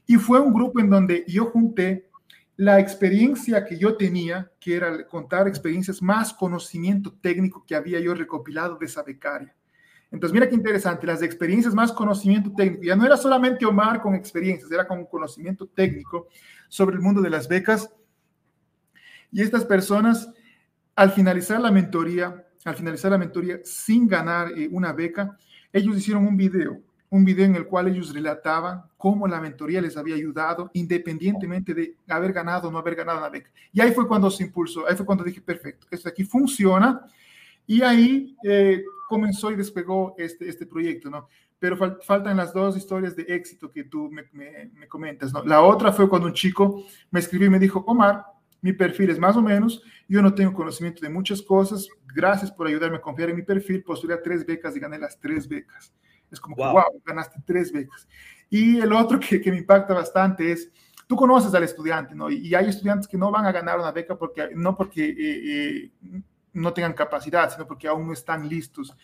Y 0.08 0.16
fue 0.16 0.40
un 0.40 0.54
grupo 0.54 0.80
en 0.80 0.90
donde 0.90 1.24
yo 1.28 1.46
junté 1.46 2.10
la 2.58 2.80
experiencia 2.80 3.64
que 3.64 3.78
yo 3.78 3.96
tenía, 3.96 4.52
que 4.60 4.76
era 4.76 5.06
contar 5.06 5.48
experiencias 5.48 6.02
más 6.02 6.34
conocimiento 6.34 7.14
técnico 7.14 7.64
que 7.68 7.76
había 7.76 8.00
yo 8.00 8.16
recopilado 8.16 8.78
de 8.78 8.88
esa 8.88 9.04
becaria. 9.04 9.54
Entonces, 10.12 10.34
mira 10.34 10.48
qué 10.48 10.56
interesante, 10.56 11.08
las 11.08 11.22
experiencias 11.22 11.74
más 11.74 11.92
conocimiento 11.92 12.52
técnico. 12.56 12.84
Ya 12.84 12.96
no 12.96 13.06
era 13.06 13.18
solamente 13.18 13.66
Omar 13.66 14.02
con 14.02 14.16
experiencias, 14.16 14.72
era 14.72 14.88
con 14.88 15.06
conocimiento 15.06 15.68
técnico 15.68 16.28
sobre 16.70 16.96
el 16.96 17.02
mundo 17.02 17.22
de 17.22 17.30
las 17.30 17.48
becas. 17.48 17.92
Y 19.32 19.42
estas 19.42 19.66
personas, 19.66 20.30
al 20.96 21.12
finalizar 21.12 21.60
la 21.60 21.72
mentoría, 21.72 22.46
al 22.64 22.76
finalizar 22.76 23.12
la 23.12 23.18
mentoría 23.18 23.60
sin 23.64 24.08
ganar 24.08 24.52
eh, 24.52 24.70
una 24.72 24.94
beca, 24.94 25.38
ellos 25.74 25.98
hicieron 25.98 26.26
un 26.26 26.38
video, 26.38 26.82
un 27.10 27.26
video 27.26 27.46
en 27.46 27.56
el 27.56 27.66
cual 27.66 27.90
ellos 27.90 28.14
relataban 28.14 28.84
cómo 28.98 29.28
la 29.28 29.42
mentoría 29.42 29.82
les 29.82 29.98
había 29.98 30.16
ayudado 30.16 30.72
independientemente 30.74 31.74
de 31.74 31.98
haber 32.08 32.32
ganado 32.32 32.70
o 32.70 32.72
no 32.72 32.78
haber 32.78 32.96
ganado 32.96 33.20
una 33.20 33.30
beca. 33.30 33.52
Y 33.74 33.82
ahí 33.82 33.92
fue 33.92 34.08
cuando 34.08 34.32
se 34.32 34.44
impulsó, 34.44 34.88
ahí 34.88 34.96
fue 34.96 35.06
cuando 35.06 35.24
dije, 35.24 35.42
perfecto, 35.42 35.88
esto 35.92 36.08
aquí 36.08 36.24
funciona. 36.24 37.06
Y 37.68 37.82
ahí 37.82 38.36
eh, 38.44 38.84
comenzó 39.08 39.52
y 39.52 39.56
despegó 39.56 40.16
este, 40.18 40.48
este 40.50 40.66
proyecto, 40.66 41.10
¿no? 41.10 41.28
Pero 41.58 41.78
faltan 42.02 42.38
las 42.38 42.54
dos 42.54 42.78
historias 42.78 43.16
de 43.16 43.24
éxito 43.24 43.72
que 43.72 43.86
tú 43.86 44.10
me, 44.12 44.26
me, 44.34 44.88
comentas, 44.88 45.34
¿no? 45.34 45.44
La 45.44 45.62
otra 45.62 45.92
fue 45.92 46.10
cuando 46.10 46.28
un 46.28 46.34
chico 46.34 46.84
me 47.12 47.20
escribió 47.20 47.48
y 47.48 47.52
me 47.52 47.60
dijo, 47.60 47.84
Omar, 47.88 48.26
mi 48.62 48.74
perfil 48.74 49.10
es 49.10 49.20
más 49.20 49.38
o 49.38 49.42
menos, 49.42 49.82
yo 50.08 50.22
no 50.22 50.34
tengo 50.34 50.54
conocimiento 50.54 51.02
de 51.02 51.10
muchas 51.10 51.42
cosas, 51.42 51.88
gracias 52.14 52.52
por 52.52 52.68
ayudarme 52.68 52.98
a 52.98 53.02
confiar 53.02 53.30
en 53.30 53.38
mi 53.38 53.44
perfil, 53.44 53.84
postulé 53.84 54.16
a 54.16 54.22
tres 54.22 54.46
becas 54.46 54.76
y 54.76 54.80
gané 54.80 55.00
las 55.00 55.20
tres 55.20 55.48
becas. 55.48 55.94
Es 56.32 56.40
como, 56.40 56.56
wow, 56.56 56.74
wow 56.74 57.02
ganaste 57.06 57.40
tres 57.46 57.72
becas. 57.72 58.08
Y 58.50 58.80
el 58.80 58.92
otro 58.94 59.20
que, 59.20 59.40
que, 59.40 59.52
me 59.52 59.58
impacta 59.58 59.94
bastante 59.94 60.52
es, 60.52 60.72
tú 61.08 61.16
conoces 61.16 61.54
al 61.54 61.64
estudiante, 61.64 62.16
¿no? 62.16 62.30
Y, 62.30 62.54
hay 62.56 62.70
estudiantes 62.70 63.08
que 63.08 63.18
no 63.18 63.32
van 63.32 63.46
a 63.46 63.52
ganar 63.52 63.80
una 63.80 63.92
beca 63.92 64.18
porque, 64.18 64.50
no 64.56 64.76
porque 64.76 65.06
eh, 65.10 65.92
eh, 66.04 66.22
no 66.56 66.74
tengan 66.74 66.94
capacidad, 66.94 67.52
sino 67.52 67.68
porque 67.68 67.88
aún 67.88 68.08
no 68.08 68.14
están 68.14 68.48
listos. 68.48 68.96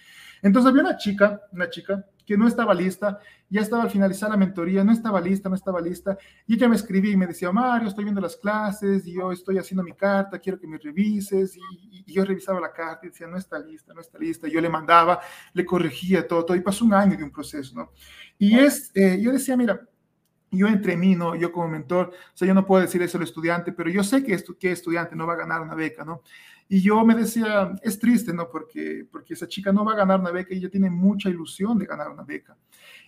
Entonces 0.42 0.70
había 0.70 0.82
una 0.82 0.98
chica, 0.98 1.42
una 1.52 1.70
chica 1.70 2.06
que 2.26 2.38
no 2.38 2.48
estaba 2.48 2.74
lista, 2.74 3.20
ya 3.50 3.62
estaba 3.62 3.84
al 3.84 3.90
finalizar 3.90 4.30
la 4.30 4.38
mentoría, 4.38 4.84
no 4.84 4.92
estaba 4.94 5.20
lista, 5.20 5.50
no 5.50 5.56
estaba 5.56 5.82
lista, 5.82 6.18
y 6.48 6.56
ella 6.56 6.70
me 6.70 6.76
escribía 6.76 7.12
y 7.12 7.18
me 7.18 7.28
decía, 7.28 7.52
Mario, 7.52 7.90
estoy 7.90 8.06
viendo 8.06 8.22
las 8.22 8.38
clases, 8.38 9.06
y 9.06 9.14
yo 9.14 9.32
estoy 9.32 9.58
haciendo 9.58 9.84
mi 9.84 9.94
carta, 9.94 10.40
quiero 10.40 10.60
que 10.60 10.68
me 10.68 10.78
revises, 10.78 11.58
y, 11.58 12.06
yo 12.12 12.26
revisaba 12.26 12.60
la 12.60 12.72
carta 12.72 13.06
y 13.06 13.10
decía, 13.10 13.28
no 13.28 13.38
está 13.38 13.60
lista, 13.60 13.94
no 13.94 14.02
está 14.02 14.18
lista, 14.18 14.48
yo 14.48 14.60
le 14.60 14.70
mandaba, 14.70 15.20
le 15.54 15.66
corregía 15.66 16.28
todo, 16.28 16.46
todo, 16.46 16.58
y 16.58 16.62
pasó 16.62 16.86
un 16.86 16.94
año 16.94 17.18
de 17.18 17.24
un 17.24 17.32
proceso, 17.32 17.76
¿no? 17.76 17.92
Y 18.38 18.58
es, 18.58 18.92
eh, 18.96 19.20
yo 19.22 19.32
decía, 19.32 19.56
mira, 19.56 19.82
yo 20.52 20.68
entre 20.68 20.98
mí, 20.98 21.16
¿no? 21.16 21.36
Yo 21.36 21.52
como 21.52 21.70
mentor, 21.70 22.10
o 22.10 22.38
sea, 22.38 22.48
yo 22.48 22.54
no 22.54 22.66
puedo 22.66 22.82
decir 22.82 23.02
eso 23.02 23.18
al 23.18 23.24
estudiante, 23.24 23.72
pero 23.72 23.90
yo 23.90 24.04
sé 24.04 24.24
que, 24.24 24.34
esto, 24.34 24.58
que 24.58 24.72
estudiante 24.72 25.16
no 25.16 25.26
va 25.26 25.34
a 25.34 25.38
ganar 25.38 25.62
una 25.62 25.76
beca, 25.76 26.04
¿no? 26.04 26.24
Y 26.74 26.82
yo 26.82 27.04
me 27.04 27.16
decía, 27.16 27.74
es 27.84 28.00
triste, 28.00 28.34
¿no? 28.34 28.50
Porque, 28.50 29.06
porque 29.12 29.34
esa 29.34 29.46
chica 29.46 29.74
no 29.74 29.84
va 29.84 29.92
a 29.92 29.98
ganar 29.98 30.22
una 30.22 30.32
beca 30.32 30.54
y 30.54 30.58
ella 30.60 30.70
tiene 30.70 30.90
mucha 30.90 31.28
ilusión 31.28 31.78
de 31.78 31.86
ganar 31.86 32.10
una 32.10 32.24
beca. 32.24 32.56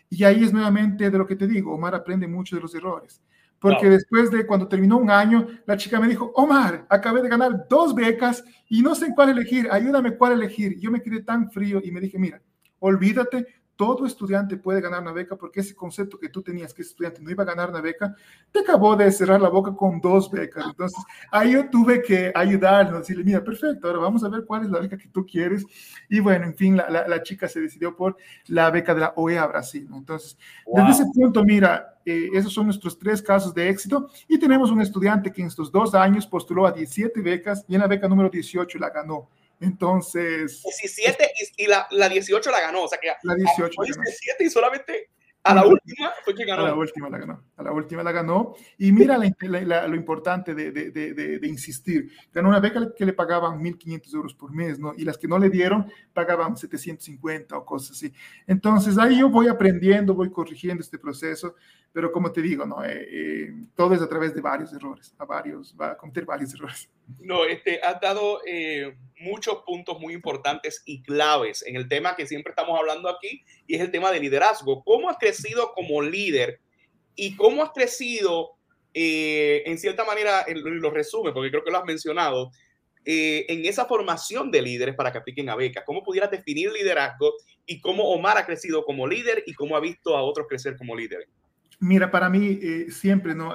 Y 0.09 0.25
ahí 0.25 0.43
es 0.43 0.51
nuevamente 0.51 1.09
de 1.09 1.17
lo 1.17 1.25
que 1.25 1.37
te 1.37 1.47
digo, 1.47 1.73
Omar 1.73 1.95
aprende 1.95 2.27
mucho 2.27 2.57
de 2.57 2.61
los 2.61 2.75
errores. 2.75 3.21
Porque 3.59 3.89
después 3.89 4.29
de 4.31 4.45
cuando 4.45 4.67
terminó 4.67 4.97
un 4.97 5.09
año, 5.09 5.47
la 5.65 5.77
chica 5.77 5.97
me 5.97 6.09
dijo, 6.09 6.33
Omar, 6.35 6.85
acabé 6.89 7.21
de 7.21 7.29
ganar 7.29 7.65
dos 7.69 7.95
becas 7.95 8.43
y 8.67 8.81
no 8.81 8.95
sé 8.95 9.13
cuál 9.15 9.29
elegir, 9.29 9.69
ayúdame 9.71 10.17
cuál 10.17 10.33
elegir. 10.33 10.77
Yo 10.77 10.91
me 10.91 11.01
quedé 11.01 11.23
tan 11.23 11.49
frío 11.49 11.79
y 11.81 11.89
me 11.89 12.01
dije, 12.01 12.19
mira, 12.19 12.41
olvídate 12.79 13.47
todo 13.75 14.05
estudiante 14.05 14.57
puede 14.57 14.81
ganar 14.81 15.01
una 15.01 15.11
beca 15.11 15.35
porque 15.35 15.61
ese 15.61 15.75
concepto 15.75 16.19
que 16.19 16.29
tú 16.29 16.41
tenías 16.41 16.73
que 16.73 16.81
ese 16.81 16.91
estudiante 16.91 17.21
no 17.21 17.31
iba 17.31 17.43
a 17.43 17.47
ganar 17.47 17.69
una 17.69 17.81
beca, 17.81 18.15
te 18.51 18.59
acabó 18.59 18.95
de 18.95 19.11
cerrar 19.11 19.41
la 19.41 19.49
boca 19.49 19.73
con 19.75 19.99
dos 19.99 20.29
becas. 20.29 20.65
Entonces, 20.67 21.03
ahí 21.31 21.53
yo 21.53 21.69
tuve 21.69 22.01
que 22.01 22.31
ayudarnos, 22.35 22.99
decirle, 22.99 23.23
mira, 23.23 23.43
perfecto, 23.43 23.87
ahora 23.87 23.99
vamos 23.99 24.23
a 24.23 24.29
ver 24.29 24.45
cuál 24.45 24.63
es 24.63 24.69
la 24.69 24.79
beca 24.79 24.97
que 24.97 25.07
tú 25.07 25.25
quieres. 25.25 25.65
Y 26.09 26.19
bueno, 26.19 26.45
en 26.45 26.55
fin, 26.55 26.77
la, 26.77 27.07
la, 27.07 27.23
chica 27.23 27.47
se 27.47 27.61
decidió 27.61 27.95
por 27.95 28.17
la 28.47 28.69
beca 28.69 28.93
de 28.93 29.01
la 29.01 29.13
OEA 29.15 29.47
Brasil. 29.47 29.87
Entonces, 29.93 30.37
desde 30.65 30.91
ese 30.91 31.05
punto, 31.13 31.43
mira, 31.43 31.93
eh, 32.05 32.29
esos 32.33 32.53
son 32.53 32.65
nuestros 32.65 32.99
tres 32.99 33.21
casos 33.21 33.53
de 33.53 33.69
éxito 33.69 34.09
y 34.27 34.37
tenemos 34.37 34.71
un 34.71 34.81
estudiante 34.81 35.31
que 35.31 35.41
en 35.41 35.47
estos 35.47 35.71
dos 35.71 35.95
años 35.95 36.27
postuló 36.27 36.67
a 36.67 36.71
17 36.71 37.21
becas 37.21 37.63
y 37.67 37.75
en 37.75 37.81
la 37.81 37.87
beca 37.87 38.07
número 38.07 38.29
18 38.29 38.77
la 38.77 38.89
ganó. 38.89 39.29
Entonces. 39.63 40.61
17 40.63 41.31
y, 41.57 41.67
la, 41.67 41.87
la, 41.91 42.09
18 42.09 42.51
la 42.51 42.61
ganó. 42.61 42.83
O 42.83 42.87
sea 42.87 42.99
que 42.99 43.07
la 43.23 43.35
18 43.35 43.81
17 43.81 44.43
y 44.43 44.49
solamente 44.49 45.09
a 45.45 45.53
la 45.53 45.65
última 45.65 46.11
fue 46.23 46.33
que 46.33 46.45
ganó. 46.45 46.63
A 46.63 46.67
la 46.69 46.75
última 46.75 47.09
la 47.09 47.17
ganó. 47.17 47.43
A 47.57 47.63
la 47.63 47.71
última 47.73 48.03
la 48.03 48.11
ganó. 48.13 48.55
Y 48.77 48.93
mira 48.93 49.17
lo 49.17 49.95
importante 49.95 50.55
de, 50.55 50.71
de, 50.71 50.91
de, 50.91 51.13
de, 51.13 51.47
insistir. 51.47 52.11
Ganó 52.31 52.49
una 52.49 52.61
beca 52.61 52.93
que 52.95 53.05
le 53.05 53.11
pagaban 53.11 53.59
1.500 53.59 54.13
euros 54.15 54.33
por 54.33 54.53
mes, 54.53 54.79
¿no? 54.79 54.93
Y 54.95 55.03
las 55.03 55.17
que 55.17 55.27
no 55.27 55.37
le 55.37 55.49
dieron 55.49 55.91
pagaban 56.13 56.55
750 56.55 57.57
o 57.57 57.65
cosas 57.65 57.91
así. 57.91 58.13
Entonces 58.47 58.97
ahí 58.97 59.19
yo 59.19 59.29
voy 59.29 59.49
aprendiendo, 59.49 60.13
voy 60.13 60.31
corrigiendo 60.31 60.81
este 60.81 60.97
proceso 60.97 61.55
pero 61.93 62.11
como 62.11 62.31
te 62.31 62.41
digo, 62.41 62.65
¿no? 62.65 62.83
Eh, 62.83 63.07
eh, 63.11 63.53
todo 63.75 63.93
es 63.93 64.01
a 64.01 64.09
través 64.09 64.33
de 64.33 64.41
varios 64.41 64.73
errores, 64.73 65.13
a 65.19 65.25
varios, 65.25 65.75
va 65.79 65.91
a 65.91 65.97
cometer 65.97 66.25
varios 66.25 66.51
errores. 66.55 66.89
No, 67.19 67.45
este, 67.45 67.79
has 67.81 68.01
dado 68.01 68.41
eh, 68.47 68.97
muchos 69.19 69.59
puntos 69.63 69.99
muy 69.99 70.15
importantes 70.15 70.81
y 70.85 71.03
claves 71.03 71.63
en 71.65 71.75
el 71.75 71.87
tema 71.87 72.15
que 72.15 72.25
siempre 72.25 72.49
estamos 72.49 72.77
hablando 72.79 73.09
aquí, 73.09 73.45
y 73.67 73.75
es 73.75 73.81
el 73.81 73.91
tema 73.91 74.11
de 74.11 74.19
liderazgo. 74.19 74.83
¿Cómo 74.83 75.07
has 75.07 75.17
crecido 75.17 75.71
como 75.73 76.01
líder 76.01 76.59
y 77.15 77.35
cómo 77.35 77.61
has 77.61 77.69
crecido, 77.69 78.57
en 78.95 79.77
cierta 79.77 80.03
manera, 80.03 80.45
lo 80.47 80.89
resume, 80.89 81.31
porque 81.31 81.51
creo 81.51 81.63
que 81.63 81.71
lo 81.71 81.77
has 81.77 81.85
mencionado, 81.85 82.49
en 83.05 83.65
esa 83.65 83.85
formación 83.85 84.49
de 84.49 84.61
líderes 84.61 84.95
para 84.95 85.11
que 85.11 85.19
apliquen 85.19 85.49
a 85.49 85.55
becas? 85.55 85.83
¿Cómo 85.85 86.01
pudieras 86.01 86.31
definir 86.31 86.71
liderazgo 86.71 87.33
y 87.67 87.79
cómo 87.81 88.09
Omar 88.09 88.37
ha 88.39 88.45
crecido 88.47 88.83
como 88.83 89.05
líder 89.05 89.43
y 89.45 89.53
cómo 89.53 89.75
ha 89.75 89.79
visto 89.79 90.17
a 90.17 90.23
otros 90.23 90.47
crecer 90.47 90.75
como 90.75 90.95
líderes? 90.95 91.27
Mira, 91.83 92.09
para 92.09 92.29
mí 92.29 92.59
eh, 92.61 92.85
siempre, 92.91 93.35
¿no? 93.35 93.53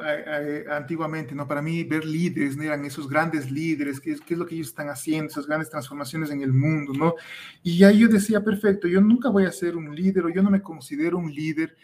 antiguamente, 0.70 1.34
¿no? 1.34 1.48
Para 1.48 1.62
mí 1.62 1.82
ver 1.84 2.04
líderes, 2.04 2.58
¿no? 2.58 2.62
Eran 2.62 2.84
esos 2.84 3.08
grandes 3.08 3.50
líderes, 3.50 4.00
¿qué, 4.00 4.16
¿qué, 4.16 4.34
es 4.34 4.38
lo 4.38 4.44
que 4.44 4.54
ellos 4.54 4.68
están 4.68 4.90
haciendo? 4.90 5.30
Esas 5.30 5.46
grandes 5.46 5.70
transformaciones 5.70 6.30
en 6.30 6.42
el 6.42 6.52
mundo, 6.52 6.92
¿no? 6.92 7.14
Y 7.62 7.82
ahí 7.84 8.00
yo 8.00 8.08
decía, 8.08 8.44
perfecto, 8.44 8.86
yo 8.86 9.00
nunca 9.00 9.30
voy 9.30 9.46
a 9.46 9.50
ser 9.50 9.76
un 9.78 9.96
líder 9.96 10.26
o 10.26 10.28
yo 10.28 10.42
no 10.42 10.50
me 10.50 10.60
considero 10.60 11.16
un 11.16 11.34
líder. 11.34 11.74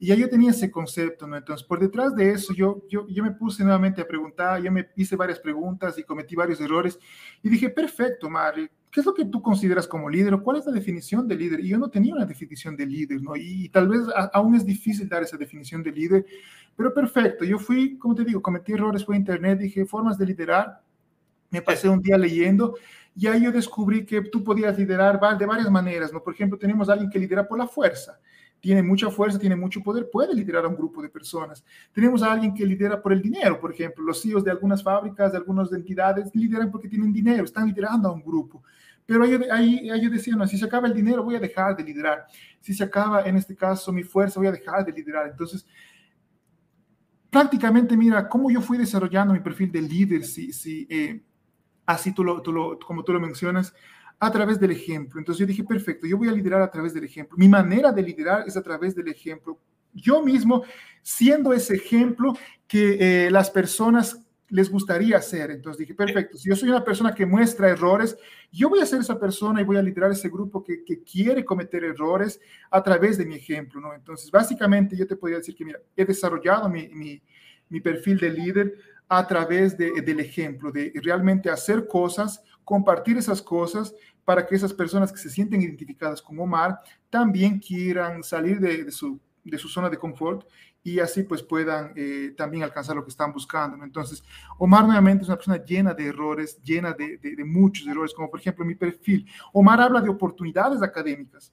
Y 0.00 0.10
ahí 0.10 0.18
yo 0.18 0.28
tenía 0.28 0.50
ese 0.50 0.72
concepto, 0.72 1.28
¿no? 1.28 1.36
Entonces, 1.36 1.64
por 1.64 1.78
detrás 1.78 2.16
de 2.16 2.32
eso, 2.32 2.52
yo, 2.52 2.82
yo, 2.90 3.06
yo 3.08 3.22
me 3.22 3.30
puse 3.30 3.62
nuevamente 3.62 4.02
a 4.02 4.08
preguntar, 4.08 4.60
yo 4.60 4.72
me 4.72 4.88
hice 4.96 5.14
varias 5.14 5.38
preguntas 5.38 5.96
y 5.98 6.02
cometí 6.02 6.34
varios 6.34 6.60
errores. 6.60 6.98
Y 7.44 7.48
dije, 7.48 7.70
perfecto, 7.70 8.28
Mari, 8.28 8.68
¿qué 8.92 9.00
es 9.00 9.06
lo 9.06 9.14
que 9.14 9.24
tú 9.24 9.40
consideras 9.40 9.88
como 9.88 10.10
líder 10.10 10.38
cuál 10.42 10.58
es 10.58 10.66
la 10.66 10.72
definición 10.72 11.26
de 11.26 11.34
líder? 11.34 11.60
Y 11.60 11.68
yo 11.68 11.78
no 11.78 11.88
tenía 11.88 12.14
una 12.14 12.26
definición 12.26 12.76
de 12.76 12.84
líder, 12.84 13.22
¿no? 13.22 13.34
Y, 13.34 13.70
tal 13.70 13.88
vez 13.88 14.02
aún 14.34 14.54
es 14.54 14.66
difícil 14.66 15.08
dar 15.08 15.22
esa 15.22 15.38
definición 15.38 15.82
de 15.82 15.90
líder, 15.90 16.26
pero 16.76 16.92
perfecto. 16.92 17.42
Yo 17.44 17.58
fui, 17.58 17.96
como 17.96 18.14
te 18.14 18.22
digo, 18.22 18.42
cometí 18.42 18.72
errores, 18.72 19.06
a 19.08 19.16
internet, 19.16 19.58
dije 19.58 19.86
formas 19.86 20.18
de 20.18 20.26
liderar. 20.26 20.82
Me 21.50 21.62
pasé 21.62 21.88
un 21.88 22.00
día 22.02 22.18
leyendo 22.18 22.76
y 23.16 23.26
ahí 23.26 23.42
yo 23.42 23.50
descubrí 23.52 24.04
que 24.04 24.20
tú 24.22 24.44
podías 24.44 24.78
liderar 24.78 25.18
de 25.38 25.46
varias 25.46 25.70
maneras, 25.70 26.12
¿no? 26.12 26.22
Por 26.22 26.34
ejemplo, 26.34 26.58
tenemos 26.58 26.88
a 26.88 26.92
alguien 26.92 27.10
que 27.10 27.18
lidera 27.18 27.48
por 27.48 27.58
la 27.58 27.66
fuerza 27.66 28.20
tiene 28.62 28.80
mucha 28.80 29.10
fuerza, 29.10 29.40
tiene 29.40 29.56
mucho 29.56 29.82
poder, 29.82 30.08
puede 30.08 30.32
liderar 30.32 30.64
a 30.64 30.68
un 30.68 30.76
grupo 30.76 31.02
de 31.02 31.08
personas. 31.08 31.64
Tenemos 31.92 32.22
a 32.22 32.30
alguien 32.30 32.54
que 32.54 32.64
lidera 32.64 33.02
por 33.02 33.12
el 33.12 33.20
dinero, 33.20 33.58
por 33.58 33.72
ejemplo, 33.72 34.04
los 34.04 34.22
CEOs 34.22 34.44
de 34.44 34.52
algunas 34.52 34.84
fábricas, 34.84 35.32
de 35.32 35.38
algunas 35.38 35.72
entidades, 35.72 36.32
lideran 36.32 36.70
porque 36.70 36.88
tienen 36.88 37.12
dinero, 37.12 37.42
están 37.42 37.66
liderando 37.66 38.08
a 38.08 38.12
un 38.12 38.22
grupo. 38.22 38.62
Pero 39.06 39.24
ahí, 39.24 39.38
ahí, 39.50 39.90
ahí 39.90 40.08
decían, 40.08 40.38
no, 40.38 40.46
si 40.46 40.56
se 40.56 40.64
acaba 40.64 40.86
el 40.86 40.94
dinero, 40.94 41.24
voy 41.24 41.36
a 41.36 41.40
dejar 41.40 41.76
de 41.76 41.82
liderar. 41.82 42.26
Si 42.60 42.72
se 42.72 42.84
acaba, 42.84 43.22
en 43.22 43.36
este 43.36 43.56
caso, 43.56 43.92
mi 43.92 44.02
fuerza, 44.02 44.38
voy 44.38 44.46
a 44.46 44.52
dejar 44.52 44.84
de 44.84 44.92
liderar. 44.92 45.28
Entonces, 45.28 45.66
prácticamente, 47.30 47.96
mira, 47.96 48.28
cómo 48.28 48.50
yo 48.50 48.60
fui 48.60 48.78
desarrollando 48.78 49.34
mi 49.34 49.40
perfil 49.40 49.72
de 49.72 49.82
líder, 49.82 50.24
si, 50.24 50.52
si, 50.52 50.86
eh, 50.88 51.22
así 51.86 52.12
tú 52.12 52.22
lo, 52.22 52.42
tú 52.42 52.52
lo, 52.52 52.78
como 52.78 53.02
tú 53.02 53.12
lo 53.12 53.20
mencionas, 53.20 53.74
a 54.18 54.30
través 54.30 54.60
del 54.60 54.70
ejemplo. 54.70 55.18
Entonces 55.18 55.40
yo 55.40 55.46
dije, 55.46 55.64
perfecto, 55.64 56.06
yo 56.06 56.16
voy 56.16 56.28
a 56.28 56.32
liderar 56.32 56.62
a 56.62 56.70
través 56.70 56.94
del 56.94 57.04
ejemplo. 57.04 57.36
Mi 57.36 57.48
manera 57.48 57.90
de 57.90 58.02
liderar 58.02 58.44
es 58.46 58.56
a 58.56 58.62
través 58.62 58.94
del 58.94 59.08
ejemplo. 59.08 59.58
Yo 59.92 60.22
mismo 60.22 60.62
siendo 61.02 61.52
ese 61.52 61.74
ejemplo 61.74 62.34
que 62.68 63.26
eh, 63.26 63.30
las 63.30 63.50
personas 63.50 64.24
les 64.52 64.70
gustaría 64.70 65.20
ser. 65.22 65.50
Entonces 65.50 65.78
dije, 65.78 65.94
perfecto, 65.94 66.36
si 66.36 66.50
yo 66.50 66.54
soy 66.54 66.68
una 66.68 66.84
persona 66.84 67.14
que 67.14 67.24
muestra 67.24 67.70
errores, 67.70 68.16
yo 68.52 68.68
voy 68.68 68.80
a 68.80 68.86
ser 68.86 69.00
esa 69.00 69.18
persona 69.18 69.62
y 69.62 69.64
voy 69.64 69.78
a 69.78 69.82
liderar 69.82 70.12
ese 70.12 70.28
grupo 70.28 70.62
que, 70.62 70.84
que 70.84 71.02
quiere 71.02 71.42
cometer 71.42 71.82
errores 71.84 72.38
a 72.70 72.82
través 72.82 73.16
de 73.16 73.24
mi 73.24 73.36
ejemplo, 73.36 73.80
¿no? 73.80 73.94
Entonces, 73.94 74.30
básicamente 74.30 74.94
yo 74.94 75.06
te 75.06 75.16
podría 75.16 75.38
decir 75.38 75.56
que, 75.56 75.64
mira, 75.64 75.80
he 75.96 76.04
desarrollado 76.04 76.68
mi, 76.68 76.86
mi, 76.90 77.22
mi 77.70 77.80
perfil 77.80 78.18
de 78.18 78.30
líder 78.30 78.74
a 79.08 79.26
través 79.26 79.76
del 79.76 80.20
ejemplo, 80.20 80.70
de 80.70 80.92
realmente 81.02 81.48
hacer 81.48 81.86
cosas, 81.86 82.42
compartir 82.62 83.16
esas 83.16 83.40
cosas 83.40 83.94
para 84.22 84.46
que 84.46 84.54
esas 84.54 84.74
personas 84.74 85.10
que 85.10 85.18
se 85.18 85.30
sienten 85.30 85.62
identificadas 85.62 86.20
con 86.20 86.38
Omar 86.38 86.78
también 87.08 87.58
quieran 87.58 88.22
salir 88.22 88.60
de, 88.60 88.90
su, 88.90 89.18
de 89.44 89.56
su 89.56 89.68
zona 89.68 89.88
de 89.88 89.98
confort 89.98 90.46
y 90.84 90.98
así 90.98 91.22
pues 91.22 91.42
puedan 91.42 91.92
eh, 91.96 92.34
también 92.36 92.64
alcanzar 92.64 92.96
lo 92.96 93.04
que 93.04 93.10
están 93.10 93.32
buscando. 93.32 93.82
Entonces, 93.84 94.22
Omar 94.58 94.84
nuevamente 94.84 95.22
es 95.22 95.28
una 95.28 95.36
persona 95.36 95.64
llena 95.64 95.94
de 95.94 96.06
errores, 96.06 96.60
llena 96.62 96.92
de, 96.92 97.18
muchos 97.44 97.86
errores, 97.86 98.12
como 98.12 98.30
por 98.30 98.40
ejemplo 98.40 98.64
mi 98.64 98.74
perfil. 98.74 99.26
Omar 99.52 99.80
habla 99.80 100.00
de 100.00 100.10
oportunidades 100.10 100.82
académicas, 100.82 101.52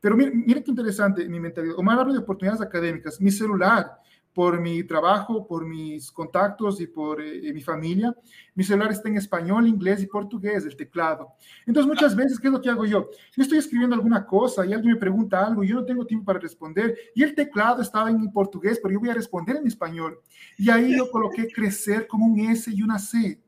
pero 0.00 0.16
miren, 0.16 0.44
miren 0.46 0.62
qué 0.62 0.70
interesante 0.70 1.28
mi 1.28 1.38
mentalidad. 1.38 1.76
Omar 1.78 1.98
habla 1.98 2.14
de 2.14 2.20
oportunidades 2.20 2.62
académicas. 2.62 3.20
Mi 3.20 3.30
celular 3.30 4.00
por 4.34 4.60
mi 4.60 4.82
trabajo, 4.84 5.46
por 5.46 5.66
mis 5.66 6.10
contactos 6.10 6.80
y 6.80 6.86
por 6.86 7.20
eh, 7.20 7.52
mi 7.52 7.60
familia, 7.60 8.14
mi 8.54 8.64
celular 8.64 8.90
está 8.90 9.08
en 9.08 9.16
español, 9.16 9.66
inglés 9.66 10.02
y 10.02 10.06
portugués, 10.06 10.64
el 10.64 10.76
teclado. 10.76 11.28
Entonces, 11.66 11.88
muchas 11.88 12.16
veces, 12.16 12.40
¿qué 12.40 12.48
es 12.48 12.52
lo 12.52 12.60
que 12.60 12.70
hago 12.70 12.84
yo? 12.86 13.10
Yo 13.36 13.42
estoy 13.42 13.58
escribiendo 13.58 13.94
alguna 13.94 14.26
cosa 14.26 14.64
y 14.64 14.72
alguien 14.72 14.94
me 14.94 15.00
pregunta 15.00 15.46
algo 15.46 15.62
y 15.62 15.68
yo 15.68 15.76
no 15.76 15.84
tengo 15.84 16.06
tiempo 16.06 16.26
para 16.26 16.38
responder 16.38 16.96
y 17.14 17.22
el 17.22 17.34
teclado 17.34 17.82
estaba 17.82 18.10
en 18.10 18.32
portugués, 18.32 18.80
pero 18.82 18.94
yo 18.94 19.00
voy 19.00 19.10
a 19.10 19.14
responder 19.14 19.56
en 19.56 19.66
español. 19.66 20.18
Y 20.56 20.70
ahí 20.70 20.96
yo 20.96 21.10
coloqué 21.10 21.48
crecer 21.48 22.06
como 22.06 22.26
un 22.26 22.40
S 22.40 22.70
y 22.72 22.82
una 22.82 22.98
C. 22.98 23.40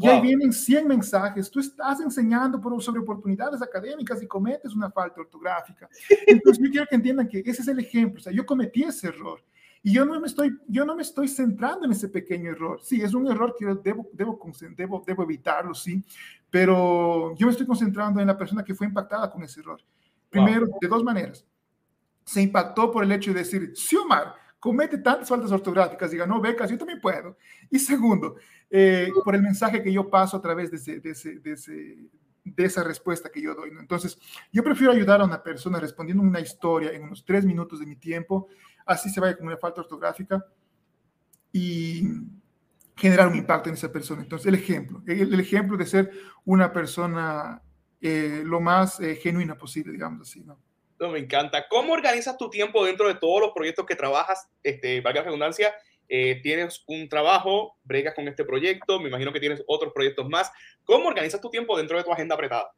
Y 0.00 0.06
ahí 0.06 0.20
vienen 0.20 0.52
100 0.52 0.86
mensajes. 0.86 1.50
Tú 1.50 1.58
estás 1.58 2.00
enseñando 2.00 2.60
sobre 2.80 3.00
oportunidades 3.00 3.60
académicas 3.60 4.22
y 4.22 4.28
cometes 4.28 4.72
una 4.72 4.90
falta 4.92 5.20
ortográfica. 5.20 5.88
Entonces, 6.24 6.64
yo 6.64 6.70
quiero 6.70 6.86
que 6.86 6.94
entiendan 6.94 7.26
que 7.26 7.40
ese 7.40 7.62
es 7.62 7.68
el 7.68 7.80
ejemplo. 7.80 8.20
O 8.20 8.22
sea, 8.22 8.32
yo 8.32 8.46
cometí 8.46 8.84
ese 8.84 9.08
error. 9.08 9.42
Y 9.82 9.92
yo 9.92 10.04
no 10.04 10.20
me 10.20 10.26
estoy, 10.26 10.58
yo 10.66 10.84
no 10.84 10.96
me 10.96 11.02
estoy 11.02 11.28
centrando 11.28 11.86
en 11.86 11.92
ese 11.92 12.08
pequeño 12.08 12.50
error. 12.50 12.80
Sí, 12.82 13.00
es 13.00 13.14
un 13.14 13.30
error 13.30 13.54
que 13.58 13.64
yo 13.64 13.74
debo, 13.76 14.08
debo, 14.12 14.38
debo, 14.76 15.04
debo 15.06 15.22
evitarlo, 15.22 15.74
sí, 15.74 16.04
pero 16.50 17.34
yo 17.36 17.46
me 17.46 17.52
estoy 17.52 17.66
concentrando 17.66 18.20
en 18.20 18.26
la 18.26 18.36
persona 18.36 18.64
que 18.64 18.74
fue 18.74 18.86
impactada 18.86 19.30
con 19.30 19.42
ese 19.42 19.60
error. 19.60 19.80
Primero, 20.30 20.66
de 20.80 20.88
dos 20.88 21.02
maneras. 21.02 21.46
Se 22.24 22.42
impactó 22.42 22.90
por 22.90 23.04
el 23.04 23.12
hecho 23.12 23.32
de 23.32 23.38
decir, 23.38 23.72
sí, 23.74 23.96
Omar, 23.96 24.34
comete 24.58 24.98
tantas 24.98 25.28
faltas 25.28 25.50
ortográficas 25.52 26.12
y 26.12 26.16
ganó 26.16 26.40
becas, 26.40 26.70
yo 26.70 26.78
también 26.78 27.00
puedo. 27.00 27.36
Y 27.70 27.78
segundo, 27.78 28.36
eh, 28.70 29.10
por 29.24 29.34
el 29.34 29.42
mensaje 29.42 29.82
que 29.82 29.92
yo 29.92 30.10
paso 30.10 30.36
a 30.36 30.40
través 30.42 30.70
de, 30.70 30.76
ese, 30.76 31.00
de, 31.00 31.10
ese, 31.10 31.38
de, 31.38 31.52
ese, 31.52 32.10
de 32.44 32.64
esa 32.64 32.82
respuesta 32.84 33.30
que 33.30 33.40
yo 33.40 33.54
doy. 33.54 33.70
¿no? 33.70 33.80
Entonces, 33.80 34.18
yo 34.52 34.62
prefiero 34.62 34.92
ayudar 34.92 35.20
a 35.20 35.24
una 35.24 35.42
persona 35.42 35.80
respondiendo 35.80 36.22
una 36.22 36.40
historia 36.40 36.90
en 36.90 37.04
unos 37.04 37.24
tres 37.24 37.44
minutos 37.44 37.80
de 37.80 37.86
mi 37.86 37.96
tiempo 37.96 38.48
así 38.88 39.10
se 39.10 39.20
vaya 39.20 39.36
con 39.36 39.46
una 39.46 39.56
falta 39.56 39.82
ortográfica 39.82 40.44
y 41.52 42.02
generar 42.96 43.28
un 43.28 43.36
impacto 43.36 43.68
en 43.68 43.74
esa 43.74 43.92
persona. 43.92 44.22
Entonces, 44.22 44.46
el 44.46 44.54
ejemplo, 44.54 45.02
el, 45.06 45.38
ejemplo 45.38 45.76
de 45.76 45.86
ser 45.86 46.10
una 46.44 46.72
persona 46.72 47.62
eh, 48.00 48.42
lo 48.44 48.60
más 48.60 48.98
eh, 49.00 49.16
genuina 49.16 49.56
posible, 49.56 49.92
digamos 49.92 50.28
así, 50.28 50.42
¿no? 50.42 50.58
¿no? 50.98 51.10
Me 51.10 51.20
encanta. 51.20 51.68
¿Cómo 51.68 51.92
organizas 51.92 52.36
tu 52.36 52.50
tiempo 52.50 52.84
dentro 52.84 53.06
de 53.06 53.14
todos 53.14 53.40
los 53.40 53.52
proyectos 53.54 53.86
que 53.86 53.94
trabajas? 53.94 54.48
Este, 54.62 55.00
valga 55.00 55.20
la 55.20 55.26
redundancia, 55.26 55.72
eh, 56.08 56.40
tienes 56.42 56.82
un 56.86 57.08
trabajo, 57.08 57.76
bregas 57.84 58.14
con 58.14 58.26
este 58.26 58.44
proyecto, 58.44 58.98
me 58.98 59.08
imagino 59.08 59.32
que 59.32 59.40
tienes 59.40 59.62
otros 59.66 59.92
proyectos 59.92 60.28
más. 60.28 60.50
¿Cómo 60.84 61.08
organizas 61.08 61.40
tu 61.40 61.50
tiempo 61.50 61.76
dentro 61.76 61.98
de 61.98 62.04
tu 62.04 62.12
agenda 62.12 62.34
apretada? 62.34 62.72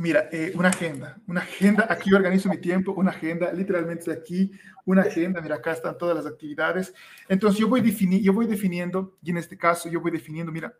Mira, 0.00 0.30
eh, 0.32 0.52
una 0.54 0.70
agenda, 0.70 1.20
una 1.26 1.42
agenda, 1.42 1.86
aquí 1.90 2.14
organizo 2.14 2.48
mi 2.48 2.56
tiempo, 2.56 2.92
una 2.92 3.10
agenda, 3.10 3.52
literalmente 3.52 4.10
aquí, 4.10 4.50
una 4.86 5.02
agenda, 5.02 5.42
mira, 5.42 5.56
acá 5.56 5.72
están 5.72 5.98
todas 5.98 6.16
las 6.16 6.24
actividades. 6.24 6.94
Entonces 7.28 7.60
yo 7.60 7.68
voy, 7.68 7.82
yo 8.22 8.32
voy 8.32 8.46
definiendo, 8.46 9.18
y 9.22 9.28
en 9.28 9.36
este 9.36 9.58
caso 9.58 9.90
yo 9.90 10.00
voy 10.00 10.10
definiendo, 10.10 10.50
mira, 10.50 10.72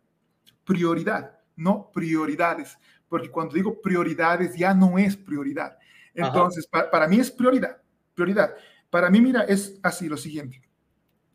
prioridad, 0.64 1.38
no 1.54 1.90
prioridades, 1.92 2.78
porque 3.10 3.30
cuando 3.30 3.56
digo 3.56 3.82
prioridades 3.82 4.56
ya 4.56 4.72
no 4.72 4.96
es 4.96 5.18
prioridad. 5.18 5.76
Entonces, 6.14 6.66
para 6.66 7.06
mí 7.06 7.20
es 7.20 7.30
prioridad, 7.30 7.76
prioridad. 8.14 8.54
Para 8.88 9.10
mí, 9.10 9.20
mira, 9.20 9.42
es 9.42 9.78
así 9.82 10.08
lo 10.08 10.16
siguiente. 10.16 10.62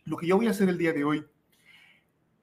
Lo 0.06 0.18
que 0.18 0.26
yo 0.26 0.38
voy 0.38 0.48
a 0.48 0.52
hacer 0.52 0.70
el 0.70 0.80
día 0.80 0.92
de 0.92 1.04
hoy, 1.04 1.24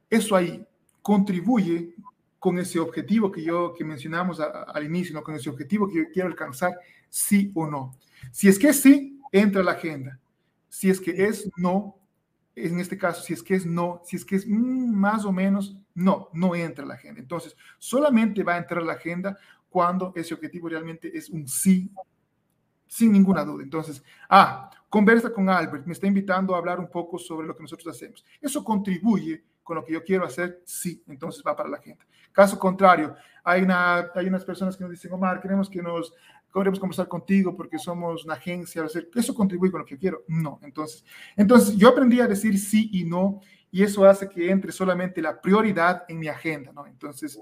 eso 0.09 0.36
ahí 0.36 0.64
contribuye 1.03 1.97
con 2.43 2.59
ese 2.59 2.80
objetivo 2.80 3.30
que 3.30 3.45
yo 3.45 3.72
que 3.72 3.84
mencionamos 3.84 4.40
al 4.40 4.84
inicio, 4.84 5.14
¿no? 5.14 5.22
con 5.22 5.36
ese 5.36 5.49
objetivo 5.49 5.86
que 5.86 5.99
yo 5.99 6.05
quiero 6.12 6.28
alcanzar, 6.28 6.76
sí 7.09 7.53
o 7.55 7.68
no. 7.68 7.95
Si 8.32 8.49
es 8.49 8.59
que 8.59 8.72
sí, 8.72 9.20
entra 9.30 9.62
la 9.62 9.70
agenda. 9.70 10.18
Si 10.68 10.90
es 10.90 11.01
que 11.01 11.24
es 11.24 11.49
no, 11.57 12.01
en 12.57 12.80
este 12.80 12.99
caso, 12.99 13.22
si 13.22 13.32
es 13.32 13.45
que 13.45 13.55
es 13.55 13.64
no, 13.64 14.03
si 14.05 14.16
es 14.16 14.24
que 14.24 14.34
es 14.34 14.45
mm, 14.45 14.93
más 14.93 15.24
o 15.24 15.30
menos, 15.30 15.78
no, 15.95 16.30
no 16.32 16.57
entra 16.57 16.84
la 16.84 16.95
agenda. 16.95 17.20
Entonces, 17.20 17.57
solamente 17.78 18.43
va 18.43 18.55
a 18.55 18.59
entrar 18.59 18.82
la 18.82 18.95
agenda 18.95 19.38
cuando 19.70 20.12
ese 20.16 20.34
objetivo 20.34 20.68
realmente 20.68 21.16
es 21.16 21.30
un 21.30 21.47
sí, 21.47 21.93
sin 22.88 23.12
ninguna 23.12 23.45
duda. 23.45 23.62
Entonces, 23.62 24.03
ah, 24.28 24.68
conversa 24.88 25.32
con 25.32 25.49
Albert, 25.49 25.86
me 25.86 25.93
está 25.93 26.09
invitando 26.09 26.57
a 26.57 26.59
hablar 26.59 26.80
un 26.80 26.90
poco 26.90 27.20
sobre 27.20 27.47
lo 27.47 27.55
que 27.55 27.62
nosotros 27.62 27.95
hacemos. 27.95 28.24
Eso 28.40 28.64
contribuye 28.64 29.45
con 29.62 29.76
lo 29.76 29.84
que 29.84 29.93
yo 29.93 30.03
quiero 30.03 30.24
hacer, 30.24 30.61
sí, 30.64 31.05
entonces 31.07 31.40
va 31.47 31.55
para 31.55 31.68
la 31.68 31.76
agenda. 31.76 32.05
Caso 32.33 32.59
contrario, 32.59 33.14
hay, 33.45 33.62
una, 33.62 34.11
hay 34.14 34.26
unas 34.26 34.45
personas 34.45 34.76
que 34.76 34.85
nos 34.85 34.91
dicen, 34.91 35.12
Omar, 35.12 35.41
queremos 35.41 35.68
que 35.68 35.83
nos 35.83 36.12
queremos 36.53 36.78
conversar 36.78 37.09
contigo 37.09 37.57
porque 37.57 37.78
somos 37.78 38.24
una 38.24 38.35
agencia, 38.35 38.85
¿eso 39.14 39.35
contribuye 39.35 39.70
con 39.72 39.80
lo 39.80 39.87
que 39.87 39.97
quiero? 39.97 40.22
No, 40.28 40.61
entonces, 40.62 41.05
entonces 41.35 41.76
yo 41.76 41.89
aprendí 41.89 42.20
a 42.20 42.26
decir 42.26 42.59
sí 42.59 42.91
y 42.93 43.05
no 43.05 43.41
y 43.70 43.83
eso 43.83 44.05
hace 44.05 44.28
que 44.28 44.51
entre 44.51 44.70
solamente 44.70 45.22
la 45.22 45.41
prioridad 45.41 46.05
en 46.07 46.18
mi 46.18 46.28
agenda, 46.28 46.72
¿no? 46.72 46.87
Entonces, 46.87 47.41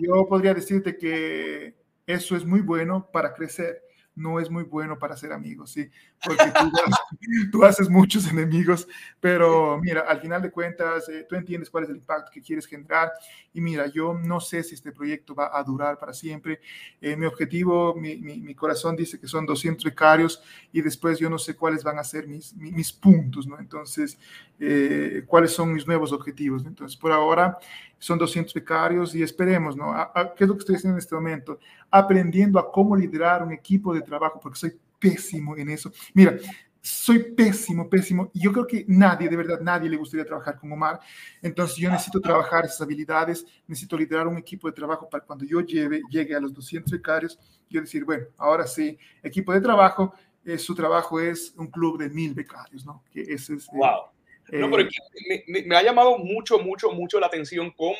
yo 0.00 0.26
podría 0.26 0.52
decirte 0.52 0.98
que 0.98 1.76
eso 2.06 2.34
es 2.34 2.44
muy 2.44 2.60
bueno 2.60 3.08
para 3.12 3.32
crecer 3.32 3.80
no 4.14 4.40
es 4.40 4.50
muy 4.50 4.64
bueno 4.64 4.98
para 4.98 5.16
ser 5.16 5.32
amigos, 5.32 5.72
¿sí? 5.72 5.90
Porque 6.24 6.44
tú, 7.52 7.64
haces 7.64 7.88
muchos 7.88 8.28
enemigos, 8.30 8.86
pero 9.20 9.78
mira, 9.78 10.02
al 10.02 10.20
final 10.20 10.42
de 10.42 10.50
cuentas, 10.50 11.08
eh, 11.08 11.26
tú 11.28 11.36
entiendes 11.36 11.70
cuál 11.70 11.84
es 11.84 11.90
el 11.90 11.96
impacto 11.96 12.30
que 12.32 12.42
quieres 12.42 12.66
generar 12.66 13.12
y 13.52 13.60
mira, 13.60 13.86
yo 13.86 14.14
no 14.14 14.40
sé 14.40 14.62
si 14.62 14.74
este 14.74 14.92
proyecto 14.92 15.34
va 15.34 15.56
a 15.56 15.62
durar 15.62 15.98
para 15.98 16.12
siempre. 16.12 16.60
Eh, 17.00 17.16
mi 17.16 17.26
objetivo, 17.26 17.94
mi, 17.94 18.54
corazón 18.54 18.96
dice 18.96 19.18
que 19.18 19.26
son 19.26 19.46
200 19.46 19.84
becarios 19.84 20.42
y 20.72 20.82
después 20.82 21.18
yo 21.18 21.30
no 21.30 21.38
sé 21.38 21.56
cuáles 21.56 21.82
van 21.82 21.98
a 21.98 22.04
ser 22.04 22.26
mis, 22.26 22.54
mis, 22.54 22.92
puntos, 22.92 23.46
¿no? 23.46 23.58
Entonces, 23.58 24.18
eh, 24.58 25.24
cuáles 25.26 25.52
son 25.52 25.72
mis 25.72 25.86
nuevos 25.86 26.12
objetivos. 26.12 26.64
Entonces, 26.66 26.96
por 26.96 27.12
ahora 27.12 27.58
son 27.98 28.18
200 28.18 28.52
becarios 28.54 29.14
y 29.14 29.22
esperemos, 29.22 29.76
¿no? 29.76 29.94
¿Qué 30.36 30.44
es 30.44 30.48
lo 30.48 30.54
que 30.54 30.60
estoy 30.60 30.76
haciendo 30.76 30.96
en 30.96 31.00
este 31.00 31.14
momento? 31.14 31.58
Aprendiendo 31.90 32.58
a 32.58 32.70
cómo 32.70 32.96
liderar 32.96 33.42
un 33.42 33.52
equipo 33.52 33.92
de 33.94 34.02
trabajo, 34.02 34.38
porque 34.40 34.58
soy 34.58 34.78
pésimo 34.98 35.56
en 35.56 35.70
eso. 35.70 35.90
Mira, 36.14 36.36
soy 36.80 37.34
pésimo, 37.34 37.88
pésimo. 37.88 38.30
Y 38.32 38.40
yo 38.40 38.52
creo 38.52 38.66
que 38.66 38.84
nadie, 38.88 39.28
de 39.28 39.36
verdad, 39.36 39.60
nadie 39.60 39.90
le 39.90 39.96
gustaría 39.96 40.24
trabajar 40.24 40.58
con 40.58 40.72
Omar. 40.72 41.00
Entonces 41.42 41.76
yo 41.76 41.90
necesito 41.90 42.20
trabajar 42.20 42.64
esas 42.64 42.80
habilidades, 42.82 43.44
necesito 43.66 43.96
liderar 43.96 44.26
un 44.26 44.38
equipo 44.38 44.68
de 44.68 44.72
trabajo 44.72 45.08
para 45.08 45.24
cuando 45.24 45.44
yo 45.44 45.60
lleve, 45.60 46.02
llegue 46.10 46.34
a 46.34 46.40
los 46.40 46.54
200 46.54 46.92
becarios, 46.92 47.38
yo 47.68 47.80
decir, 47.80 48.04
bueno, 48.04 48.26
ahora 48.38 48.66
sí, 48.66 48.98
equipo 49.22 49.52
de 49.52 49.60
trabajo, 49.60 50.14
eh, 50.44 50.58
su 50.58 50.74
trabajo 50.74 51.20
es 51.20 51.54
un 51.56 51.66
club 51.66 51.98
de 51.98 52.08
mil 52.08 52.34
becarios, 52.34 52.84
¿no? 52.86 53.04
Que 53.12 53.22
ese 53.22 53.54
es... 53.54 53.66
wow 53.72 54.10
no, 54.58 54.70
pero 54.70 54.82
eh, 54.82 55.44
me, 55.46 55.62
me, 55.62 55.76
ha 55.76 55.82
llamado 55.82 56.18
mucho, 56.18 56.58
mucho, 56.58 56.90
mucho 56.90 57.20
la 57.20 57.26
atención 57.26 57.72
cómo 57.76 57.94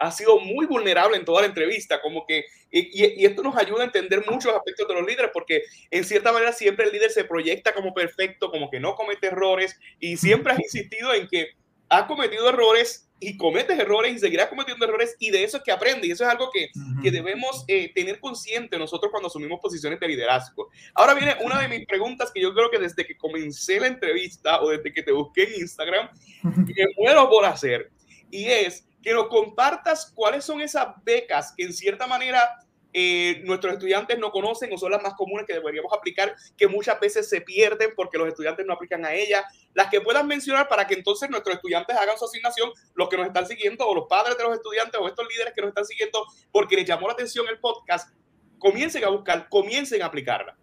ha 0.00 0.10
sido 0.10 0.40
muy 0.40 0.66
vulnerable 0.66 1.16
en 1.16 1.24
toda 1.26 1.42
la 1.42 1.46
entrevista, 1.46 2.00
como 2.00 2.26
que, 2.26 2.46
y, 2.70 3.20
y, 3.22 3.26
esto 3.26 3.42
nos 3.42 3.56
ayuda 3.56 3.82
a 3.82 3.86
entender 3.86 4.24
muchos 4.28 4.52
aspectos 4.54 4.88
de 4.88 4.94
los 4.94 5.06
líderes, 5.06 5.30
porque 5.32 5.62
en 5.90 6.04
cierta 6.04 6.32
manera 6.32 6.52
siempre 6.52 6.86
el 6.86 6.92
líder 6.92 7.10
se 7.10 7.24
proyecta 7.24 7.74
como 7.74 7.92
perfecto, 7.92 8.50
como 8.50 8.70
que 8.70 8.80
no 8.80 8.94
comete 8.94 9.26
errores, 9.26 9.78
y 10.00 10.16
siempre 10.16 10.54
has 10.54 10.58
insistido 10.58 11.12
en 11.12 11.28
que 11.28 11.50
ha 11.90 12.06
cometido 12.06 12.48
errores 12.48 13.08
y 13.18 13.36
cometes 13.36 13.78
errores 13.78 14.16
y 14.16 14.18
seguirás 14.18 14.48
cometiendo 14.48 14.86
errores 14.86 15.14
y 15.18 15.30
de 15.30 15.44
eso 15.44 15.58
es 15.58 15.62
que 15.62 15.72
aprende 15.72 16.06
y 16.06 16.12
eso 16.12 16.24
es 16.24 16.30
algo 16.30 16.50
que, 16.50 16.70
que 17.02 17.10
debemos 17.10 17.64
eh, 17.68 17.92
tener 17.94 18.18
consciente 18.18 18.78
nosotros 18.78 19.10
cuando 19.10 19.26
asumimos 19.26 19.60
posiciones 19.60 20.00
de 20.00 20.08
liderazgo. 20.08 20.70
Ahora 20.94 21.12
viene 21.12 21.36
una 21.42 21.60
de 21.60 21.68
mis 21.68 21.86
preguntas 21.86 22.30
que 22.32 22.40
yo 22.40 22.54
creo 22.54 22.70
que 22.70 22.78
desde 22.78 23.04
que 23.04 23.18
comencé 23.18 23.78
la 23.78 23.88
entrevista 23.88 24.62
o 24.62 24.70
desde 24.70 24.92
que 24.92 25.02
te 25.02 25.12
busqué 25.12 25.42
en 25.42 25.60
Instagram, 25.60 26.08
me 26.42 26.86
muero 26.96 27.28
por 27.28 27.44
hacer 27.44 27.90
y 28.30 28.46
es 28.46 28.86
que 29.02 29.12
nos 29.12 29.28
compartas 29.28 30.12
cuáles 30.14 30.44
son 30.44 30.60
esas 30.60 30.88
becas 31.04 31.54
que 31.56 31.64
en 31.64 31.72
cierta 31.72 32.06
manera 32.06 32.58
eh, 32.92 33.40
nuestros 33.44 33.74
estudiantes 33.74 34.18
no 34.18 34.32
conocen 34.32 34.72
o 34.72 34.78
son 34.78 34.90
las 34.90 35.02
más 35.02 35.14
comunes 35.14 35.46
que 35.46 35.52
deberíamos 35.52 35.92
aplicar, 35.92 36.34
que 36.56 36.66
muchas 36.66 36.98
veces 36.98 37.28
se 37.28 37.40
pierden 37.40 37.90
porque 37.94 38.18
los 38.18 38.26
estudiantes 38.26 38.66
no 38.66 38.72
aplican 38.72 39.04
a 39.04 39.14
ellas, 39.14 39.44
las 39.74 39.88
que 39.88 40.00
puedan 40.00 40.26
mencionar 40.26 40.68
para 40.68 40.86
que 40.86 40.94
entonces 40.94 41.30
nuestros 41.30 41.56
estudiantes 41.56 41.96
hagan 41.96 42.18
su 42.18 42.24
asignación, 42.24 42.70
los 42.94 43.08
que 43.08 43.16
nos 43.16 43.26
están 43.26 43.46
siguiendo 43.46 43.86
o 43.86 43.94
los 43.94 44.06
padres 44.08 44.36
de 44.36 44.44
los 44.44 44.54
estudiantes 44.54 45.00
o 45.00 45.06
estos 45.06 45.26
líderes 45.28 45.54
que 45.54 45.60
nos 45.60 45.68
están 45.68 45.84
siguiendo 45.84 46.26
porque 46.50 46.76
les 46.76 46.84
llamó 46.84 47.06
la 47.06 47.12
atención 47.12 47.46
el 47.48 47.60
podcast, 47.60 48.12
comiencen 48.58 49.04
a 49.04 49.08
buscar, 49.08 49.48
comiencen 49.48 50.02
a 50.02 50.06
aplicarla. 50.06 50.56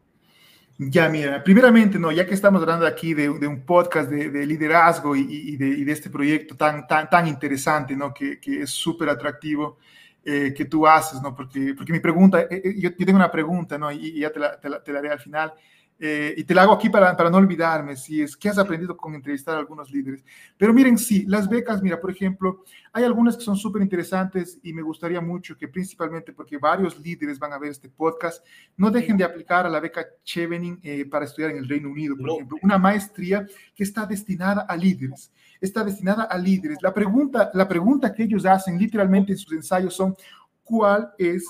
Ya, 0.80 1.10
mira, 1.10 1.44
primeramente, 1.44 1.98
no, 1.98 2.12
ya 2.12 2.28
que 2.28 2.36
estamos 2.36 2.62
hablando 2.62 2.86
aquí 2.86 3.16
de, 3.16 3.30
un 3.30 3.66
podcast 3.66 4.12
de, 4.12 4.46
liderazgo 4.46 5.16
y, 5.16 5.56
de, 5.58 5.92
este 5.92 6.12
proyecto 6.12 6.56
tan, 6.56 6.86
tan, 6.86 7.10
tan 7.10 7.28
interesante, 7.28 7.96
¿no? 7.96 8.14
Que, 8.14 8.40
es 8.44 8.70
súper 8.70 9.10
atractivo, 9.10 9.80
eh, 10.24 10.54
que 10.56 10.66
tú 10.66 10.86
haces, 10.86 11.20
¿no? 11.20 11.34
Porque, 11.36 11.74
porque 11.76 11.92
mi 11.92 12.00
pregunta, 12.00 12.42
eh, 12.42 12.62
eh, 12.64 12.76
yo, 12.78 12.96
tengo 12.96 13.16
una 13.16 13.32
pregunta, 13.32 13.80
¿no? 13.80 13.92
Y, 13.92 14.20
ya 14.20 14.32
te 14.32 14.40
la, 14.40 14.60
te, 14.60 14.70
la, 14.70 14.84
te 14.84 14.92
la 14.94 15.00
haré 15.00 15.10
al 15.10 15.20
final. 15.20 15.52
Eh, 16.00 16.36
y 16.38 16.44
te 16.44 16.54
la 16.54 16.62
hago 16.62 16.74
aquí 16.74 16.90
para, 16.90 17.18
para, 17.18 17.30
no 17.30 17.38
olvidarme, 17.38 17.96
si 17.96 18.22
es 18.22 18.38
que 18.38 18.50
has 18.50 18.60
aprendido 18.60 18.96
con 18.96 19.16
entrevistar 19.16 19.56
a 19.56 19.60
algunos 19.60 19.90
líderes. 19.90 20.24
Pero 20.56 20.72
miren, 20.72 20.98
sí, 20.98 21.26
las 21.28 21.50
becas, 21.50 21.82
mira, 21.82 22.00
por 22.00 22.12
ejemplo, 22.12 22.64
hay 22.94 23.04
algunas 23.04 23.36
que 23.36 23.44
son 23.44 23.56
súper 23.56 23.82
interesantes 23.82 24.60
y 24.62 24.74
me 24.74 24.84
gustaría 24.84 25.22
mucho 25.22 25.58
que 25.58 25.68
principalmente 25.68 26.34
porque 26.34 26.60
varios 26.60 27.00
líderes 27.00 27.40
van 27.40 27.54
a 27.54 27.58
ver 27.58 27.72
este 27.72 27.90
podcast, 27.90 28.46
no 28.76 28.92
dejen 28.92 29.18
de 29.18 29.24
aplicar 29.24 29.66
a 29.66 29.70
la 29.70 29.80
beca 29.80 30.06
Chevening 30.24 30.80
eh, 30.84 31.06
para 31.06 31.26
estudiar 31.26 31.52
en 31.52 31.58
el 31.58 31.68
Reino 31.68 31.90
Unido, 31.90 32.16
por 32.16 32.30
ejemplo, 32.30 32.58
una 32.62 32.78
maestría 32.78 33.48
que 33.74 33.84
está 33.84 34.06
destinada 34.06 34.68
a 34.70 34.76
líderes, 34.76 35.32
está 35.60 35.84
destinada 35.84 36.24
a 36.26 36.38
líderes. 36.38 36.78
La 36.84 36.94
pregunta, 36.94 37.50
la 37.56 37.68
pregunta 37.68 38.14
que 38.14 38.24
ellos 38.24 38.46
hacen 38.46 38.78
literalmente 38.78 39.32
en 39.32 39.38
sus 39.40 39.54
ensayos 39.54 39.96
son, 39.96 40.16
¿cuál 40.64 41.12
es? 41.18 41.44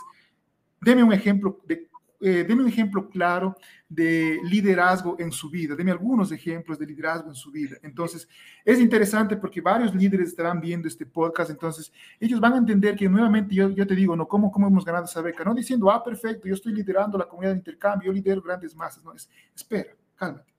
Deme 0.80 1.04
un 1.04 1.12
ejemplo 1.12 1.60
de 1.66 1.90
eh, 2.20 2.44
deme 2.48 2.64
un 2.64 2.68
ejemplo 2.68 3.10
claro 3.10 3.56
de 3.88 4.40
liderazgo 4.44 5.16
en 5.20 5.32
su 5.32 5.50
vida, 5.52 5.76
deme 5.76 5.92
algunos 5.92 6.32
ejemplos 6.32 6.80
de 6.80 6.88
liderazgo 6.88 7.30
en 7.30 7.36
su 7.36 7.52
vida. 7.52 7.78
Entonces, 7.84 8.28
es 8.66 8.80
interesante 8.80 9.38
porque 9.38 9.62
varios 9.62 9.94
líderes 9.94 10.30
estarán 10.30 10.60
viendo 10.60 10.88
este 10.88 11.06
podcast, 11.06 11.52
entonces 11.52 11.92
ellos 12.20 12.40
van 12.40 12.54
a 12.54 12.58
entender 12.58 12.96
que 12.96 13.08
nuevamente 13.08 13.54
yo, 13.54 13.70
yo 13.70 13.86
te 13.86 13.96
digo, 13.96 14.16
no, 14.16 14.28
¿cómo, 14.28 14.52
¿cómo 14.52 14.68
hemos 14.68 14.84
ganado 14.84 15.06
esa 15.06 15.22
beca? 15.22 15.44
No 15.44 15.54
diciendo, 15.54 15.92
ah, 15.92 16.04
perfecto, 16.04 16.48
yo 16.48 16.56
estoy 16.56 16.74
liderando 16.74 17.18
la 17.18 17.28
comunidad 17.28 17.52
de 17.52 17.60
intercambio, 17.60 18.08
yo 18.08 18.14
lidero 18.14 18.42
grandes 18.42 18.76
masas, 18.76 19.04
no, 19.04 19.14
es, 19.14 19.30
espera, 19.56 19.92
cálmate, 20.16 20.52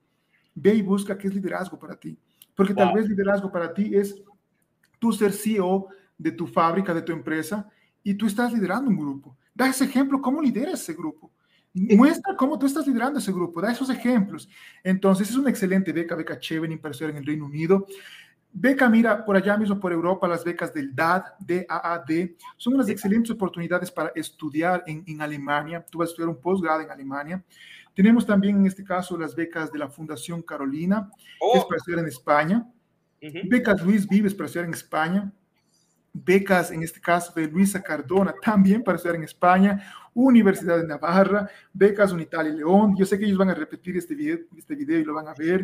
ve 0.55 0.75
y 0.75 0.81
busca 0.81 1.17
qué 1.17 1.27
es 1.27 1.33
liderazgo 1.33 1.77
para 1.77 1.95
ti, 1.95 2.17
porque 2.55 2.73
tal 2.73 2.93
vez 2.93 3.07
liderazgo 3.09 3.51
para 3.51 3.73
ti 3.73 3.95
es 3.95 4.15
tú 4.97 5.11
ser 5.11 5.33
CEO 5.33 5.87
de 6.17 6.31
tu 6.31 6.47
fábrica, 6.47 6.93
de 6.93 7.01
tu 7.01 7.11
empresa, 7.11 7.69
y 8.01 8.13
tú 8.13 8.27
estás 8.27 8.53
liderando 8.53 8.89
un 8.89 8.97
grupo. 8.97 9.37
Da 9.53 9.67
ese 9.67 9.83
ejemplo, 9.83 10.21
¿cómo 10.21 10.41
lideras 10.41 10.81
ese 10.81 10.93
grupo? 10.93 11.31
Muestra 11.95 12.35
cómo 12.35 12.59
tú 12.59 12.65
estás 12.65 12.85
liderando 12.87 13.19
ese 13.19 13.31
grupo, 13.31 13.61
da 13.61 13.71
esos 13.71 13.89
ejemplos. 13.89 14.49
Entonces, 14.83 15.29
es 15.29 15.35
una 15.35 15.49
excelente 15.49 15.93
beca, 15.93 16.15
beca 16.15 16.39
Chevening 16.39 16.77
para 16.77 16.91
estudiar 16.91 17.11
en 17.11 17.17
el 17.17 17.25
Reino 17.25 17.45
Unido. 17.45 17.85
Beca, 18.51 18.89
mira, 18.89 19.23
por 19.23 19.37
allá 19.37 19.55
mismo 19.55 19.79
por 19.79 19.91
Europa, 19.91 20.27
las 20.27 20.43
becas 20.43 20.73
del 20.73 20.93
DAD, 20.93 21.23
DAAD, 21.39 22.31
son 22.57 22.73
unas 22.73 22.89
excelentes 22.89 23.31
oportunidades 23.31 23.91
para 23.91 24.11
estudiar 24.15 24.83
en, 24.87 25.03
en 25.05 25.21
Alemania. 25.21 25.85
Tú 25.89 25.99
vas 25.99 26.09
a 26.09 26.11
estudiar 26.11 26.29
un 26.29 26.41
posgrado 26.41 26.81
en 26.81 26.89
Alemania. 26.89 27.43
Tenemos 27.93 28.25
también 28.25 28.57
en 28.57 28.65
este 28.65 28.83
caso 28.83 29.17
las 29.17 29.35
becas 29.35 29.71
de 29.71 29.79
la 29.79 29.89
Fundación 29.89 30.41
Carolina, 30.41 31.09
que 31.13 31.59
es 31.59 31.63
oh. 31.63 31.67
para 31.67 31.77
estudiar 31.77 31.99
en 31.99 32.07
España. 32.07 32.67
Becas 33.45 33.83
Luis 33.83 34.07
Vives 34.07 34.33
para 34.33 34.45
estudiar 34.45 34.65
en 34.65 34.73
España 34.73 35.31
becas, 36.13 36.71
en 36.71 36.83
este 36.83 36.99
caso 36.99 37.33
de 37.33 37.47
Luisa 37.47 37.81
Cardona, 37.81 38.33
también 38.41 38.83
para 38.83 38.95
estudiar 38.95 39.15
en 39.15 39.23
España, 39.23 39.93
Universidad 40.13 40.77
de 40.77 40.87
Navarra, 40.87 41.49
becas 41.73 42.11
Unitalia 42.11 42.51
y 42.51 42.57
León. 42.57 42.95
Yo 42.97 43.05
sé 43.05 43.17
que 43.17 43.25
ellos 43.25 43.37
van 43.37 43.49
a 43.49 43.53
repetir 43.53 43.95
este 43.97 44.15
video, 44.15 44.39
este 44.57 44.75
video 44.75 44.99
y 44.99 45.05
lo 45.05 45.13
van 45.13 45.27
a 45.27 45.33
ver. 45.33 45.61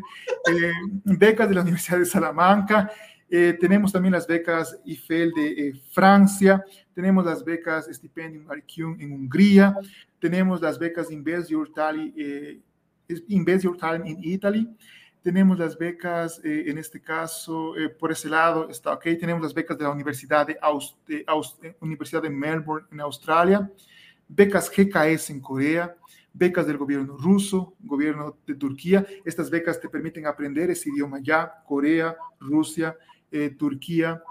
Eh, 0.50 0.72
becas 1.04 1.50
de 1.50 1.56
la 1.56 1.62
Universidad 1.62 2.00
de 2.00 2.06
Salamanca. 2.06 2.90
Eh, 3.30 3.58
tenemos 3.60 3.92
también 3.92 4.14
las 4.14 4.28
becas 4.28 4.80
IFEL 4.86 5.32
de 5.34 5.48
eh, 5.48 5.74
Francia. 5.92 6.64
Tenemos 6.94 7.26
las 7.26 7.44
becas 7.44 7.90
Stipendium 7.92 8.50
Arcum 8.50 8.96
en 9.00 9.12
Hungría. 9.12 9.76
Tenemos 10.20 10.62
las 10.62 10.80
becas 10.80 11.12
Invest 11.12 11.50
Your 11.50 11.72
Talent, 11.74 12.16
Invest 13.28 13.64
Your 13.64 13.78
Talent 13.78 14.08
in 14.08 14.24
Italy 14.24 14.70
tenemos 15.26 15.58
las 15.58 15.76
becas, 15.76 16.40
eh, 16.44 16.66
en 16.68 16.78
este 16.78 17.02
caso, 17.02 17.76
eh, 17.76 17.90
por 17.90 18.12
ese 18.12 18.30
lado 18.30 18.70
está 18.70 18.94
ok, 18.94 19.06
tenemos 19.20 19.42
las 19.42 19.56
becas 19.56 19.76
de 19.76 19.84
la 19.84 19.90
Universidad 19.90 20.46
de, 20.46 20.56
eh, 21.08 21.26
Universidad 21.80 22.22
de 22.22 22.30
Melbourne 22.30 22.86
en 22.92 23.02
Australia, 23.02 23.68
becas 24.28 24.70
GKS 24.70 25.32
en 25.32 25.42
Corea, 25.42 25.96
becas 26.32 26.68
del 26.68 26.78
gobierno 26.78 27.18
ruso, 27.18 27.74
gobierno 27.80 28.38
de 28.46 28.54
Turquía. 28.54 29.04
Estas 29.26 29.50
becas 29.50 29.82
te 29.82 29.90
permiten 29.90 30.28
aprender 30.28 30.70
ese 30.70 30.90
idioma 30.90 31.18
ya, 31.20 31.52
Corea, 31.66 32.16
Rusia, 32.40 32.96
Turquía, 33.58 34.22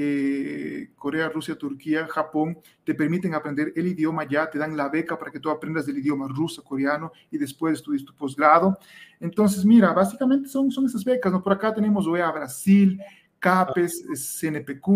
eh, 0.00 0.90
Corea, 0.94 1.28
Rusia, 1.28 1.58
Turquía, 1.58 2.06
Japón, 2.06 2.56
te 2.84 2.94
permiten 2.94 3.34
aprender 3.34 3.72
el 3.74 3.88
idioma 3.88 4.28
ya, 4.28 4.48
te 4.48 4.56
dan 4.56 4.76
la 4.76 4.88
beca 4.88 5.18
para 5.18 5.32
que 5.32 5.40
tú 5.40 5.50
aprendas 5.50 5.88
el 5.88 5.98
idioma 5.98 6.28
ruso, 6.28 6.62
coreano 6.62 7.10
y 7.32 7.36
después 7.36 7.74
estudies 7.74 8.04
tu 8.04 8.14
posgrado. 8.14 8.78
Entonces, 9.18 9.64
mira, 9.64 9.92
básicamente 9.92 10.48
son, 10.48 10.70
son 10.70 10.86
esas 10.86 11.04
becas, 11.04 11.32
¿no? 11.32 11.42
Por 11.42 11.52
acá 11.52 11.74
tenemos 11.74 12.06
OEA 12.06 12.30
Brasil, 12.30 13.02
CAPES, 13.40 14.04
CNPq, 14.40 14.88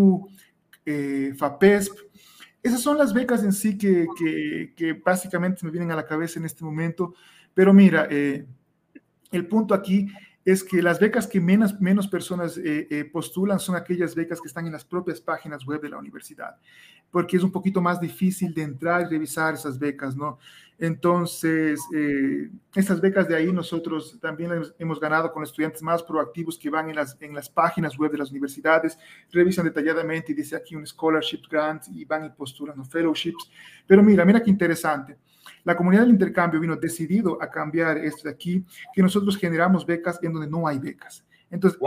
eh, 0.86 1.34
FAPESP. 1.36 1.98
Esas 2.62 2.80
son 2.80 2.96
las 2.96 3.12
becas 3.12 3.42
en 3.42 3.53
sí 3.53 3.76
que, 3.76 4.07
que, 4.16 4.72
que, 4.76 4.92
básicamente 4.92 5.66
me 5.66 5.72
vienen 5.72 5.90
a 5.90 5.96
la 5.96 6.07
cabeza 6.07 6.38
en 6.38 6.46
este 6.46 6.64
momento. 6.64 7.12
Pero 7.53 7.74
mira, 7.74 8.07
eh, 8.09 8.46
el 9.32 9.48
punto 9.48 9.74
aquí 9.74 10.07
es 10.45 10.64
que 10.64 10.82
las 10.82 10.99
becas 10.99 11.26
que 11.26 11.40
menos, 11.40 11.80
menos 11.80 12.09
personas 12.09 12.59
eh, 12.59 12.88
eh, 12.90 13.05
postulan 13.05 13.61
son 13.61 13.76
aquellas 13.76 14.14
becas 14.14 14.40
que 14.40 14.49
están 14.49 14.66
en 14.66 14.72
las 14.72 14.84
propias 14.84 15.20
páginas 15.20 15.64
web 15.64 15.80
de 15.80 15.90
la 15.90 15.99
universidad, 15.99 16.57
porque 17.11 17.36
es 17.36 17.43
un 17.43 17.53
poquito 17.53 17.80
más 17.80 18.01
difícil 18.01 18.53
de 18.53 18.62
entrar 18.62 19.03
y 19.03 19.11
revisar 19.11 19.55
esas 19.55 19.78
becas, 19.78 20.16
¿no? 20.16 20.38
Entonces, 20.79 21.81
eh, 21.95 22.51
esas 22.75 23.01
becas 23.01 23.29
de 23.29 23.37
ahí 23.37 23.53
nosotros 23.53 24.18
también 24.20 24.51
hemos 24.79 24.99
ganado 24.99 25.33
con 25.33 25.43
estudiantes 25.43 25.83
más 25.83 26.03
proactivos 26.03 26.59
que 26.59 26.70
van 26.70 26.91
en 26.91 26.97
las, 26.97 27.16
en 27.20 27.35
las 27.35 27.49
páginas 27.49 27.97
web 27.97 28.11
de 28.11 28.18
las 28.18 28.31
universidades, 28.31 28.99
revisan 29.31 29.64
detalladamente 29.64 30.33
y 30.33 30.35
dice 30.35 30.57
aquí 30.57 30.75
un 30.75 30.87
scholarship 30.87 31.43
grant 31.49 31.85
y 31.89 32.05
van 32.05 32.25
y 32.25 32.31
postulan 32.31 32.77
los 32.77 32.89
fellowships. 32.89 33.51
Pero 33.87 34.03
mira, 34.03 34.25
mira 34.25 34.43
qué 34.43 34.51
interesante. 34.51 35.18
La 35.64 35.77
comunidad 35.77 36.03
del 36.03 36.11
intercambio 36.11 36.61
vino 36.61 36.77
decidido 36.77 37.41
a 37.41 37.49
cambiar 37.49 37.99
esto 37.99 38.29
de 38.29 38.35
aquí, 38.35 38.64
que 38.93 39.03
nosotros 39.03 39.37
generamos 39.37 39.87
becas 39.87 40.18
en 40.23 40.33
donde 40.33 40.49
no 40.49 40.66
hay 40.66 40.79
becas. 40.79 41.25
Entonces, 41.51 41.79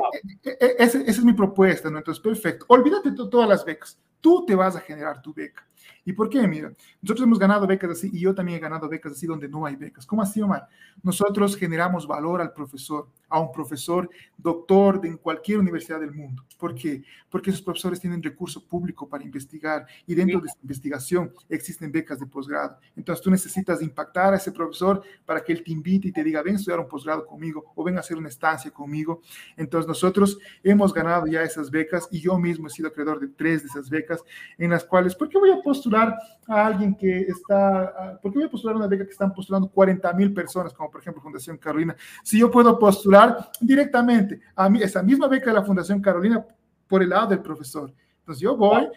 e, 0.44 0.50
e, 0.50 0.58
e, 0.60 0.76
esa, 0.78 1.02
es 1.02 1.24
mi 1.24 1.34
propuesta, 1.34 1.90
¿no? 1.90 1.98
Entonces, 1.98 2.22
perfecto. 2.22 2.66
Olvídate 2.70 3.12
de 3.12 3.18
todas 3.18 3.50
las 3.50 3.66
becas. 3.66 4.00
Tú 4.22 4.46
te 4.46 4.56
vas 4.56 4.76
a 4.76 4.80
generar 4.80 5.22
tu 5.22 5.34
beca. 5.34 5.68
¿Y 6.06 6.14
por 6.14 6.30
qué? 6.30 6.48
Mira, 6.48 6.72
nosotros 7.02 7.26
hemos 7.26 7.40
ganado 7.40 7.66
becas 7.66 7.92
así 7.92 8.10
y 8.14 8.20
yo 8.20 8.36
también 8.36 8.58
he 8.58 8.62
ganado 8.62 8.88
becas 8.88 9.14
así 9.14 9.26
donde 9.26 9.48
no 9.48 9.66
hay 9.66 9.76
becas. 9.76 10.06
¿Cómo 10.06 10.22
así, 10.22 10.42
Omar? 10.42 10.68
Nosotros 11.02 11.58
generamos 11.58 12.06
valor 12.08 12.42
al 12.42 12.54
profesor, 12.54 13.08
a 13.28 13.40
un 13.40 13.52
profesor 13.52 14.10
doctor 14.38 15.02
de 15.02 15.10
en 15.10 15.18
cualquier 15.18 15.60
universidad 15.60 16.00
del 16.00 16.14
mundo. 16.14 16.44
¿Por 16.58 16.76
qué? 16.76 17.04
Porque 17.30 17.50
esos 17.50 17.62
profesores 17.62 18.00
tienen 18.00 18.22
recurso 18.22 18.64
público 18.66 19.10
para 19.10 19.24
investigar 19.24 19.86
y 20.06 20.16
dentro 20.16 20.40
de 20.40 20.48
esa 20.48 20.58
investigación 20.62 21.32
existen 21.50 21.92
becas 21.92 22.20
de 22.20 22.28
posgrado. 22.28 22.78
Entonces 22.96 23.24
tú 23.24 23.32
necesitas 23.32 23.82
impactar 23.82 24.34
a 24.34 24.38
ese 24.38 24.52
profesor 24.52 25.02
para 25.26 25.44
que 25.44 25.54
él 25.54 25.64
te 25.64 25.72
invite 25.72 26.10
y 26.10 26.12
te 26.12 26.24
diga, 26.24 26.42
ven 26.42 26.56
a 26.56 26.58
estudiar 26.58 26.80
un 26.80 26.88
posgrado 26.88 27.26
conmigo 27.26 27.74
o 27.76 27.84
ven 27.84 27.98
a 27.98 28.02
hacer 28.02 28.18
una 28.18 28.30
estancia 28.30 28.72
conmigo. 28.72 29.22
Entonces 29.58 29.88
nosotros 29.88 30.38
hemos 30.64 30.94
ganado 30.94 31.28
ya 31.28 31.44
esas 31.44 31.70
becas 31.72 32.08
y 32.12 32.20
yo 32.20 32.38
mismo 32.38 32.68
he 32.68 32.70
sido 32.70 32.90
acreedor 32.90 33.20
de 33.20 33.28
tres 33.28 33.64
de 33.64 33.70
esas 33.70 33.90
becas 33.90 34.24
en 34.58 34.70
las 34.70 34.84
cuales, 34.84 35.16
¿por 35.16 35.30
qué 35.30 35.38
voy 35.38 35.52
a 35.52 35.62
postular? 35.76 36.17
a 36.47 36.67
alguien 36.67 36.95
que 36.95 37.21
está, 37.21 38.19
¿por 38.21 38.32
qué 38.32 38.39
voy 38.39 38.47
a 38.47 38.51
postular 38.51 38.76
una 38.76 38.88
beca 38.88 39.05
que 39.05 39.11
están 39.11 39.34
postulando 39.34 39.69
40 39.69 40.13
mil 40.13 40.34
personas, 40.34 40.73
como 40.73 40.91
por 40.91 41.01
ejemplo 41.01 41.21
Fundación 41.21 41.57
Carolina? 41.57 41.95
Si 42.23 42.39
yo 42.39 42.51
puedo 42.51 42.78
postular 42.78 43.49
directamente 43.59 44.41
a 44.55 44.69
mí, 44.69 44.82
esa 44.82 45.01
misma 45.01 45.28
beca 45.28 45.47
de 45.47 45.53
la 45.53 45.63
Fundación 45.63 46.01
Carolina 46.01 46.45
por 46.88 47.01
el 47.01 47.09
lado 47.09 47.28
del 47.28 47.41
profesor. 47.41 47.91
Entonces 48.19 48.41
yo 48.41 48.55
voy, 48.55 48.88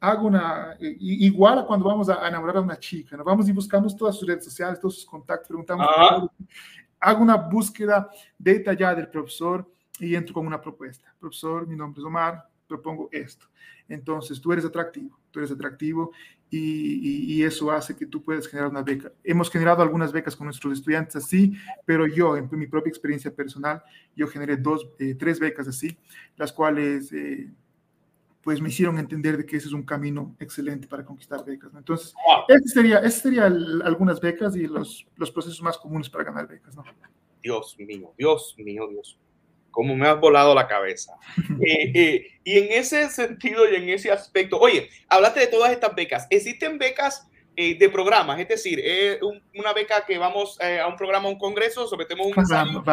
hago 0.00 0.28
una, 0.28 0.76
igual 0.78 1.60
a 1.60 1.64
cuando 1.64 1.86
vamos 1.86 2.08
a, 2.08 2.26
enamorar 2.28 2.58
a 2.58 2.60
una 2.60 2.78
chica, 2.78 3.16
nos 3.16 3.26
vamos 3.26 3.48
y 3.48 3.52
buscamos 3.52 3.96
todas 3.96 4.16
sus 4.16 4.28
redes 4.28 4.44
sociales, 4.44 4.80
todos 4.80 4.96
sus 4.96 5.06
contactos, 5.06 5.48
preguntamos, 5.48 5.86
hago 7.00 7.22
una 7.22 7.36
búsqueda 7.36 8.08
detallada 8.36 8.96
del 8.96 9.08
profesor 9.08 9.68
y 9.98 10.14
entro 10.14 10.34
con 10.34 10.46
una 10.46 10.60
propuesta. 10.60 11.12
Profesor, 11.18 11.66
mi 11.66 11.74
nombre 11.74 12.00
es 12.00 12.06
Omar, 12.06 12.48
propongo 12.68 13.08
esto. 13.10 13.46
Entonces, 13.88 14.40
tú 14.40 14.52
eres 14.52 14.64
atractivo, 14.64 15.18
tú 15.30 15.40
eres 15.40 15.50
atractivo 15.50 16.12
y, 16.50 17.42
eso 17.42 17.70
hace 17.70 17.96
que 17.96 18.04
tú 18.04 18.22
puedas 18.22 18.46
generar 18.46 18.70
una 18.70 18.82
beca. 18.82 19.12
Hemos 19.24 19.50
generado 19.50 19.82
algunas 19.82 20.12
becas 20.12 20.36
con 20.36 20.46
nuestros 20.46 20.78
estudiantes 20.78 21.16
así, 21.16 21.54
pero 21.86 22.06
yo, 22.06 22.36
en 22.36 22.48
mi 22.52 22.66
propia 22.66 22.90
experiencia 22.90 23.34
personal, 23.34 23.82
yo 24.14 24.26
generé 24.26 24.56
dos, 24.56 24.90
eh, 24.98 25.14
tres 25.14 25.40
becas 25.40 25.66
así, 25.66 25.96
las 26.36 26.52
cuales... 26.52 27.12
Eh, 27.12 27.50
pues 28.40 28.62
me 28.62 28.70
hicieron 28.70 28.98
entender 28.98 29.36
de 29.36 29.44
que 29.44 29.56
ese 29.58 29.66
es 29.66 29.74
un 29.74 29.82
camino 29.82 30.34
excelente 30.38 30.86
para 30.86 31.04
conquistar 31.04 31.44
becas. 31.44 31.70
Entonces, 31.74 32.14
ese 32.48 32.68
sería, 32.68 32.98
ese 33.00 33.20
sería 33.20 33.44
algunas 33.44 34.20
becas 34.22 34.56
y 34.56 34.66
los, 34.66 35.06
los 35.16 35.30
procesos 35.30 35.60
más 35.60 35.76
comunes 35.76 36.08
para 36.08 36.24
ganar 36.24 36.48
becas. 36.48 36.74
¿no? 36.74 36.82
Dios 37.42 37.76
mío, 37.78 38.14
Dios 38.16 38.54
mío, 38.56 38.88
Dios 38.88 39.18
mío 39.20 39.27
como 39.70 39.94
me 39.96 40.08
has 40.08 40.20
volado 40.20 40.54
la 40.54 40.66
cabeza. 40.66 41.14
Eh, 41.60 41.90
eh, 41.92 42.26
y 42.44 42.58
en 42.58 42.66
ese 42.70 43.10
sentido 43.10 43.68
y 43.68 43.74
en 43.74 43.88
ese 43.88 44.12
aspecto, 44.12 44.58
oye, 44.58 44.88
hablaste 45.08 45.40
de 45.40 45.46
todas 45.48 45.72
estas 45.72 45.94
becas. 45.94 46.26
¿Existen 46.30 46.78
becas 46.78 47.28
eh, 47.60 47.76
de 47.76 47.88
programas, 47.88 48.38
es 48.38 48.46
decir, 48.46 48.78
es 48.78 49.18
una 49.20 49.72
beca 49.72 50.06
que 50.06 50.16
vamos 50.16 50.56
eh, 50.60 50.78
a 50.78 50.86
un 50.86 50.94
programa, 50.94 51.26
a 51.26 51.32
un 51.32 51.38
congreso, 51.40 51.88
sometemos 51.88 52.28
un 52.28 52.34
ensayo 52.38 52.84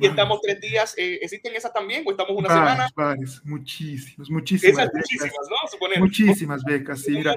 y 0.00 0.06
estamos 0.06 0.40
tres 0.40 0.58
días. 0.58 0.94
Eh, 0.96 1.18
¿Existen 1.20 1.54
esas 1.54 1.70
también 1.70 2.02
o 2.06 2.10
estamos 2.10 2.34
una 2.34 2.48
semana? 2.48 2.88
Varias, 2.96 3.44
muchísimas, 3.44 4.30
muchísimas. 4.30 4.84
Esas 4.84 4.94
muchísimas, 4.94 5.48
¿no? 5.50 5.70
Suponer. 5.70 5.98
Muchísimas 5.98 6.64
becas, 6.64 7.02
sí. 7.02 7.10
Mira. 7.10 7.36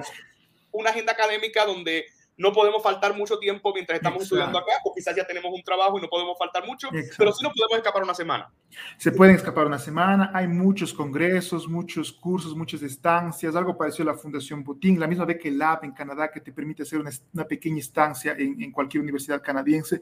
Una 0.72 0.88
agenda 0.88 1.12
académica 1.12 1.66
donde 1.66 2.06
no 2.36 2.52
podemos 2.52 2.82
faltar 2.82 3.16
mucho 3.16 3.38
tiempo 3.38 3.72
mientras 3.72 3.96
estamos 3.96 4.22
estudiando 4.22 4.58
acá, 4.58 4.72
o 4.84 4.92
quizás 4.92 5.14
ya 5.14 5.24
tenemos 5.26 5.52
un 5.52 5.62
trabajo 5.62 5.98
y 5.98 6.02
no 6.02 6.08
podemos 6.08 6.36
faltar 6.36 6.66
mucho, 6.66 6.88
pero 7.16 7.32
sí 7.32 7.44
nos 7.44 7.52
podemos 7.52 7.78
escapar 7.78 8.02
una 8.02 8.14
semana. 8.14 8.50
Se 8.96 9.12
pueden 9.12 9.36
escapar 9.36 9.66
una 9.66 9.78
semana, 9.78 10.30
hay 10.34 10.48
muchos 10.48 10.92
congresos, 10.92 11.68
muchos 11.68 12.12
cursos, 12.12 12.56
muchas 12.56 12.82
estancias, 12.82 13.54
algo 13.54 13.76
parecido 13.76 14.10
a 14.10 14.14
la 14.14 14.18
Fundación 14.18 14.64
Botín, 14.64 14.98
la 14.98 15.06
misma 15.06 15.24
vez 15.24 15.38
que 15.38 15.50
Lab 15.50 15.84
en 15.84 15.92
Canadá, 15.92 16.30
que 16.30 16.40
te 16.40 16.52
permite 16.52 16.82
hacer 16.82 17.00
una, 17.00 17.10
una 17.32 17.44
pequeña 17.44 17.78
estancia 17.78 18.34
en, 18.36 18.60
en, 18.60 18.72
cualquier 18.72 19.02
universidad 19.02 19.40
canadiense. 19.40 20.00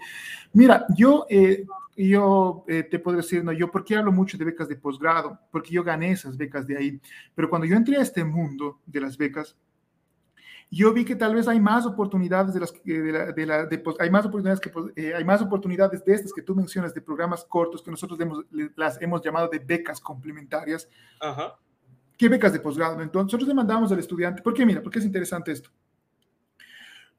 Mira, 0.55 0.87
yo, 0.97 1.27
eh, 1.29 1.65
yo 1.97 2.65
eh, 2.67 2.85
te 2.85 2.99
puedo 2.99 3.19
decir, 3.19 3.45
no, 3.45 3.53
yo, 3.53 3.71
¿por 3.71 3.85
qué 3.85 3.97
hablo 3.97 4.11
mucho 4.11 4.39
de 4.39 4.47
becas 4.47 4.69
de 4.69 4.77
posgrado? 4.77 5.39
Porque 5.51 5.71
yo 5.71 5.85
gané 5.85 6.13
esas 6.13 6.37
becas 6.37 6.67
de 6.67 6.79
ahí, 6.79 7.01
pero 7.35 7.51
cuando 7.51 7.67
yo 7.67 7.77
entré 7.77 7.99
a 7.99 8.03
este 8.03 8.25
mundo 8.25 8.81
de 8.87 9.01
las 9.01 9.19
becas, 9.19 9.57
yo 10.75 10.91
vi 10.95 11.05
que 11.05 11.15
tal 11.15 11.35
vez 11.35 11.47
hay 11.49 11.61
más 11.61 11.85
oportunidades 11.85 12.55
de 12.55 12.61
las 12.61 12.73
de 12.83 13.33
de 13.35 13.47
la, 13.47 13.69
pues, 13.85 13.97
hay 14.01 14.11
más 14.11 14.25
oportunidades 14.25 14.59
que 14.59 14.71
pues, 14.71 14.91
eh, 14.97 15.13
hay 15.15 15.23
más 15.23 15.43
oportunidades 15.43 16.03
de 16.03 16.15
estas 16.15 16.33
que 16.33 16.41
tú 16.41 16.55
mencionas 16.55 16.95
de 16.95 17.03
programas 17.03 17.45
cortos 17.45 17.83
que 17.83 17.91
nosotros 17.91 18.19
hemos, 18.19 18.45
las 18.75 19.01
hemos 19.03 19.21
llamado 19.23 19.49
de 19.49 19.59
becas 19.59 20.01
complementarias. 20.01 20.89
Ajá. 21.21 21.59
¿Qué 22.17 22.27
becas 22.31 22.55
de 22.55 22.61
posgrado? 22.61 23.03
Entonces 23.03 23.27
nosotros 23.27 23.49
le 23.49 23.55
mandamos 23.55 23.93
al 23.93 23.99
estudiante. 23.99 24.41
¿Por 24.41 24.55
qué? 24.55 24.65
Mira, 24.65 24.83
porque 24.83 24.99
es 24.99 25.05
interesante 25.05 25.53
esto. 25.53 25.69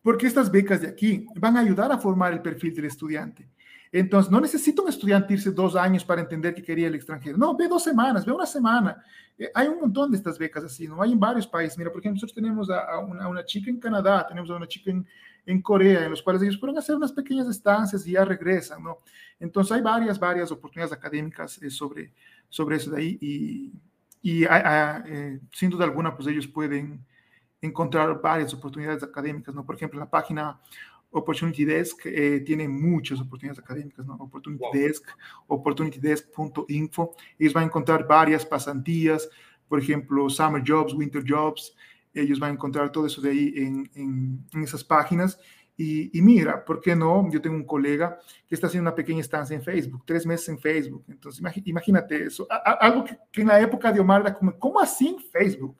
Porque 0.01 0.25
estas 0.25 0.51
becas 0.51 0.81
de 0.81 0.87
aquí 0.87 1.27
van 1.35 1.55
a 1.55 1.59
ayudar 1.59 1.91
a 1.91 1.99
formar 1.99 2.33
el 2.33 2.41
perfil 2.41 2.73
del 2.73 2.85
estudiante. 2.85 3.47
Entonces, 3.95 4.31
no 4.31 4.41
necesita 4.41 4.81
un 4.81 4.89
estudiante 4.89 5.35
irse 5.35 5.51
dos 5.51 5.75
años 5.75 6.03
para 6.03 6.19
entender 6.19 6.55
que 6.55 6.63
quería 6.63 6.87
el 6.87 6.95
extranjero. 6.95 7.37
No, 7.37 7.55
ve 7.55 7.67
dos 7.67 7.83
semanas, 7.83 8.25
ve 8.25 8.31
una 8.31 8.47
semana. 8.47 9.03
Eh, 9.37 9.51
hay 9.53 9.67
un 9.67 9.79
montón 9.79 10.09
de 10.09 10.17
estas 10.17 10.39
becas 10.39 10.63
así, 10.63 10.87
¿no? 10.87 10.99
Hay 10.99 11.11
en 11.11 11.19
varios 11.19 11.45
países. 11.45 11.77
Mira, 11.77 11.91
por 11.91 11.99
ejemplo, 11.99 12.15
nosotros 12.15 12.33
tenemos 12.33 12.71
a, 12.71 12.97
una, 12.97 13.27
una, 13.27 13.45
chica 13.45 13.69
en 13.69 13.79
Canadá, 13.79 14.25
tenemos 14.27 14.49
a 14.49 14.55
una 14.55 14.67
chica 14.67 14.89
en, 14.89 15.05
en, 15.45 15.61
Corea, 15.61 16.05
en 16.05 16.09
los 16.09 16.23
cuales 16.23 16.41
ellos 16.41 16.57
pueden 16.57 16.75
hacer 16.75 16.95
unas 16.95 17.11
pequeñas 17.11 17.47
estancias 17.47 18.07
y 18.07 18.13
ya 18.13 18.25
regresan, 18.25 18.81
¿no? 18.81 18.97
Entonces, 19.39 19.73
hay 19.73 19.81
varias, 19.83 20.19
varias 20.19 20.51
oportunidades 20.51 20.91
académicas 20.91 21.61
eh, 21.61 21.69
sobre, 21.69 22.13
sobre 22.49 22.77
eso 22.77 22.89
de 22.89 22.97
ahí 22.99 23.17
y, 23.21 23.73
y 24.23 24.43
eh, 24.43 25.39
sin 25.51 25.69
duda 25.69 25.85
alguna, 25.85 26.15
pues 26.15 26.27
ellos 26.27 26.47
pueden 26.47 27.05
encontrar 27.61 28.19
varias 28.19 28.55
oportunidades 28.55 29.03
académicas, 29.03 29.53
¿no? 29.53 29.63
Por 29.63 29.75
ejemplo, 29.75 29.99
en 29.99 30.05
la 30.05 30.09
página 30.09 30.59
Opportunity 31.13 31.63
Desk 31.63 32.05
eh, 32.05 32.41
tiene 32.45 32.67
muchas 32.67 33.19
oportunidades 33.21 33.59
académicas, 33.59 34.05
¿no? 34.05 34.15
Opportunity 34.15 34.65
Desk, 34.73 35.07
opportunitydesk.info. 35.47 37.15
Ellos 37.37 37.53
van 37.53 37.63
a 37.63 37.67
encontrar 37.67 38.07
varias 38.07 38.45
pasantías, 38.45 39.29
por 39.67 39.79
ejemplo, 39.79 40.29
Summer 40.29 40.63
Jobs, 40.65 40.93
Winter 40.93 41.23
Jobs. 41.25 41.75
Ellos 42.13 42.39
van 42.39 42.51
a 42.51 42.53
encontrar 42.53 42.91
todo 42.91 43.05
eso 43.05 43.21
de 43.21 43.29
ahí 43.29 43.53
en, 43.55 43.89
en, 43.95 44.63
esas 44.63 44.83
páginas. 44.83 45.39
Y, 45.77 46.15
y, 46.17 46.21
mira, 46.21 46.63
¿por 46.65 46.81
qué 46.81 46.95
no? 46.95 47.27
Yo 47.31 47.41
tengo 47.41 47.55
un 47.55 47.65
colega 47.65 48.19
que 48.47 48.53
está 48.53 48.67
haciendo 48.67 48.89
una 48.89 48.95
pequeña 48.95 49.21
estancia 49.21 49.55
en 49.55 49.63
Facebook, 49.63 50.03
tres 50.05 50.25
meses 50.25 50.49
en 50.49 50.59
Facebook. 50.59 51.03
Entonces, 51.07 51.43
imagínate 51.65 52.25
eso. 52.25 52.47
algo 52.49 53.03
que, 53.03 53.17
que, 53.31 53.41
en 53.41 53.47
la 53.47 53.59
época 53.59 53.91
de 53.91 53.99
Omar 53.99 54.21
era 54.21 54.33
como, 54.33 54.57
¿cómo 54.59 54.79
así 54.79 55.07
en 55.07 55.19
Facebook? 55.19 55.75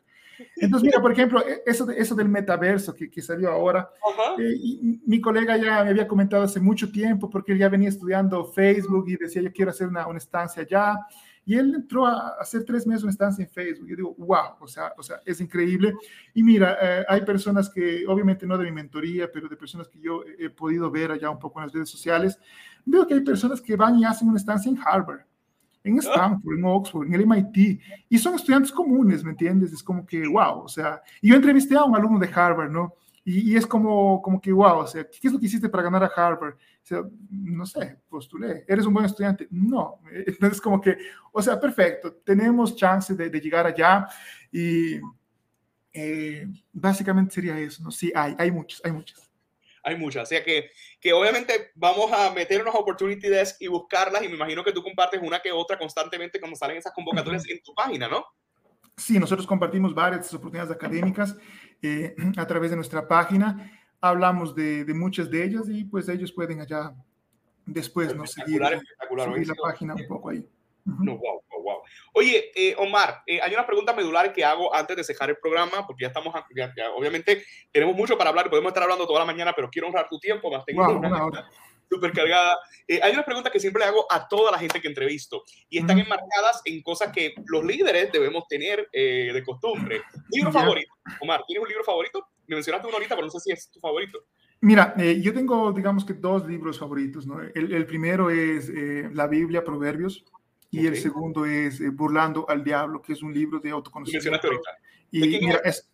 Entonces, 0.58 0.88
mira, 0.88 1.02
por 1.02 1.12
ejemplo, 1.12 1.46
e, 1.46 1.64
eso, 1.66 1.90
eso 1.92 2.16
del 2.16 2.30
metaverso 2.30 2.94
que, 2.94 3.10
que 3.10 3.22
salió 3.22 3.52
ahora, 3.52 3.90
eh, 4.38 4.54
y 4.56 5.02
mi 5.06 5.22
colega 5.22 5.58
ya 5.58 5.84
me 5.84 5.92
había 5.92 6.08
comentado 6.08 6.44
hace 6.44 6.60
mucho 6.60 6.92
tiempo, 6.92 7.30
porque 7.30 7.52
él 7.52 7.60
ya 7.60 7.70
venía 7.70 7.90
estudiando 7.90 8.46
Facebook 8.46 9.06
y 9.08 9.18
decía, 9.18 9.42
yo 9.42 9.52
quiero 9.52 9.72
hacer 9.72 9.88
una, 9.88 10.08
una 10.08 10.18
estancia 10.18 10.64
allá, 10.64 10.98
y 11.46 11.56
él 11.56 11.74
entró 11.76 12.06
a 12.06 12.36
hacer 12.40 12.64
tres 12.64 12.88
meses 12.88 13.04
una 13.04 13.12
estancia 13.12 13.44
en 13.44 13.52
Facebook. 13.52 13.88
Yo 13.90 13.96
digo, 13.96 14.16
wow, 14.18 14.56
o 14.62 14.68
sea, 14.68 14.94
o 14.98 15.04
sea 15.04 15.20
es 15.26 15.42
increíble. 15.42 15.94
Y 16.34 16.42
mira, 16.42 16.78
eh, 16.82 17.06
hay 17.08 17.22
personas 17.22 17.70
que, 17.70 18.06
obviamente 18.08 18.48
no 18.48 18.58
de 18.58 18.66
mi 18.66 18.72
mentoría, 18.72 19.30
pero 19.32 19.50
de 19.50 19.58
personas 19.58 19.90
que 19.90 20.00
yo 20.00 20.24
he 20.40 20.50
podido 20.50 20.90
ver 20.90 21.12
allá 21.12 21.30
un 21.30 21.40
poco 21.40 21.60
en 21.60 21.66
las 21.66 21.74
redes 21.74 21.90
sociales, 21.90 22.40
veo 22.86 23.06
que 23.06 23.16
hay 23.16 23.22
personas 23.22 23.60
que 23.60 23.76
van 23.76 24.00
y 24.00 24.06
hacen 24.06 24.30
una 24.30 24.38
estancia 24.38 24.70
en 24.72 24.80
Harvard 24.84 25.26
en 25.84 25.98
Stanford, 26.00 26.58
en 26.58 26.66
Oxford, 26.66 27.08
en 27.08 27.14
el 27.14 27.22
MIT, 27.22 27.82
y 28.10 28.18
son 28.18 28.36
estudiantes 28.36 28.72
comunes, 28.72 29.24
¿me 29.24 29.32
entiendes? 29.32 29.74
Es 29.74 29.84
como 29.84 30.06
que, 30.06 30.26
wow, 30.28 30.62
o 30.64 30.68
sea, 30.68 31.02
y 31.22 31.30
yo 31.30 31.36
entrevisté 31.36 31.76
a 31.76 31.84
un 31.84 31.96
alumno 31.96 32.20
de 32.20 32.30
Harvard, 32.34 32.72
¿no? 32.72 32.94
Y, 33.26 33.56
es 33.56 33.66
como, 33.66 34.22
como 34.22 34.42
que, 34.42 34.52
wow, 34.52 34.80
o 34.80 34.88
sea, 34.88 35.06
¿qué 35.06 35.28
es 35.28 35.34
lo 35.34 35.40
que 35.40 35.46
hiciste 35.46 35.70
para 35.70 35.84
ganar 35.84 36.04
a 36.04 36.08
Harvard? 36.08 36.56
O 36.56 36.86
sea, 36.86 37.04
no 37.30 37.66
sé, 37.66 37.98
postulé, 38.10 38.66
¿eres 38.68 38.86
un 38.86 38.94
buen 38.94 39.06
estudiante? 39.06 39.48
No, 39.50 40.00
entonces 40.12 40.60
como 40.60 40.82
que, 40.82 40.98
o 41.32 41.42
sea, 41.42 41.60
perfecto, 41.60 42.14
tenemos 42.26 42.76
chance 42.76 43.16
de, 43.16 43.30
llegar 43.40 43.66
allá 43.66 44.08
y 44.52 45.00
eh, 45.94 46.48
básicamente 46.74 47.34
sería 47.34 47.58
eso, 47.58 47.84
¿no? 47.84 47.92
Sí, 47.92 48.12
hay, 48.14 48.36
hay 48.38 48.52
muchos, 48.52 48.82
hay 48.84 48.92
muchos 48.92 49.33
hay 49.84 49.98
muchas. 49.98 50.24
O 50.24 50.26
sea 50.26 50.44
que, 50.44 50.70
que 51.00 51.14
obviamente 51.14 51.72
vamos 51.76 52.12
a 52.12 52.32
meternos 52.32 52.74
Opportunity 52.74 53.28
Desk 53.28 53.58
y 53.62 53.68
buscarlas 53.68 54.24
y 54.24 54.30
me 54.30 54.36
imagino 54.36 54.64
que 54.64 54.72
tú 54.72 54.82
compartes 54.82 55.22
una 55.22 55.42
que 55.42 55.52
otra 55.52 55.78
constantemente 55.78 56.40
cuando 56.40 56.56
salen 56.56 56.78
esas 56.78 56.94
convocatorias 56.94 57.48
en 57.50 57.62
tu 57.62 57.74
página, 57.74 58.08
¿no? 58.08 58.26
Sí, 58.96 59.20
nosotros 59.20 59.48
compartimos 59.48 59.94
varias 59.94 60.34
oportunidades 60.34 60.76
académicas 60.76 61.36
eh, 61.82 62.16
a 62.38 62.48
través 62.48 62.70
de 62.70 62.76
nuestra 62.76 63.08
página. 63.08 63.72
Hablamos 64.00 64.54
de, 64.56 64.86
de, 64.86 64.94
muchas 64.94 65.30
de 65.30 65.44
ellas 65.44 65.64
y 65.68 65.84
pues 65.86 66.08
ellos 66.10 66.32
pueden 66.32 66.62
allá 66.62 66.94
después 67.66 68.16
¿no? 68.16 68.28
seguir, 68.28 68.62
seguir 68.64 69.48
la 69.48 69.56
página 69.56 69.96
un 69.96 70.08
poco 70.08 70.30
ahí. 70.30 70.48
No, 70.86 71.18
wow, 71.18 71.42
wow, 71.50 71.53
Oye, 72.16 72.52
eh, 72.54 72.76
Omar, 72.78 73.24
eh, 73.26 73.40
hay 73.42 73.54
una 73.54 73.66
pregunta 73.66 73.92
medular 73.92 74.32
que 74.32 74.46
hago 74.46 74.74
antes 74.74 74.96
de 74.96 75.04
cejar 75.04 75.32
el 75.32 75.38
programa, 75.38 75.86
porque 75.88 76.04
ya 76.04 76.08
estamos, 76.10 76.34
obviamente 76.96 77.44
tenemos 77.72 77.96
mucho 77.96 78.18
para 78.18 78.30
hablar, 78.30 78.52
podemos 78.52 78.70
estar 78.70 78.84
hablando 78.84 79.08
toda 79.08 79.20
la 79.20 79.26
mañana, 79.26 79.54
pero 79.56 79.70
quiero 79.70 79.88
honrar 79.88 80.08
tu 80.08 80.20
tiempo, 80.20 80.52
más 80.52 80.64
tengo 80.64 80.88
una, 80.88 81.26
hora 81.26 81.50
súper 81.90 82.12
cargada. 82.12 82.58
Eh, 82.88 83.00
hay 83.02 83.14
una 83.14 83.26
pregunta 83.26 83.50
que 83.50 83.60
siempre 83.60 83.82
le 83.82 83.88
hago 83.88 84.06
a 84.12 84.28
toda 84.28 84.52
la 84.52 84.60
gente 84.60 84.80
que 84.80 84.88
entrevisto 84.88 85.44
y 85.70 85.80
están 85.80 85.98
enmarcadas 85.98 86.62
en 86.66 86.84
cosas 86.84 87.12
que 87.12 87.34
los 87.48 87.64
líderes 87.64 88.12
debemos 88.12 88.48
tener 88.48 88.88
de 88.92 89.44
costumbre. 89.44 90.02
¿Libro 90.30 90.52
favorito? 90.52 90.94
Omar, 91.20 91.44
¿tienes 91.48 91.64
un 91.64 91.70
libro 91.70 91.84
favorito? 91.84 92.28
Me 92.48 92.56
mencionaste 92.56 92.88
uno 92.88 92.98
ahorita, 92.98 93.16
pero 93.16 93.26
no 93.26 93.32
sé 93.32 93.40
si 93.40 93.52
es 93.52 93.72
tu 93.72 93.80
favorito. 93.80 94.20
Mira, 94.62 94.96
yo 94.98 95.34
tengo, 95.34 95.72
digamos 95.72 96.06
que 96.06 96.14
dos 96.14 96.46
libros 96.46 96.80
favoritos. 96.80 97.26
¿no? 97.26 97.42
El, 97.42 97.74
el 97.74 97.86
primero 97.86 98.30
es 98.30 98.70
la 99.14 99.28
Biblia, 99.28 99.64
Proverbios 99.64 100.24
y 100.74 100.88
el 100.88 100.98
segundo 100.98 101.46
es 101.46 101.80
eh, 101.82 101.90
Burlando 101.90 102.50
al 102.50 102.64
Diablo, 102.64 103.00
que 103.00 103.14
es 103.14 103.22
un 103.22 103.32
libro 103.32 103.60
de 103.60 103.70
autoconocimiento. 103.70 104.50
Y 105.12 105.20
mira, 105.22 105.62
es 105.64 105.88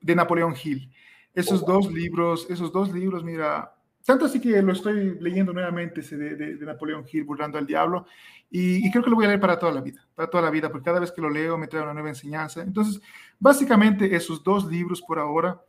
de 0.00 0.14
Napoleón 0.14 0.54
Hill. 0.62 0.88
Esos 1.34 1.64
oh, 1.64 1.66
dos 1.66 1.92
libros, 1.92 2.46
esos 2.48 2.72
dos 2.72 2.92
libros, 2.92 3.24
mira, 3.24 3.74
tanto 4.04 4.26
así 4.26 4.40
que 4.40 4.62
lo 4.62 4.72
estoy 4.72 5.18
leyendo 5.20 5.52
nuevamente 5.52 6.00
ese 6.00 6.16
de, 6.16 6.36
de, 6.36 6.64
Napoleón 6.64 7.04
Hill, 7.10 7.24
Burlando 7.24 7.58
al 7.58 7.66
Diablo, 7.66 8.06
y, 8.48 8.86
y, 8.86 8.90
creo 8.92 9.02
que 9.02 9.10
lo 9.10 9.16
voy 9.16 9.24
a 9.24 9.28
leer 9.28 9.40
para 9.40 9.58
toda 9.58 9.72
la 9.72 9.80
vida, 9.80 10.00
para 10.14 10.30
toda 10.30 10.44
la 10.44 10.50
vida, 10.50 10.70
porque 10.70 10.84
cada 10.84 11.00
vez 11.00 11.10
que 11.10 11.20
lo 11.20 11.28
leo 11.28 11.58
me 11.58 11.66
trae 11.66 11.82
una 11.82 11.94
nueva 11.94 12.08
enseñanza. 12.10 12.62
Entonces, 12.62 13.02
básicamente 13.40 14.14
esos 14.14 14.44
dos 14.44 14.64
libros 14.66 15.02
por 15.02 15.18
ahora 15.18 15.60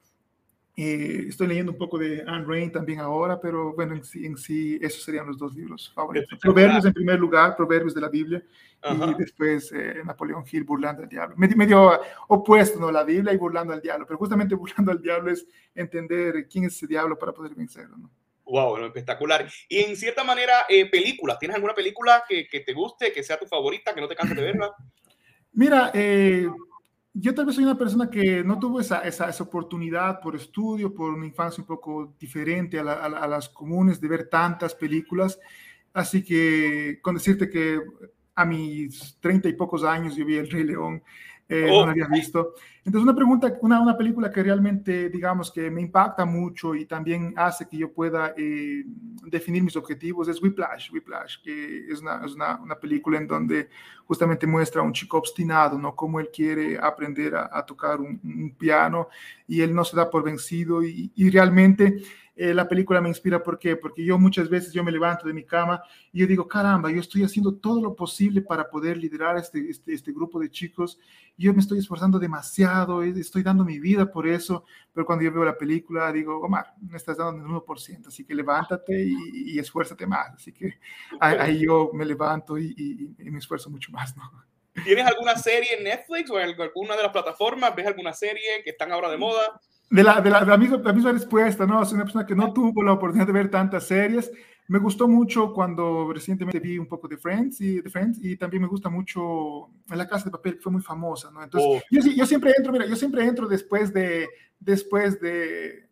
eh, 0.75 1.25
estoy 1.27 1.47
leyendo 1.47 1.73
un 1.73 1.77
poco 1.77 1.97
de 1.97 2.23
Anne 2.25 2.45
Rain 2.47 2.71
también 2.71 2.99
ahora, 2.99 3.39
pero 3.39 3.73
bueno, 3.73 3.93
en 3.93 4.03
sí, 4.03 4.25
en 4.25 4.37
sí 4.37 4.79
esos 4.81 5.03
serían 5.03 5.27
los 5.27 5.37
dos 5.37 5.53
libros 5.53 5.91
favoritos. 5.93 6.39
Proverbios 6.39 6.85
en 6.85 6.93
primer 6.93 7.19
lugar, 7.19 7.55
Proverbios 7.55 7.93
de 7.93 8.01
la 8.01 8.09
Biblia, 8.09 8.41
y 8.89 9.13
después 9.15 9.71
eh, 9.73 10.01
Napoleón 10.05 10.45
Hill, 10.49 10.63
Burlando 10.63 11.03
al 11.03 11.09
Diablo. 11.09 11.35
Medio, 11.37 11.99
opuesto, 12.27 12.79
¿no? 12.79 12.91
La 12.91 13.03
Biblia 13.03 13.33
y 13.33 13.37
Burlando 13.37 13.73
al 13.73 13.81
Diablo, 13.81 14.05
pero 14.07 14.17
justamente 14.17 14.55
Burlando 14.55 14.91
al 14.91 15.01
Diablo 15.01 15.31
es 15.31 15.45
entender 15.75 16.47
quién 16.49 16.65
es 16.65 16.75
ese 16.75 16.87
diablo 16.87 17.19
para 17.19 17.33
poder 17.33 17.53
vencerlo, 17.53 17.97
¿no? 17.97 18.09
Wow, 18.45 18.83
espectacular. 18.85 19.47
Y 19.69 19.79
en 19.79 19.95
cierta 19.95 20.23
manera, 20.23 20.65
eh, 20.67 20.89
películas, 20.89 21.39
¿tienes 21.39 21.55
alguna 21.55 21.73
película 21.73 22.23
que, 22.27 22.47
que, 22.47 22.59
te 22.61 22.73
guste, 22.73 23.13
que 23.13 23.23
sea 23.23 23.39
tu 23.39 23.45
favorita, 23.45 23.93
que 23.93 24.01
no 24.01 24.09
te 24.09 24.15
canses 24.15 24.35
de 24.35 24.43
verla? 24.43 24.73
Mira, 25.53 25.91
eh, 25.93 26.49
yo 27.13 27.35
tal 27.35 27.45
vez 27.45 27.55
soy 27.55 27.65
una 27.65 27.77
persona 27.77 28.09
que 28.09 28.43
no 28.43 28.57
tuvo 28.57 28.79
esa, 28.79 28.99
esa, 29.01 29.29
esa, 29.29 29.43
oportunidad 29.43 30.21
por 30.21 30.35
estudio, 30.35 30.93
por 30.93 31.11
una 31.11 31.25
infancia 31.25 31.61
un 31.61 31.67
poco 31.67 32.15
diferente 32.19 32.79
a, 32.79 32.83
a, 32.83 33.27
las 33.27 33.49
comunes 33.49 33.99
de 33.99 34.07
ver 34.07 34.29
tantas 34.29 34.73
películas. 34.75 35.39
Así 35.93 36.23
que 36.23 36.99
con 37.01 37.15
decirte 37.15 37.49
que 37.49 37.81
a 38.35 38.45
mis 38.45 39.17
treinta 39.19 39.49
y 39.49 39.53
pocos 39.53 39.83
años 39.83 40.15
yo 40.15 40.25
vi 40.25 40.37
El 40.37 40.49
Rey 40.49 40.63
León, 40.63 41.03
Eh, 41.51 41.67
no 41.67 41.85
la 41.85 41.91
había 41.91 42.07
visto. 42.07 42.53
Entonces, 42.85 43.03
una 43.03 43.13
pregunta, 43.13 43.57
una, 43.61 43.81
una, 43.81 43.97
película 43.97 44.31
que 44.31 44.41
realmente, 44.41 45.09
digamos, 45.09 45.51
que 45.51 45.69
me 45.69 45.81
impacta 45.81 46.23
mucho 46.23 46.73
y 46.73 46.85
también 46.85 47.33
hace 47.35 47.67
que 47.67 47.77
yo 47.77 47.91
pueda 47.91 48.33
eh, 48.37 48.85
definir 49.25 49.61
mis 49.61 49.75
objetivos 49.75 50.29
es 50.29 50.41
Whiplash, 50.41 50.93
Whiplash, 50.93 51.43
que 51.43 51.91
es, 51.91 51.99
una, 51.99 52.21
es 52.25 52.35
una, 52.35 52.57
una, 52.61 52.79
película 52.79 53.17
en 53.17 53.27
donde 53.27 53.67
justamente 54.05 54.47
muestra 54.47 54.79
a 54.79 54.85
un 54.85 54.93
chico 54.93 55.17
obstinado, 55.17 55.77
¿no? 55.77 55.93
Cómo 55.93 56.21
él 56.21 56.29
quiere 56.33 56.79
aprender 56.79 57.35
a, 57.35 57.49
a 57.51 57.65
tocar 57.65 57.99
un, 57.99 58.17
un, 58.23 58.55
piano 58.57 59.09
y 59.45 59.59
él 59.59 59.75
no 59.75 59.83
se 59.83 59.97
da 59.97 60.09
por 60.09 60.23
vencido 60.23 60.81
y, 60.83 61.11
y 61.13 61.29
realmente 61.29 62.01
eh, 62.35 62.53
la 62.53 62.67
película 62.67 63.01
me 63.01 63.09
inspira, 63.09 63.43
¿por 63.43 63.59
qué? 63.59 63.75
Porque 63.75 64.05
yo 64.05 64.17
muchas 64.17 64.49
veces 64.49 64.71
yo 64.71 64.83
me 64.83 64.91
levanto 64.91 65.27
de 65.27 65.33
mi 65.33 65.43
cama 65.43 65.83
y 66.13 66.21
yo 66.21 66.27
digo, 66.27 66.47
caramba, 66.47 66.89
yo 66.89 66.99
estoy 66.99 67.23
haciendo 67.23 67.55
todo 67.55 67.81
lo 67.81 67.95
posible 67.95 68.41
para 68.41 68.69
poder 68.69 68.97
liderar 68.97 69.37
este, 69.37 69.69
este, 69.69 69.93
este 69.93 70.11
grupo 70.11 70.39
de 70.39 70.49
chicos, 70.49 70.97
yo 71.37 71.53
me 71.53 71.59
estoy 71.59 71.79
esforzando 71.79 72.19
demasiado, 72.19 73.03
estoy 73.03 73.43
dando 73.43 73.65
mi 73.65 73.79
vida 73.79 74.11
por 74.11 74.27
eso, 74.27 74.65
pero 74.93 75.05
cuando 75.05 75.25
yo 75.25 75.31
veo 75.31 75.43
la 75.43 75.57
película 75.57 76.11
digo, 76.11 76.39
Omar, 76.39 76.73
me 76.81 76.97
estás 76.97 77.17
dando 77.17 77.43
el 77.43 77.63
1%, 77.63 78.07
así 78.07 78.23
que 78.23 78.33
levántate 78.33 79.03
y, 79.03 79.53
y 79.53 79.59
esfuérzate 79.59 80.07
más, 80.07 80.33
así 80.35 80.53
que 80.53 80.79
ahí, 81.19 81.65
yo 81.65 81.91
me 81.93 82.05
levanto 82.05 82.57
y, 82.57 83.13
me 83.17 83.39
esfuerzo 83.39 83.69
mucho 83.69 83.91
más. 83.91 84.13
¿Tienes 84.83 85.05
alguna 85.05 85.35
serie 85.35 85.77
en 85.77 85.83
Netflix 85.83 86.29
o 86.29 86.39
en 86.39 86.59
alguna 86.59 86.95
de 86.95 87.03
las 87.03 87.11
plataformas? 87.11 87.75
¿Ves 87.75 87.87
alguna 87.87 88.13
serie 88.13 88.63
que 88.63 88.71
están 88.71 88.91
ahora 88.91 89.09
de 89.09 89.17
moda? 89.17 89.59
De 89.91 90.03
la, 90.03 90.21
de 90.21 90.29
la, 90.29 90.39
de 90.39 90.45
la, 90.45 90.57
misma, 90.57 90.77
la, 90.77 90.93
misma, 90.93 91.11
respuesta, 91.11 91.67
¿no? 91.67 91.83
Soy 91.83 91.95
una 91.95 92.05
persona 92.05 92.25
que 92.25 92.33
no 92.33 92.53
tuvo 92.53 92.81
la 92.81 92.93
oportunidad 92.93 93.27
de 93.27 93.33
ver 93.33 93.51
tantas 93.51 93.85
series. 93.85 94.31
Me 94.69 94.79
gustó 94.79 95.05
mucho 95.05 95.51
cuando 95.51 96.13
recientemente 96.13 96.61
vi 96.61 96.77
un 96.77 96.87
poco 96.87 97.09
de 97.09 97.17
Friends 97.17 97.59
y, 97.59 97.81
de 97.81 97.89
Friends, 97.89 98.19
y 98.23 98.37
también 98.37 98.63
me 98.63 98.69
gusta 98.69 98.89
mucho 98.89 99.69
La 99.89 100.07
Casa 100.07 100.25
de 100.25 100.31
Papel, 100.31 100.55
que 100.55 100.61
fue 100.61 100.71
muy 100.71 100.81
famosa, 100.81 101.29
¿no? 101.29 101.43
Entonces, 101.43 101.83
oh. 101.83 101.85
yo, 101.91 102.01
yo, 102.09 102.25
siempre 102.25 102.53
entro, 102.55 102.71
mira, 102.71 102.85
yo 102.85 102.95
siempre 102.95 103.25
entro 103.25 103.49
después 103.49 103.93
de, 103.93 104.29
después 104.61 105.19
de, 105.19 105.89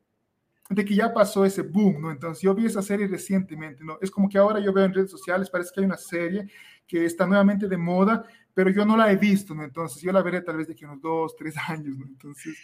de 0.70 0.86
que 0.86 0.96
ya 0.96 1.14
pasó 1.14 1.44
ese 1.44 1.64
boom, 1.64 2.00
¿no? 2.00 2.10
Entonces, 2.10 2.42
yo 2.42 2.56
vi 2.56 2.68
esa 2.68 2.82
serie 2.82 3.06
recientemente, 3.06 3.84
¿no? 3.84 3.98
Es 4.02 4.10
como 4.10 4.30
que 4.30 4.38
ahora 4.38 4.62
yo 4.62 4.72
veo 4.72 4.86
en 4.86 4.94
redes 4.94 5.12
sociales, 5.12 5.50
parece 5.50 5.72
que 5.74 5.82
hay 5.82 5.86
una 5.86 5.98
serie 5.98 6.48
que 6.88 7.04
está 7.04 7.28
nuevamente 7.28 7.68
de 7.68 7.76
moda, 7.76 8.24
pero 8.54 8.70
yo 8.70 8.86
no 8.86 8.96
la 8.96 9.12
he 9.12 9.18
visto, 9.18 9.54
¿no? 9.54 9.66
Entonces, 9.66 10.02
yo 10.02 10.14
la 10.14 10.22
veré 10.22 10.40
tal 10.40 10.56
vez 10.56 10.68
de 10.68 10.74
aquí 10.74 10.86
unos 10.86 11.02
dos, 11.02 11.36
tres 11.36 11.56
años, 11.68 11.98
¿no? 11.98 12.06
Entonces, 12.06 12.58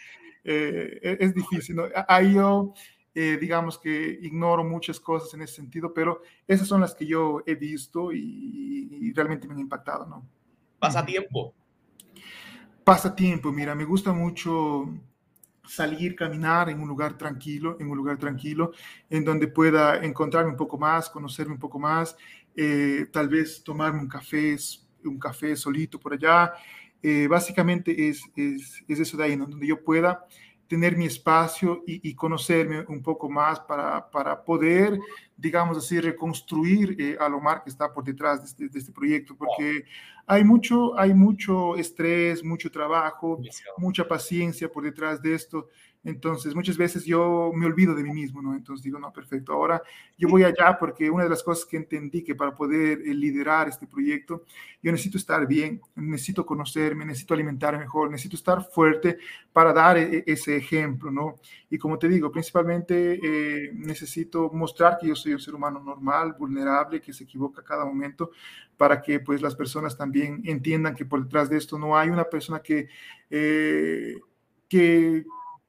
eh, 0.46 1.00
e-, 1.02 1.18
es 1.20 1.34
difícil. 1.34 1.76
¿no? 1.76 1.84
Ahí 2.08 2.36
yo, 2.36 2.74
eh, 3.14 3.38
digamos 3.40 3.78
que 3.78 4.20
ignoro 4.22 4.64
muchas 4.64 5.00
cosas 5.00 5.34
en 5.34 5.42
ese 5.42 5.56
sentido, 5.56 5.94
pero 5.94 6.22
esas 6.48 6.68
son 6.68 6.82
las 6.82 6.96
que 6.96 7.06
yo 7.06 7.44
he 7.46 7.56
visto 7.56 8.14
y, 8.14 8.88
y 8.92 9.12
realmente 9.14 9.48
me 9.48 9.54
han 9.54 9.60
impactado. 9.60 10.06
¿no? 10.06 10.26
¿Pasatiempo? 10.80 11.54
Pasatiempo, 12.84 13.52
mira, 13.52 13.74
me 13.74 13.84
gusta 13.84 14.14
mucho 14.14 14.88
salir, 15.68 16.16
caminar 16.16 16.70
en 16.70 16.80
un 16.80 16.88
lugar 16.88 17.18
tranquilo, 17.18 17.78
en 17.80 17.90
un 17.90 17.98
lugar 17.98 18.18
tranquilo, 18.18 18.72
en 19.10 19.26
donde 19.26 19.48
pueda 19.48 20.04
encontrarme 20.04 20.52
un 20.52 20.58
poco 20.58 20.78
más, 20.78 21.10
conocerme 21.10 21.54
un 21.54 21.60
poco 21.60 21.80
más, 21.80 22.16
eh, 22.56 23.08
tal 23.12 23.28
vez 23.28 23.64
tomarme 23.64 24.02
un 24.02 24.08
café, 24.08 24.56
un 25.04 25.20
café 25.20 25.56
solito 25.56 26.00
por 26.00 26.14
allá, 26.14 26.54
eh, 27.08 27.28
básicamente 27.28 28.10
es, 28.10 28.24
es, 28.36 28.84
es, 28.88 29.00
eso 29.00 29.16
de 29.16 29.26
ahí, 29.26 29.38
¿no? 29.38 29.46
donde 29.46 29.68
yo 29.68 29.84
pueda 29.84 30.26
tener 30.68 30.98
mi 30.98 31.06
espacio 31.06 31.84
y, 31.86 32.10
y 32.10 32.16
conocerme 32.16 32.84
un 32.88 33.04
poco 33.04 33.30
más 33.30 33.60
para, 33.60 34.10
para, 34.10 34.44
poder, 34.44 35.00
digamos 35.38 35.78
así, 35.78 36.00
reconstruir 36.00 37.00
eh, 37.00 37.16
a 37.20 37.28
Omar 37.28 37.64
que 37.64 37.70
está 37.70 37.94
por 37.94 38.04
detrás 38.04 38.40
de 38.40 38.48
este, 38.48 38.70
de 38.70 38.80
este 38.80 38.92
proyecto, 38.92 39.36
porque 39.38 39.86
hay 40.26 40.44
mucho, 40.44 40.98
hay 40.98 41.14
mucho 41.14 41.76
estrés, 41.76 42.44
mucho 42.44 42.72
trabajo, 42.72 43.40
mucha 43.78 44.08
paciencia 44.08 44.68
por 44.68 44.84
detrás 44.84 45.22
de 45.22 45.36
esto. 45.36 45.70
Entonces, 46.06 46.54
muchas 46.54 46.78
veces 46.78 47.04
yo 47.04 47.52
me 47.56 47.66
olvido 47.66 47.96
de 47.96 48.04
mí 48.04 48.14
mismo, 48.14 48.40
¿no? 48.40 48.54
Entonces 48.54 48.84
digo, 48.84 49.00
no, 49.00 49.12
perfecto, 49.12 49.54
ahora 49.54 49.82
yo 50.16 50.30
voy 50.30 50.44
allá 50.44 50.78
porque 50.80 51.10
una 51.10 51.24
de 51.24 51.32
las 51.32 51.42
cosas 51.42 51.66
que 51.66 51.78
entendí 51.78 52.24
que 52.24 52.36
para 52.36 52.54
poder 52.54 53.02
eh, 53.02 53.14
liderar 53.16 53.68
este 53.68 53.88
proyecto, 53.88 54.44
yo 54.84 54.92
necesito 54.92 55.18
estar 55.18 55.48
bien, 55.48 55.82
necesito 55.96 56.46
conocerme, 56.46 57.06
necesito 57.06 57.34
alimentar 57.34 57.76
mejor, 57.76 58.12
necesito 58.12 58.36
estar 58.36 58.64
fuerte 58.64 59.18
para 59.52 59.74
dar 59.74 59.98
e, 59.98 60.24
ese 60.28 60.56
ejemplo, 60.56 61.10
¿no? 61.10 61.38
Y 61.72 61.80
como 61.80 61.98
te 61.98 62.08
digo, 62.08 62.32
principalmente 62.32 63.20
eh, 63.24 63.72
necesito 63.74 64.52
mostrar 64.54 65.00
que 65.02 65.08
yo 65.08 65.16
soy 65.16 65.34
un 65.34 65.40
ser 65.40 65.56
humano 65.56 65.80
normal, 65.80 66.36
vulnerable, 66.38 67.02
que 67.02 67.14
se 67.14 67.24
equivoca 67.24 67.62
a 67.62 67.66
cada 67.66 67.84
momento, 67.84 68.30
para 68.78 69.02
que 69.02 69.22
pues 69.22 69.42
las 69.42 69.56
personas 69.56 69.98
también 69.98 70.44
entiendan 70.46 70.94
que 70.94 71.06
por 71.06 71.24
detrás 71.24 71.50
de 71.50 71.58
esto 71.58 71.80
no 71.80 71.98
hay 71.98 72.10
una 72.10 72.26
persona 72.26 72.60
que... 72.60 72.90
Eh, 73.32 74.20
que 74.68 75.26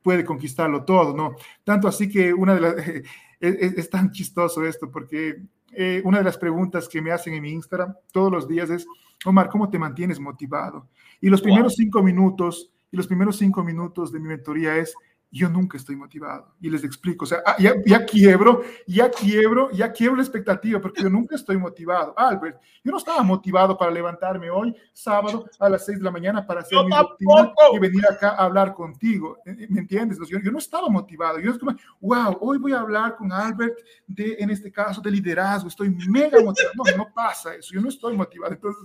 puede 0.07 0.25
conquistarlo 0.25 0.85
todo, 0.85 1.17
¿no? 1.17 1.35
Tanto 1.65 1.89
así 1.89 2.09
que 2.09 2.33
una 2.33 2.55
de 2.55 2.61
las, 2.61 2.79
es, 2.79 3.03
es, 3.41 3.91
tan 3.91 4.13
chistoso 4.13 4.65
esto, 4.65 4.89
porque 4.89 5.43
eh, 5.73 6.01
una 6.05 6.19
de 6.19 6.25
las 6.25 6.39
preguntas 6.39 6.89
que 6.89 7.03
me 7.03 7.11
hacen 7.11 7.35
en 7.35 7.43
mi 7.43 7.51
Instagram 7.51 7.93
todos 8.13 8.31
los 8.31 8.47
días 8.47 8.71
es, 8.71 8.87
Omar, 9.25 9.49
¿cómo 9.49 9.69
te 9.69 9.81
mantienes 9.81 10.21
motivado? 10.21 10.87
Y 11.21 11.29
los 11.29 11.43
primeros 11.43 11.73
wow. 11.73 11.77
cinco 11.77 12.03
minutos, 12.05 12.71
y 12.93 12.97
los 12.97 13.09
primeros 13.09 13.37
cinco 13.37 13.65
minutos 13.65 14.13
de 14.13 14.21
mi 14.21 14.29
mentoría 14.29 14.77
es, 14.77 14.95
yo 15.31 15.49
nunca 15.49 15.77
estoy 15.77 15.97
motivado. 15.97 16.55
Y 16.61 16.71
les 16.71 16.85
explico, 16.85 17.25
o 17.25 17.29
sea, 17.29 17.43
ah, 17.45 17.57
ya, 17.59 17.75
ya, 17.85 18.05
quiebro, 18.05 18.63
ya 18.87 19.11
quiebro, 19.11 19.71
ya 19.71 19.93
quiebro 19.93 20.17
la 20.17 20.23
expectativa, 20.23 20.81
porque 20.81 21.03
yo 21.03 21.11
nunca 21.11 21.35
estoy 21.35 21.57
motivado. 21.57 22.15
Albert, 22.17 22.61
yo 22.83 22.93
no 22.93 22.99
estaba 22.99 23.23
motivado 23.23 23.77
para 23.77 23.91
levantarme 23.91 24.51
hoy, 24.51 24.75
sábado, 24.93 25.45
a 25.59 25.69
las 25.69 25.85
6 25.85 25.99
de 25.99 26.05
la 26.05 26.11
mañana, 26.11 26.47
para 26.47 26.61
hacer 26.61 26.79
yo 26.79 26.85
mi 26.85 26.97
rutina 26.97 27.53
y 27.73 27.79
venir 27.79 28.05
acá 28.11 28.31
a 28.31 28.45
hablar 28.45 28.73
contigo. 28.73 29.39
Eh, 29.45 29.67
¿Me 29.69 29.81
entiendes? 29.81 30.19
Yo, 30.29 30.39
yo 30.39 30.51
no 30.51 30.59
estaba 30.59 30.89
motivado. 30.89 31.39
Yo 31.41 31.51
es 31.51 31.59
como, 31.59 31.77
wow, 32.01 32.39
hoy 32.41 32.59
voy 32.59 32.73
a 32.73 32.81
hablar 32.81 33.17
con 33.17 33.33
Albert 33.33 33.79
de, 34.07 34.37
en 34.39 34.51
este 34.51 34.71
caso, 34.71 35.01
de 35.01 35.11
liderazgo. 35.11 35.69
Estoy 35.69 35.91
mega 36.09 36.41
motivado. 36.41 36.75
No, 36.77 36.97
no 36.97 37.13
pasa 37.13 37.55
eso. 37.55 37.75
Yo 37.75 37.81
no 37.81 37.89
estoy 37.89 38.17
motivado. 38.17 38.53
Entonces, 38.53 38.83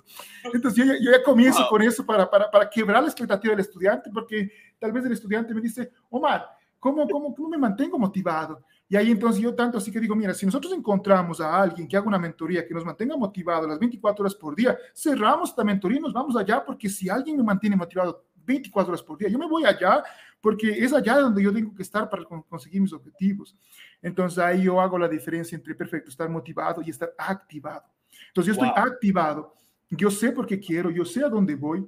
entonces 0.53 0.85
yo, 0.85 0.93
yo 0.93 1.11
ya 1.11 1.23
comienzo 1.23 1.59
wow. 1.61 1.69
con 1.69 1.81
eso 1.83 2.05
para, 2.05 2.29
para, 2.29 2.49
para 2.49 2.69
quebrar 2.69 3.01
la 3.03 3.09
expectativa 3.09 3.51
del 3.51 3.61
estudiante, 3.61 4.09
porque 4.11 4.51
tal 4.79 4.91
vez 4.91 5.05
el 5.05 5.11
estudiante 5.11 5.53
me 5.53 5.61
dice, 5.61 5.91
Omar, 6.09 6.40
¿cómo, 6.81 7.07
cómo, 7.07 7.33
cómo 7.33 7.47
me 7.47 7.57
mantengo 7.57 7.97
motivado? 7.97 8.65
Y 8.89 8.97
ahí 8.97 9.09
entonces 9.09 9.41
yo 9.41 9.55
tanto 9.55 9.77
así 9.77 9.89
que 9.89 10.01
digo, 10.01 10.15
mira, 10.15 10.33
si 10.33 10.45
nosotros 10.45 10.73
encontramos 10.73 11.39
a 11.39 11.61
alguien 11.61 11.87
que 11.87 11.95
haga 11.95 12.07
una 12.07 12.19
mentoría 12.19 12.67
que 12.67 12.73
nos 12.73 12.83
mantenga 12.83 13.15
motivado 13.15 13.65
las 13.65 13.79
24 13.79 14.23
horas 14.23 14.35
por 14.35 14.53
día, 14.53 14.77
cerramos 14.93 15.51
esta 15.51 15.63
mentoría 15.63 15.99
y 15.99 16.01
nos 16.01 16.11
vamos 16.11 16.35
allá, 16.35 16.65
porque 16.65 16.89
si 16.89 17.07
alguien 17.07 17.37
me 17.37 17.43
mantiene 17.43 17.77
motivado 17.77 18.25
24 18.35 18.91
horas 18.91 19.03
por 19.03 19.17
día, 19.17 19.29
yo 19.29 19.39
me 19.39 19.47
voy 19.47 19.63
allá 19.63 20.03
porque 20.41 20.71
es 20.71 20.91
allá 20.91 21.19
donde 21.19 21.41
yo 21.41 21.53
tengo 21.53 21.73
que 21.73 21.83
estar 21.83 22.09
para 22.09 22.25
conseguir 22.25 22.81
mis 22.81 22.91
objetivos. 22.91 23.55
Entonces 24.01 24.39
ahí 24.39 24.63
yo 24.63 24.81
hago 24.81 24.97
la 24.97 25.07
diferencia 25.07 25.55
entre 25.55 25.75
perfecto, 25.75 26.09
estar 26.09 26.27
motivado 26.27 26.81
y 26.81 26.89
estar 26.89 27.13
activado. 27.17 27.85
Entonces 28.27 28.47
yo 28.47 28.61
estoy 28.61 28.69
wow. 28.69 28.91
activado, 28.91 29.55
yo 29.89 30.09
sé 30.09 30.31
por 30.31 30.45
qué 30.45 30.59
quiero, 30.59 30.89
yo 30.89 31.05
sé 31.05 31.23
a 31.23 31.29
dónde 31.29 31.55
voy, 31.55 31.87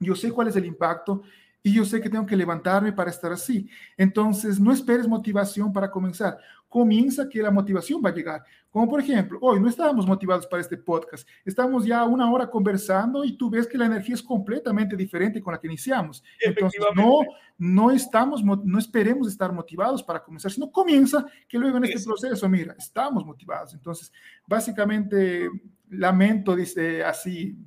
yo 0.00 0.14
sé 0.14 0.30
cuál 0.32 0.48
es 0.48 0.56
el 0.56 0.66
impacto 0.66 1.22
y 1.66 1.72
yo 1.72 1.84
sé 1.84 2.00
que 2.00 2.08
tengo 2.08 2.24
que 2.24 2.36
levantarme 2.36 2.92
para 2.92 3.10
estar 3.10 3.32
así. 3.32 3.68
Entonces, 3.96 4.60
no 4.60 4.72
esperes 4.72 5.08
motivación 5.08 5.72
para 5.72 5.90
comenzar. 5.90 6.38
Comienza 6.68 7.28
que 7.28 7.42
la 7.42 7.50
motivación 7.50 8.00
va 8.04 8.10
a 8.10 8.14
llegar. 8.14 8.44
Como 8.70 8.88
por 8.88 9.00
ejemplo, 9.00 9.40
hoy 9.42 9.58
no 9.58 9.68
estábamos 9.68 10.06
motivados 10.06 10.46
para 10.46 10.60
este 10.60 10.76
podcast. 10.76 11.28
Estamos 11.44 11.84
ya 11.84 12.04
una 12.04 12.30
hora 12.30 12.48
conversando 12.48 13.24
y 13.24 13.36
tú 13.36 13.50
ves 13.50 13.66
que 13.66 13.78
la 13.78 13.86
energía 13.86 14.14
es 14.14 14.22
completamente 14.22 14.94
diferente 14.96 15.42
con 15.42 15.54
la 15.54 15.58
que 15.58 15.66
iniciamos. 15.66 16.22
Entonces, 16.40 16.80
no, 16.94 17.22
no 17.58 17.90
estamos, 17.90 18.44
no 18.44 18.78
esperemos 18.78 19.26
estar 19.26 19.52
motivados 19.52 20.04
para 20.04 20.22
comenzar, 20.22 20.52
sino 20.52 20.70
comienza 20.70 21.26
que 21.48 21.58
luego 21.58 21.78
en 21.78 21.84
este 21.86 21.96
Eso. 21.96 22.10
proceso, 22.10 22.48
mira, 22.48 22.76
estamos 22.78 23.26
motivados. 23.26 23.74
Entonces, 23.74 24.12
básicamente, 24.46 25.50
lamento, 25.88 26.54
dice 26.54 27.02
así, 27.02 27.58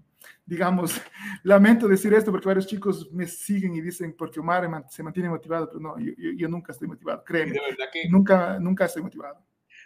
digamos, 0.50 1.00
lamento 1.44 1.88
decir 1.88 2.14
esto 2.14 2.32
porque 2.32 2.48
varios 2.48 2.66
chicos 2.66 3.10
me 3.12 3.28
siguen 3.28 3.76
y 3.76 3.82
dicen, 3.82 4.16
porque 4.18 4.40
Omar 4.40 4.68
se 4.90 5.04
mantiene 5.04 5.30
motivado, 5.30 5.68
pero 5.68 5.80
no, 5.80 6.00
yo, 6.00 6.12
yo, 6.18 6.32
yo 6.36 6.48
nunca 6.50 6.72
estoy 6.72 6.88
motivado, 6.88 7.24
créeme. 7.24 7.54
De 7.54 7.60
verdad 7.60 7.86
que 7.94 8.10
nunca, 8.10 8.58
nunca 8.60 8.86
estoy 8.86 9.04
motivado. 9.04 9.46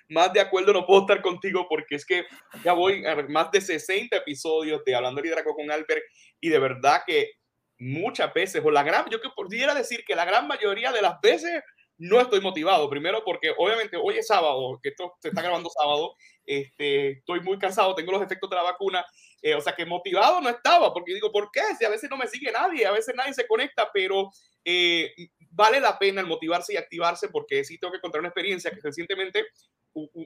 Más 0.10 0.32
de 0.32 0.40
acuerdo 0.40 0.74
no 0.74 0.86
puedo 0.86 1.02
estar 1.02 1.22
contigo 1.22 1.68
porque 1.70 1.96
es 1.96 2.06
que 2.06 2.26
ya 2.64 2.74
voy 2.74 3.06
a 3.06 3.16
más 3.30 3.52
de 3.52 3.62
60 3.62 4.16
episodios 4.16 4.84
de 4.86 4.96
Hablando 4.96 5.22
Liderazgo 5.22 5.54
con 5.54 5.70
Albert 5.70 6.04
y 6.40 6.50
de 6.50 6.60
verdad 6.60 7.02
que 7.06 7.32
muchas 7.80 8.34
veces, 8.34 8.62
o 8.64 8.72
la 8.72 8.84
gran, 8.84 9.06
yo 9.10 9.20
que 9.20 9.30
pudiera 9.36 9.74
decir 9.74 10.04
que 10.06 10.16
la 10.16 10.26
gran 10.26 10.48
mayoría 10.48 10.92
de 10.92 11.02
las 11.02 11.20
veces 11.22 11.62
no 11.98 12.20
estoy 12.20 12.42
motivado. 12.42 12.90
Primero 12.90 13.24
porque 13.26 13.54
obviamente 13.58 13.98
hoy 13.98 14.18
es 14.18 14.28
sábado, 14.28 14.80
que 14.82 14.90
esto 14.90 15.14
se 15.20 15.30
está 15.30 15.42
grabando 15.42 15.70
sábado, 15.70 16.16
este, 16.46 17.12
estoy 17.20 17.42
muy 17.42 17.58
cansado, 17.58 17.96
tengo 17.96 18.12
los 18.12 18.22
efectos 18.22 18.50
de 18.50 18.56
la 18.56 18.64
vacuna, 18.64 19.06
eh, 19.44 19.56
o 19.56 19.62
sea 19.62 19.76
que 19.76 19.86
motivado 19.86 20.40
no 20.40 20.50
estaba, 20.50 20.94
porque 20.94 21.14
digo, 21.14 21.30
¿por 21.30 21.52
qué? 21.52 21.62
Si 21.78 21.84
a 21.84 21.90
veces 21.90 22.10
no 22.10 22.16
me 22.16 22.28
sigue 22.28 22.50
nadie, 22.50 22.86
a 22.86 22.92
veces 22.92 23.14
nadie 23.14 23.34
se 23.34 23.46
conecta, 23.46 23.90
pero 23.94 24.32
eh, 24.64 25.14
vale 25.50 25.82
la 25.82 26.00
pena 26.00 26.22
el 26.22 26.28
motivarse 26.28 26.74
y 26.74 26.78
activarse 26.78 27.28
porque 27.28 27.66
sí 27.66 27.78
tengo 27.78 27.92
que 27.92 28.00
contar 28.00 28.22
una 28.22 28.30
experiencia 28.30 28.72
que 28.72 28.80
recientemente 28.82 29.46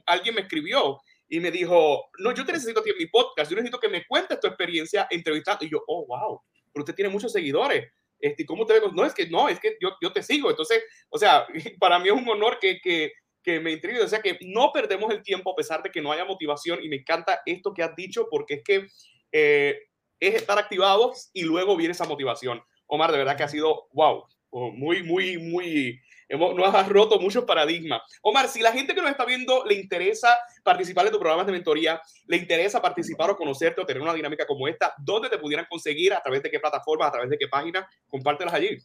alguien 0.06 0.36
me 0.36 0.42
escribió 0.42 1.00
y 1.28 1.40
me 1.40 1.50
dijo, 1.50 2.08
no, 2.18 2.32
yo 2.32 2.44
te 2.44 2.52
necesito 2.52 2.78
a 2.78 2.82
ti 2.84 2.90
en 2.90 2.96
mi 2.96 3.06
podcast, 3.06 3.50
yo 3.50 3.56
necesito 3.56 3.80
que 3.80 3.88
me 3.88 4.06
cuentes 4.06 4.38
tu 4.38 4.46
experiencia 4.46 5.08
entrevistando. 5.10 5.64
Y 5.64 5.70
yo, 5.70 5.82
oh, 5.88 6.06
wow, 6.06 6.40
pero 6.72 6.84
usted 6.84 6.94
tiene 6.94 7.10
muchos 7.10 7.32
seguidores. 7.32 7.92
Este, 8.20 8.46
¿Cómo 8.46 8.66
te 8.66 8.74
ve? 8.74 8.80
No, 8.92 9.04
es 9.04 9.14
que 9.14 9.28
no, 9.28 9.48
es 9.48 9.58
que 9.58 9.76
yo, 9.80 9.96
yo 10.00 10.12
te 10.12 10.22
sigo. 10.22 10.48
Entonces, 10.48 10.84
o 11.08 11.18
sea, 11.18 11.46
para 11.80 11.98
mí 11.98 12.08
es 12.08 12.14
un 12.14 12.28
honor 12.28 12.58
que, 12.60 12.80
que, 12.80 13.12
que 13.48 13.60
me 13.60 13.72
intrigue. 13.72 14.02
O 14.02 14.08
sea, 14.08 14.20
que 14.20 14.38
no 14.42 14.70
perdemos 14.72 15.10
el 15.10 15.22
tiempo 15.22 15.52
a 15.52 15.56
pesar 15.56 15.82
de 15.82 15.90
que 15.90 16.02
no 16.02 16.12
haya 16.12 16.26
motivación. 16.26 16.80
Y 16.82 16.88
me 16.88 16.96
encanta 16.96 17.40
esto 17.46 17.72
que 17.72 17.82
has 17.82 17.96
dicho 17.96 18.28
porque 18.30 18.54
es 18.54 18.62
que 18.62 18.86
eh, 19.32 19.78
es 20.20 20.34
estar 20.34 20.58
activados 20.58 21.30
y 21.32 21.44
luego 21.44 21.74
viene 21.74 21.92
esa 21.92 22.04
motivación. 22.04 22.62
Omar, 22.86 23.10
de 23.10 23.18
verdad 23.18 23.36
que 23.36 23.44
ha 23.44 23.48
sido, 23.48 23.88
wow, 23.92 24.24
muy, 24.50 25.02
muy, 25.02 25.38
muy, 25.38 26.00
hemos, 26.28 26.54
nos 26.54 26.74
has 26.74 26.88
roto 26.88 27.18
muchos 27.18 27.44
paradigmas. 27.44 28.02
Omar, 28.22 28.48
si 28.48 28.60
la 28.60 28.72
gente 28.72 28.94
que 28.94 29.00
nos 29.00 29.10
está 29.10 29.24
viendo 29.24 29.64
le 29.64 29.74
interesa 29.74 30.38
participar 30.62 31.06
en 31.06 31.12
tus 31.12 31.20
programas 31.20 31.46
de 31.46 31.52
mentoría, 31.52 32.00
le 32.26 32.36
interesa 32.36 32.82
participar 32.82 33.30
o 33.30 33.36
conocerte 33.36 33.80
o 33.80 33.86
tener 33.86 34.02
una 34.02 34.14
dinámica 34.14 34.46
como 34.46 34.68
esta, 34.68 34.94
¿dónde 34.98 35.30
te 35.30 35.38
pudieran 35.38 35.66
conseguir? 35.70 36.12
¿A 36.12 36.22
través 36.22 36.42
de 36.42 36.50
qué 36.50 36.60
plataformas? 36.60 37.08
¿A 37.08 37.12
través 37.12 37.30
de 37.30 37.38
qué 37.38 37.48
página? 37.48 37.88
Compártelas 38.08 38.54
allí. 38.54 38.78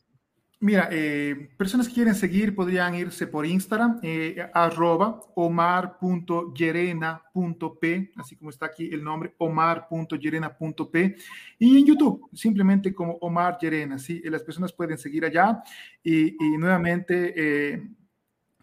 Mira, 0.63 0.87
eh, 0.89 1.49
personas 1.57 1.89
que 1.89 1.95
quieren 1.95 2.15
seguir 2.15 2.55
podrían 2.55 2.95
irse 2.95 3.27
por 3.27 3.45
Instagram, 3.45 3.99
eh, 4.01 4.49
arroba 4.53 5.19
omar.yerena.p, 5.35 8.11
así 8.15 8.37
como 8.37 8.49
está 8.49 8.67
aquí 8.67 8.87
el 8.89 9.03
nombre, 9.03 9.35
omar.yerena.p, 9.39 11.15
y 11.59 11.79
en 11.79 11.85
YouTube, 11.85 12.29
simplemente 12.31 12.93
como 12.93 13.15
Omar 13.15 13.57
Yerena, 13.59 13.99
¿sí? 13.99 14.21
Las 14.23 14.41
personas 14.41 14.71
pueden 14.71 14.97
seguir 14.97 15.25
allá 15.25 15.61
y, 16.01 16.37
nuevamente... 16.57 17.33
Eh, 17.35 17.85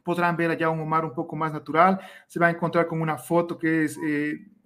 podrán 0.03 0.35
ver 0.35 0.51
allá 0.51 0.71
un 0.71 0.81
Omar 0.81 1.05
un 1.05 1.13
poco 1.13 1.37
más 1.37 1.53
natural, 1.53 2.01
se 2.27 2.41
va 2.41 2.47
a 2.47 2.51
encontrar 2.51 2.87
con 2.87 3.03
una 3.03 3.19
foto 3.19 3.59
que 3.59 3.85
es 3.85 3.99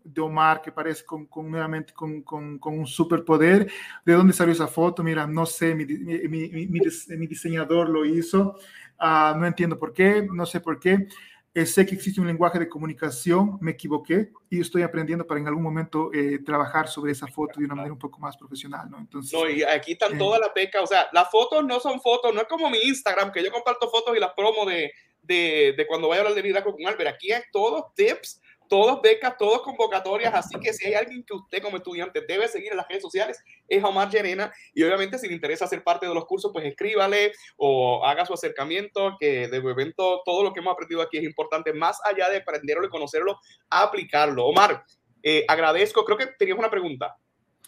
de 0.05 0.21
Omar 0.21 0.61
que 0.61 0.71
parece 0.71 1.05
con, 1.05 1.29
nuevamente 1.51 1.93
con, 1.93 2.23
con, 2.23 2.61
un 2.63 2.87
superpoder. 2.87 3.71
¿De 4.05 4.13
dónde 4.13 4.33
salió 4.33 4.53
esa 4.53 4.69
foto? 4.69 5.03
Mira, 5.03 5.27
no 5.27 5.47
sé, 5.47 5.75
mi, 5.75 5.87
mi, 5.87 6.49
mi, 6.49 7.27
diseñador 7.27 7.89
lo 7.89 8.05
hizo. 8.05 8.57
Uh, 9.01 9.37
no 9.37 9.47
entiendo 9.47 9.79
por 9.79 9.93
qué, 9.93 10.27
no 10.31 10.47
sé 10.47 10.61
por 10.61 10.79
qué. 10.79 11.09
Eh, 11.57 11.67
sé 11.67 11.87
que 11.87 11.95
existe 11.95 12.21
un 12.21 12.27
lenguaje 12.27 12.59
de 12.59 12.69
comunicación, 12.69 13.59
me 13.61 13.71
equivoqué 13.71 14.31
y 14.51 14.61
estoy 14.61 14.83
aprendiendo 14.83 15.25
para 15.25 15.39
en 15.39 15.47
algún 15.47 15.63
momento 15.63 16.11
eh, 16.13 16.41
trabajar 16.45 16.89
sobre 16.89 17.13
esa 17.13 17.29
foto 17.29 17.61
de 17.61 17.67
una 17.67 17.77
manera 17.77 17.93
un 17.93 17.99
poco 17.99 18.19
más 18.19 18.37
profesional, 18.37 18.91
¿no? 18.91 18.99
Entonces, 18.99 19.33
no, 19.33 19.49
y 19.49 19.63
aquí 19.63 19.93
están 19.93 20.17
eh, 20.17 20.19
todas 20.19 20.41
las 20.41 20.53
becas, 20.53 20.83
o 20.83 20.87
sea, 20.89 21.09
las 21.13 21.31
fotos 21.31 21.65
no 21.65 21.79
son 21.79 22.01
fotos, 22.01 22.35
no 22.35 22.41
es 22.41 22.49
como 22.49 22.69
mi 22.71 22.79
Instagram, 22.79 23.31
que 23.31 23.41
yo 23.41 23.53
comparto 23.53 23.89
fotos 23.89 24.17
y 24.17 24.21
las 24.21 24.33
promo 24.33 24.67
de, 24.67 24.91
de, 25.23 25.75
de 25.77 25.87
cuando 25.87 26.09
vaya 26.09 26.23
a 26.23 26.25
hablar 26.25 26.35
de 26.35 26.43
liderazgo 26.43 26.73
con 26.73 26.85
Albert, 26.89 27.15
aquí 27.15 27.31
es 27.31 27.45
todos 27.53 27.95
tips 27.95 28.41
todos 28.69 29.01
becas, 29.03 29.37
todos 29.39 29.63
convocatorias, 29.63 30.35
así 30.35 30.59
que 30.61 30.73
si 30.73 30.87
hay 30.87 30.95
alguien 30.95 31.25
que 31.25 31.35
usted 31.35 31.63
como 31.63 31.77
estudiante 31.77 32.23
debe 32.27 32.49
seguir 32.49 32.73
en 32.73 32.77
las 32.77 32.89
redes 32.89 33.03
sociales, 33.03 33.43
es 33.69 33.83
Omar 33.83 34.11
Llerena, 34.11 34.53
y 34.75 34.83
obviamente 34.83 35.19
si 35.19 35.29
le 35.29 35.35
interesa 35.35 35.67
ser 35.67 35.83
parte 35.83 36.07
de 36.07 36.15
los 36.15 36.27
cursos, 36.27 36.51
pues 36.53 36.65
escríbale 36.65 37.33
o 37.57 38.05
haga 38.05 38.27
su 38.27 38.35
acercamiento, 38.35 39.17
que 39.19 39.49
de 39.49 39.57
evento 39.57 40.23
todo 40.25 40.43
lo 40.43 40.53
que 40.53 40.61
hemos 40.61 40.73
aprendido 40.73 41.03
aquí 41.03 41.19
es 41.19 41.25
importante, 41.25 41.73
más 41.73 41.99
allá 42.05 42.29
de 42.29 42.39
aprenderlo 42.39 42.87
y 42.87 42.91
conocerlo, 42.91 43.39
aplicarlo. 43.71 44.47
Omar, 44.47 44.85
eh, 45.23 45.45
agradezco, 45.49 46.05
creo 46.05 46.19
que 46.19 46.27
tenías 46.39 46.59
una 46.59 46.71
pregunta 46.71 47.17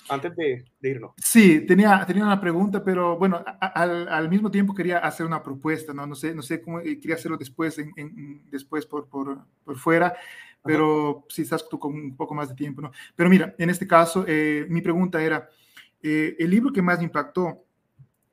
antes 0.08 0.34
de, 0.36 0.64
irnos. 0.82 1.12
Sí, 1.16 1.66
tenía, 1.66 2.04
tenía 2.06 2.24
una 2.24 2.40
pregunta, 2.40 2.82
pero 2.84 3.18
bueno, 3.18 3.44
al, 3.60 4.08
al, 4.08 4.28
mismo 4.28 4.50
tiempo 4.50 4.74
quería 4.74 4.98
hacer 4.98 5.26
una 5.26 5.42
propuesta, 5.42 5.92
¿no? 5.92 6.06
No 6.06 6.14
sé, 6.14 6.34
no 6.34 6.42
sé 6.42 6.60
cómo, 6.60 6.80
eh, 6.80 6.98
quería 7.00 7.16
hacerlo 7.16 7.36
después, 7.36 7.78
en, 7.78 7.92
en, 7.96 8.50
después 8.50 8.86
por, 8.86 9.08
por, 9.08 9.46
por, 9.64 9.76
fuera, 9.78 10.14
pero 10.66 11.24
si 11.28 11.42
estás 11.42 11.68
tú 11.68 11.78
con 11.78 11.94
un 11.94 12.16
poco 12.16 12.34
más 12.34 12.48
de 12.48 12.54
tiempo, 12.54 12.82
¿no? 12.82 12.90
Pero 13.14 13.30
mira, 13.30 13.54
en 13.58 13.70
este 13.70 13.86
caso, 13.86 14.24
eh, 14.26 14.66
mi 14.68 14.80
pregunta 14.80 15.22
era, 15.22 15.48
eh, 16.02 16.36
el 16.38 16.50
libro 16.50 16.72
que 16.72 16.82
más 16.82 16.98
me 16.98 17.04
impactó, 17.04 17.62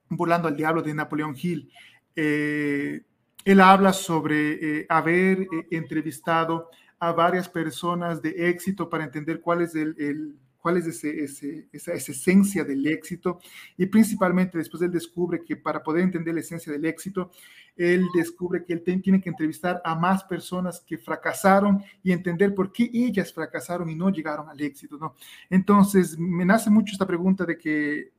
Volando 0.10 0.48
al 0.48 0.56
Diablo 0.56 0.84
de 0.84 0.94
Napoleón 0.94 1.36
Hill, 1.42 1.72
eh, 2.16 3.02
él 3.46 3.62
habla 3.62 3.92
sobre 3.92 4.86
haber 4.88 5.48
entrevistado 5.72 6.70
a 7.00 7.12
varias 7.12 7.50
personas 7.50 8.22
de 8.22 8.50
éxito 8.50 8.90
para 8.90 9.06
entender 9.06 9.42
cuál 9.42 9.62
es 9.62 9.74
el, 9.74 9.96
el 9.98 10.36
cuál 10.64 10.78
es 10.78 10.88
ese, 10.88 11.26
ese, 11.26 11.68
esa, 11.74 11.92
esencia 11.92 12.64
del 12.64 12.88
éxito 12.88 13.42
y 13.78 13.86
principalmente 13.86 14.58
después 14.58 14.82
él 14.82 14.92
descubre 14.92 15.44
que 15.44 15.58
para 15.58 15.84
poder 15.84 16.04
entender 16.04 16.34
la 16.34 16.40
esencia 16.40 16.72
del 16.72 16.86
éxito, 16.86 17.32
él 17.76 18.06
descubre 18.16 18.64
que 18.64 18.72
él 18.72 18.82
tiene 18.82 19.20
que 19.20 19.30
entrevistar 19.30 19.82
a 19.84 19.94
más 19.94 20.24
personas 20.24 20.80
que 20.80 20.98
fracasaron 20.98 21.84
y 22.02 22.14
entender 22.14 22.56
por 22.56 22.72
qué 22.72 22.90
ellas 22.94 23.34
fracasaron 23.34 23.90
y 23.90 23.96
no 23.96 24.10
llegaron 24.10 24.48
al 24.48 24.62
éxito, 24.62 24.98
¿no? 24.98 25.16
Entonces, 25.50 26.18
me 26.18 26.46
nace 26.46 26.70
mucho 26.70 26.94
esta 26.94 27.06
pregunta 27.06 27.44
de 27.46 27.58
que 27.58 28.14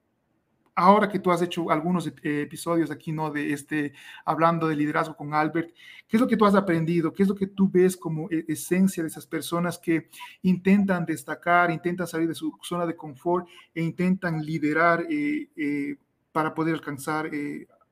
ahora 0.74 1.08
que 1.08 1.18
tú 1.18 1.30
has 1.30 1.42
hecho 1.42 1.70
algunos 1.70 2.06
eh, 2.06 2.12
episodios 2.22 2.90
aquí, 2.90 3.12
¿no? 3.12 3.30
De 3.30 3.52
este, 3.52 3.92
hablando 4.24 4.68
de 4.68 4.76
liderazgo 4.76 5.16
con 5.16 5.34
Albert, 5.34 5.74
¿qué 6.08 6.16
es 6.16 6.20
lo 6.20 6.26
que 6.26 6.36
tú 6.36 6.44
has 6.44 6.54
aprendido? 6.54 7.12
¿Qué 7.12 7.22
es 7.22 7.28
lo 7.28 7.34
que 7.34 7.46
tú 7.46 7.70
ves 7.70 7.96
como 7.96 8.28
e, 8.30 8.44
esencia 8.48 9.02
de 9.02 9.08
esas 9.08 9.26
personas 9.26 9.78
que 9.78 10.08
intentan 10.42 11.04
destacar, 11.04 11.70
intentan 11.70 12.06
salir 12.06 12.28
de 12.28 12.34
su 12.34 12.52
zona 12.62 12.86
de 12.86 12.96
confort 12.96 13.46
e 13.74 13.82
intentan 13.82 14.44
liderar 14.44 15.06
eh, 15.08 15.48
eh, 15.56 15.96
para 16.32 16.52
poder 16.52 16.74
alcanzar 16.74 17.30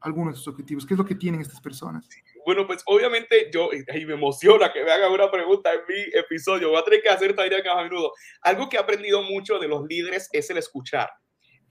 algunos 0.00 0.34
de 0.34 0.38
sus 0.38 0.48
objetivos? 0.48 0.84
¿Qué 0.84 0.94
es 0.94 0.98
lo 0.98 1.06
que 1.06 1.14
tienen 1.14 1.40
estas 1.40 1.60
personas? 1.60 2.08
Bueno, 2.44 2.66
pues 2.66 2.82
obviamente 2.86 3.50
yo, 3.52 3.70
y 3.72 4.04
me 4.04 4.14
emociona 4.14 4.72
que 4.72 4.82
me 4.82 4.90
hagan 4.90 5.12
una 5.12 5.30
pregunta 5.30 5.70
en 5.72 5.80
mi 5.88 6.18
episodio, 6.18 6.70
voy 6.70 6.78
a 6.78 6.84
tener 6.84 7.00
que 7.00 7.08
hacer 7.08 7.30
esta 7.30 7.46
idea 7.46 7.60
a 7.72 7.84
menudo. 7.84 8.12
Algo 8.40 8.68
que 8.68 8.76
he 8.76 8.80
aprendido 8.80 9.22
mucho 9.22 9.60
de 9.60 9.68
los 9.68 9.86
líderes 9.86 10.28
es 10.32 10.50
el 10.50 10.58
escuchar 10.58 11.08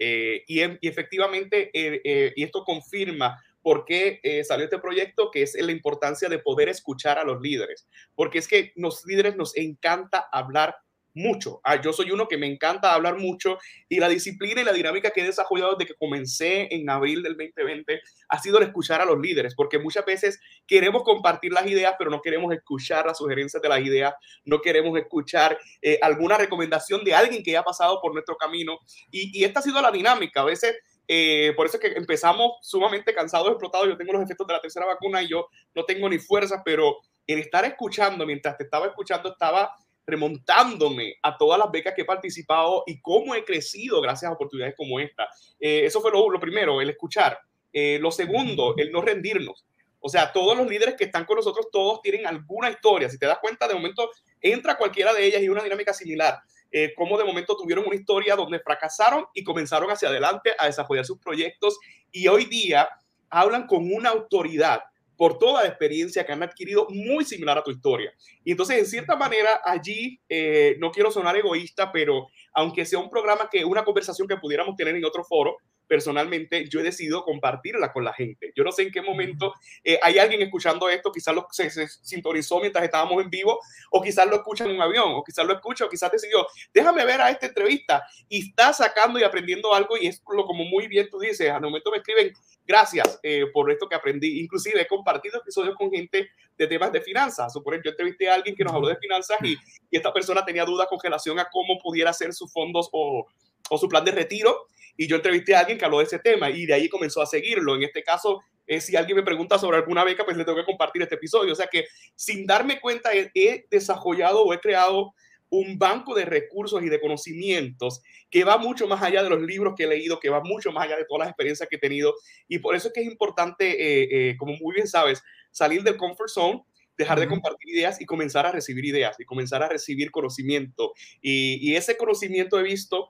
eh, 0.04 0.44
y, 0.48 0.62
efectivamente, 0.88 1.70
eh, 1.76 2.02
eh, 2.04 2.34
y 2.36 2.44
esto 2.44 2.64
confirma 2.64 3.40
por 3.62 3.86
qué 3.86 4.20
salió 4.44 4.64
este 4.64 4.80
proyecto, 4.80 5.30
que 5.30 5.44
es 5.44 5.54
la 5.54 5.72
importancia 5.72 6.28
de 6.28 6.40
poder 6.40 6.70
escuchar 6.70 7.20
a 7.20 7.24
los 7.24 7.40
líderes, 7.40 7.88
porque 8.16 8.40
es 8.40 8.48
que 8.48 8.72
los 8.76 9.06
líderes 9.06 9.36
nos 9.36 9.56
encanta 9.56 10.28
hablar 10.32 10.76
mucho. 11.14 11.60
Ah, 11.64 11.82
yo 11.82 11.94
soy 11.94 12.12
uno 12.12 12.28
que 12.28 12.38
me 12.38 12.48
encanta 12.48 12.94
hablar 12.94 13.18
mucho 13.18 13.58
y 13.90 14.00
la 14.00 14.10
disciplina 14.10 14.62
y 14.62 14.64
la 14.64 14.74
dinámica 14.74 15.12
que 15.12 15.22
he 15.22 15.26
desarrollado 15.26 15.76
desde 15.76 15.88
que 15.88 15.98
comencé 15.98 16.68
en 16.74 16.90
abril 16.90 17.24
del 17.24 17.38
2020 17.38 18.02
ha 18.30 18.40
sido 18.40 18.58
el 18.58 18.66
escuchar 18.66 19.02
a 19.02 19.06
los 19.06 19.20
líderes, 19.20 19.56
porque 19.56 19.80
muchas 19.80 20.06
veces 20.06 20.40
queremos 20.66 21.04
compartir 21.04 21.52
las 21.52 21.66
ideas, 21.68 21.96
pero 21.98 22.10
no 22.10 22.22
queremos 22.22 22.54
escuchar 22.54 23.06
las 23.06 23.18
sugerencias 23.18 23.62
de 23.62 23.70
las 23.70 23.82
ideas, 23.82 24.14
no 24.46 24.62
queremos 24.62 24.98
escuchar 24.98 25.58
eh, 25.82 26.00
alguna 26.02 26.38
recomendación 26.38 27.04
de 27.04 27.14
alguien 27.14 27.44
que 27.44 27.58
ha 27.58 27.64
pasado 27.64 28.00
por 28.02 28.14
nuestro 28.14 28.36
camino. 28.38 28.78
Y, 29.12 29.44
esta 29.44 29.60
ha 29.60 29.64
sido 29.64 29.82
la 29.82 29.92
dinámica. 29.92 30.42
A 30.42 30.46
veces 30.46 30.78
eh, 31.08 31.54
por 31.56 31.66
eso 31.66 31.78
es 31.78 31.82
que 31.82 31.98
empezamos 31.98 32.54
sumamente 32.62 33.14
cansados, 33.14 33.50
explotados. 33.50 33.88
Yo 33.88 33.98
tengo 33.98 34.14
los 34.14 34.24
efectos 34.24 34.48
de 34.48 34.54
la 34.54 34.62
tercera 34.62 34.86
vacuna 34.86 35.22
y 35.22 35.28
yo 35.28 35.48
no 35.76 35.84
tengo 35.84 36.08
ni 36.08 36.20
fuerza, 36.20 36.62
pero 36.64 36.98
el 37.28 37.40
estar 37.40 37.66
escuchando, 37.66 38.26
mientras 38.26 38.58
te 38.58 38.64
estaba 38.64 38.88
escuchando, 38.88 39.32
estaba 39.32 39.76
remontándome 40.06 41.16
a 41.22 41.38
todas 41.38 41.60
las 41.60 41.72
becas 41.72 41.94
que 41.96 42.02
he 42.02 42.06
participado 42.06 42.84
y 42.86 43.02
cómo 43.02 43.36
he 43.36 43.44
crecido 43.44 44.02
gracias 44.02 44.30
a 44.30 44.34
oportunidades 44.34 44.76
como 44.76 45.00
esta. 45.00 45.28
Eh, 45.60 45.86
eso 45.86 46.02
fue 46.02 46.12
lo, 46.12 46.40
primero, 46.40 46.82
el 46.82 46.90
escuchar. 46.90 47.40
Eh, 47.72 48.00
lo 48.02 48.12
segundo, 48.12 48.76
el 48.78 48.92
no 48.92 49.02
rendirnos. 49.02 49.66
O 50.00 50.10
sea, 50.10 50.34
todos 50.34 50.58
los 50.58 50.68
líderes 50.68 50.96
que 50.96 51.06
están 51.06 51.26
con 51.26 51.38
nosotros, 51.38 51.68
todos 51.72 52.02
tienen 52.02 52.26
alguna 52.26 52.70
historia. 52.70 53.08
Si 53.08 53.20
te 53.20 53.28
das 53.28 53.38
cuenta, 53.40 53.68
de 53.68 53.76
momento 53.76 54.10
entra 54.42 54.76
cualquiera 54.76 55.14
de 55.14 55.26
ellas 55.26 55.44
y 55.44 55.50
una 55.50 55.64
dinámica 55.64 55.94
similar. 55.94 56.40
Eh, 56.72 56.94
cómo 56.96 57.18
de 57.18 57.24
momento 57.24 57.56
tuvieron 57.56 57.86
una 57.86 57.96
historia 57.96 58.36
donde 58.36 58.60
fracasaron 58.60 59.26
y 59.34 59.44
comenzaron 59.44 59.92
hacia 59.92 60.08
adelante 60.08 60.52
a 60.58 60.68
desarrollar 60.68 61.06
sus 61.06 61.20
proyectos 61.20 61.78
y 62.12 62.28
hoy 62.28 62.46
día 62.46 62.88
hablan 63.30 63.68
con 63.68 63.94
una 63.94 64.10
autoridad 64.10 64.82
por 65.18 65.38
toda 65.38 65.64
la 65.64 65.70
experiencia 65.70 66.26
que 66.26 66.32
han 66.32 66.44
adquirido 66.44 66.88
muy 66.90 67.24
similar 67.24 67.58
a 67.58 67.64
tu 67.64 67.72
historia. 67.72 68.12
Y 68.44 68.52
entonces, 68.52 68.78
en 68.80 68.86
cierta 68.86 69.16
manera, 69.16 69.62
allí, 69.64 70.20
eh, 70.28 70.76
no 70.80 70.92
quiero 70.92 71.12
sonar 71.12 71.36
egoísta, 71.36 71.92
pero 71.92 72.28
aunque 72.54 72.86
sea 72.86 73.00
un 73.00 73.10
programa 73.10 73.48
que, 73.52 73.64
una 73.64 73.84
conversación 73.84 74.28
que 74.28 74.38
pudiéramos 74.38 74.76
tener 74.76 74.96
en 74.96 75.06
otro 75.06 75.24
foro, 75.24 75.58
personalmente 75.92 76.70
yo 76.70 76.80
he 76.80 76.84
decidido 76.84 77.26
compartirla 77.26 77.92
con 77.92 78.06
la 78.06 78.14
gente. 78.14 78.54
Yo 78.56 78.64
no 78.64 78.72
sé 78.72 78.84
en 78.84 78.92
qué 78.94 79.02
momento 79.02 79.54
eh, 79.84 80.00
hay 80.02 80.20
alguien 80.20 80.42
escuchando 80.42 80.88
esto, 80.88 81.12
quizás 81.12 81.36
lo, 81.36 81.46
se, 81.52 81.70
sintonizó 81.70 82.62
mientras 82.62 82.86
estábamos 82.86 83.22
en 83.22 83.30
vivo, 83.30 83.60
o 83.90 84.02
quizás 84.02 84.26
lo 84.26 84.38
escucha 84.38 84.64
en 84.64 84.72
un 84.72 84.82
avión, 84.82 85.08
o 85.10 85.22
quizás 85.22 85.46
lo 85.46 85.52
escucha, 85.52 85.84
o 85.84 85.90
quizás 85.90 86.10
decidió, 86.10 86.48
déjame 86.74 87.04
ver 87.04 87.20
a 87.20 87.30
esta 87.30 87.48
entrevista 87.48 88.06
y 88.30 88.48
está 88.48 88.72
sacando 88.72 89.20
y 89.20 89.24
aprendiendo 89.24 89.74
algo 89.74 89.98
y 89.98 90.08
es 90.08 90.24
lo 90.34 90.46
como 90.46 90.64
muy 90.64 90.88
bien 90.88 91.10
tú 91.10 91.20
dices, 91.20 91.52
al 91.52 91.62
momento 91.62 91.92
me 91.92 91.98
escriben, 91.98 92.32
gracias 92.66 93.20
eh, 93.22 93.48
por 93.52 93.70
esto 93.70 93.90
que 93.90 93.96
aprendí. 93.96 94.40
Inclusive 94.40 94.80
he 94.80 94.88
compartido 94.88 95.42
episodios 95.42 95.76
con 95.76 95.92
gente 95.92 96.30
de 96.58 96.68
temas 96.68 96.94
de 96.94 97.02
finanzas. 97.02 97.52
Suponer, 97.52 97.82
yo 97.84 97.92
entrevisté 97.92 98.30
a 98.30 98.36
alguien 98.36 98.56
que 98.56 98.64
nos 98.64 98.74
habló 98.74 98.88
de 98.88 98.96
finanzas 98.96 99.40
y, 99.44 99.58
y 99.90 99.98
esta 99.98 100.14
persona 100.14 100.46
tenía 100.46 100.64
dudas 100.64 100.88
con 100.90 101.00
relación 101.04 101.38
a 101.38 101.50
cómo 101.52 101.78
pudiera 101.80 102.12
hacer 102.12 102.32
sus 102.32 102.50
fondos 102.50 102.88
o, 102.94 103.28
o 103.70 103.78
su 103.78 103.90
plan 103.90 104.06
de 104.06 104.12
retiro 104.12 104.68
y 105.02 105.08
yo 105.08 105.16
entrevisté 105.16 105.56
a 105.56 105.62
alguien 105.62 105.80
que 105.80 105.86
habló 105.86 105.98
de 105.98 106.04
ese 106.04 106.20
tema 106.20 106.52
y 106.52 106.68
de 106.68 106.76
ahí 106.76 106.88
comenzó 106.88 107.24
a 107.24 107.26
seguirlo. 107.26 107.74
En 107.74 107.82
este 107.82 108.04
caso, 108.04 108.44
eh, 108.68 108.80
si 108.80 108.96
alguien 108.96 109.18
me 109.18 109.24
pregunta 109.24 109.58
sobre 109.58 109.78
alguna 109.78 110.04
beca, 110.04 110.24
pues 110.24 110.38
le 110.38 110.46
tengo 110.46 110.60
que 110.60 110.64
compartir 110.64 111.02
este 111.02 111.16
episodio. 111.16 111.54
O 111.54 111.56
sea 111.56 111.66
que 111.66 111.86
sin 112.14 112.46
darme 112.46 112.80
cuenta 112.80 113.10
he, 113.12 113.66
desarrollado 113.72 114.44
o 114.44 114.54
he 114.54 114.60
creado 114.60 115.16
un 115.50 115.80
banco 115.80 116.14
de 116.14 116.26
recursos 116.26 116.84
y 116.84 116.90
de 116.90 117.02
conocimientos 117.02 118.04
que 118.30 118.44
va 118.44 118.60
mucho 118.60 118.86
más 118.86 119.02
allá 119.02 119.24
de 119.24 119.32
los 119.32 119.42
libros 119.42 119.74
que 119.76 119.86
he 119.86 119.88
leído, 119.88 120.20
que 120.20 120.30
va 120.30 120.42
mucho 120.44 120.72
más 120.72 120.86
allá 120.86 120.98
de 120.98 121.06
todas 121.06 121.22
las 121.22 121.30
experiencias 121.30 121.68
que 121.68 121.78
he 121.78 121.80
tenido. 121.80 122.14
Y 122.48 122.60
por 122.60 122.76
eso 122.76 122.90
es 122.90 122.94
que 122.94 123.02
es 123.02 123.08
importante, 123.08 123.72
eh, 123.72 124.08
eh, 124.12 124.38
como 124.38 124.54
muy 124.54 124.76
bien 124.76 124.88
sabes, 124.88 125.24
salir 125.50 125.82
del 125.82 125.98
comfort 125.98 126.30
zone, 126.30 126.64
dejar 126.96 127.20
de 127.20 127.28
compartir 127.28 127.76
ideas 127.76 128.00
y 128.00 128.06
comenzar 128.06 128.46
a 128.46 128.52
recibir 128.52 128.86
ideas 128.86 129.20
y 129.20 129.26
comenzar 129.26 129.64
a 129.64 129.68
recibir 129.68 130.12
conocimiento. 130.12 130.94
Y, 131.24 131.58
y 131.68 131.76
ese 131.76 131.98
conocimiento 131.98 132.60
he 132.60 132.64
visto 132.64 133.10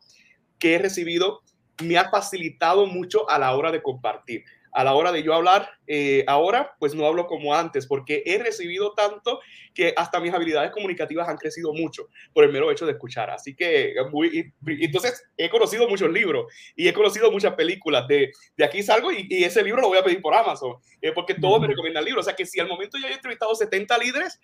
que 0.58 0.76
he 0.76 0.78
recibido 0.78 1.42
me 1.84 1.98
ha 1.98 2.10
facilitado 2.10 2.86
mucho 2.86 3.30
a 3.30 3.40
la 3.40 3.56
hora 3.56 3.72
de 3.72 3.82
compartir 3.82 4.44
a 4.74 4.84
la 4.84 4.94
hora 4.94 5.12
de 5.12 5.24
yo 5.24 5.34
hablar 5.34 5.70
eh, 5.88 6.24
ahora, 6.28 6.76
pues 6.80 6.96
no 6.96 7.06
hablo 7.06 7.28
como 7.28 7.54
antes, 7.54 7.86
porque 7.86 8.24
he 8.26 8.38
recibido 8.38 8.94
tanto 8.94 9.42
que 9.74 9.94
hasta 9.98 10.20
mis 10.20 10.34
habilidades 10.34 10.72
comunicativas 10.72 11.28
han 11.28 11.38
crecido 11.38 11.74
mucho 11.74 12.08
por 12.34 12.44
el 12.44 12.52
mero 12.52 12.72
hecho 12.72 12.86
de 12.86 12.94
escuchar. 12.94 13.30
Así 13.30 13.56
que, 13.56 13.94
muy, 14.12 14.54
entonces, 14.66 15.24
he 15.38 15.50
conocido 15.50 15.88
muchos 15.90 16.10
libros 16.10 16.46
y 16.76 16.88
he 16.88 16.94
conocido 16.94 17.32
muchas 17.32 17.54
películas. 17.56 18.08
De, 18.08 18.32
de 18.56 18.66
aquí 18.66 18.82
salgo 18.82 19.12
y, 19.12 19.44
ese 19.44 19.64
libro 19.64 19.82
lo 19.82 19.90
voy 19.90 19.98
a 19.98 20.04
pedir 20.04 20.22
por 20.22 20.34
Amazon, 20.34 20.76
eh, 21.02 21.12
porque 21.14 21.34
todos 21.36 21.60
me 21.60 21.68
recomiendan 21.68 22.06
libros. 22.06 22.26
O 22.26 22.30
sea 22.30 22.36
que 22.36 22.46
si 22.46 22.60
al 22.60 22.68
momento 22.68 22.98
ya 22.98 23.10
he 23.10 23.14
entrevistado 23.14 23.54
70 23.54 23.98
líderes, 23.98 24.40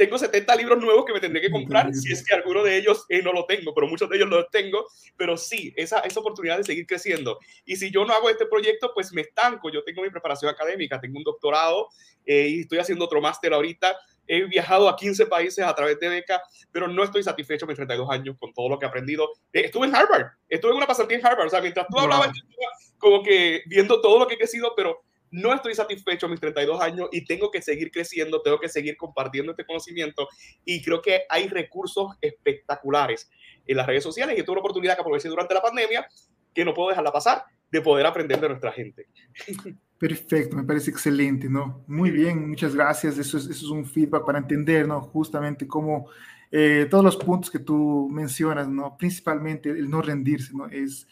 tengo 0.00 0.16
70 0.16 0.56
libros 0.56 0.78
nuevos 0.78 1.04
que 1.04 1.12
me 1.12 1.20
tendré 1.20 1.42
que 1.42 1.50
comprar, 1.50 1.92
si 1.92 2.10
es 2.10 2.26
que 2.26 2.34
alguno 2.34 2.64
de 2.64 2.74
ellos 2.74 3.04
eh, 3.10 3.20
no 3.20 3.34
lo 3.34 3.44
tengo, 3.44 3.74
pero 3.74 3.86
muchos 3.86 4.08
de 4.08 4.16
ellos 4.16 4.30
los 4.30 4.50
tengo, 4.50 4.86
pero 5.14 5.36
sí, 5.36 5.74
esa, 5.76 6.00
esa 6.00 6.20
oportunidad 6.20 6.56
de 6.56 6.64
seguir 6.64 6.86
creciendo. 6.86 7.38
Y 7.66 7.76
si 7.76 7.90
yo 7.90 8.06
no 8.06 8.14
hago 8.14 8.30
este 8.30 8.46
proyecto, 8.46 8.92
pues 8.94 9.12
me 9.12 9.20
estanco. 9.20 9.70
Yo 9.70 9.84
tengo 9.84 10.00
mi 10.00 10.08
preparación 10.08 10.50
académica, 10.50 10.98
tengo 10.98 11.18
un 11.18 11.24
doctorado 11.24 11.90
eh, 12.24 12.48
y 12.48 12.60
estoy 12.60 12.78
haciendo 12.78 13.04
otro 13.04 13.20
máster 13.20 13.52
ahorita. 13.52 13.94
He 14.26 14.44
viajado 14.44 14.88
a 14.88 14.96
15 14.96 15.26
países 15.26 15.62
a 15.66 15.74
través 15.74 16.00
de 16.00 16.08
beca, 16.08 16.42
pero 16.72 16.88
no 16.88 17.04
estoy 17.04 17.22
satisfecho 17.22 17.66
a 17.66 17.68
mis 17.68 17.76
32 17.76 18.08
años 18.10 18.36
con 18.40 18.54
todo 18.54 18.70
lo 18.70 18.78
que 18.78 18.86
he 18.86 18.88
aprendido. 18.88 19.28
Eh, 19.52 19.66
estuve 19.66 19.86
en 19.86 19.94
Harvard, 19.94 20.28
estuve 20.48 20.70
en 20.70 20.78
una 20.78 20.86
pasantía 20.86 21.18
en 21.18 21.26
Harvard, 21.26 21.48
o 21.48 21.50
sea, 21.50 21.60
mientras 21.60 21.86
tú 21.88 21.98
hablabas, 21.98 22.30
como 22.96 23.22
que 23.22 23.64
viendo 23.66 24.00
todo 24.00 24.18
lo 24.18 24.26
que 24.26 24.36
he 24.36 24.38
crecido, 24.38 24.72
pero 24.74 25.02
no 25.30 25.54
estoy 25.54 25.74
satisfecho 25.74 26.26
a 26.26 26.28
mis 26.28 26.40
32 26.40 26.80
años 26.80 27.08
y 27.12 27.24
tengo 27.24 27.50
que 27.50 27.62
seguir 27.62 27.90
creciendo, 27.90 28.42
tengo 28.42 28.58
que 28.58 28.68
seguir 28.68 28.96
compartiendo 28.96 29.52
este 29.52 29.64
conocimiento 29.64 30.28
y 30.64 30.82
creo 30.82 31.00
que 31.00 31.22
hay 31.28 31.48
recursos 31.48 32.16
espectaculares 32.20 33.30
en 33.66 33.76
las 33.76 33.86
redes 33.86 34.02
sociales 34.02 34.36
y 34.36 34.40
es 34.40 34.48
una 34.48 34.60
oportunidad 34.60 34.94
que 34.94 35.02
aproveché 35.02 35.28
durante 35.28 35.54
la 35.54 35.62
pandemia 35.62 36.06
que 36.54 36.64
no 36.64 36.74
puedo 36.74 36.88
dejarla 36.88 37.12
pasar 37.12 37.44
de 37.70 37.80
poder 37.80 38.06
aprender 38.06 38.40
de 38.40 38.48
nuestra 38.48 38.72
gente. 38.72 39.06
Perfecto, 39.98 40.56
me 40.56 40.64
parece 40.64 40.90
excelente, 40.90 41.48
¿no? 41.48 41.84
Muy 41.86 42.10
bien, 42.10 42.48
muchas 42.48 42.74
gracias. 42.74 43.18
Eso 43.18 43.36
es, 43.36 43.44
eso 43.44 43.66
es 43.66 43.70
un 43.70 43.84
feedback 43.84 44.24
para 44.24 44.38
entender, 44.38 44.88
¿no? 44.88 45.00
Justamente 45.02 45.66
cómo 45.66 46.08
eh, 46.50 46.88
todos 46.90 47.04
los 47.04 47.16
puntos 47.16 47.50
que 47.50 47.58
tú 47.58 48.08
mencionas, 48.10 48.68
¿no? 48.68 48.96
Principalmente 48.96 49.70
el 49.70 49.88
no 49.88 50.02
rendirse, 50.02 50.52
¿no? 50.54 50.66
Es, 50.66 51.06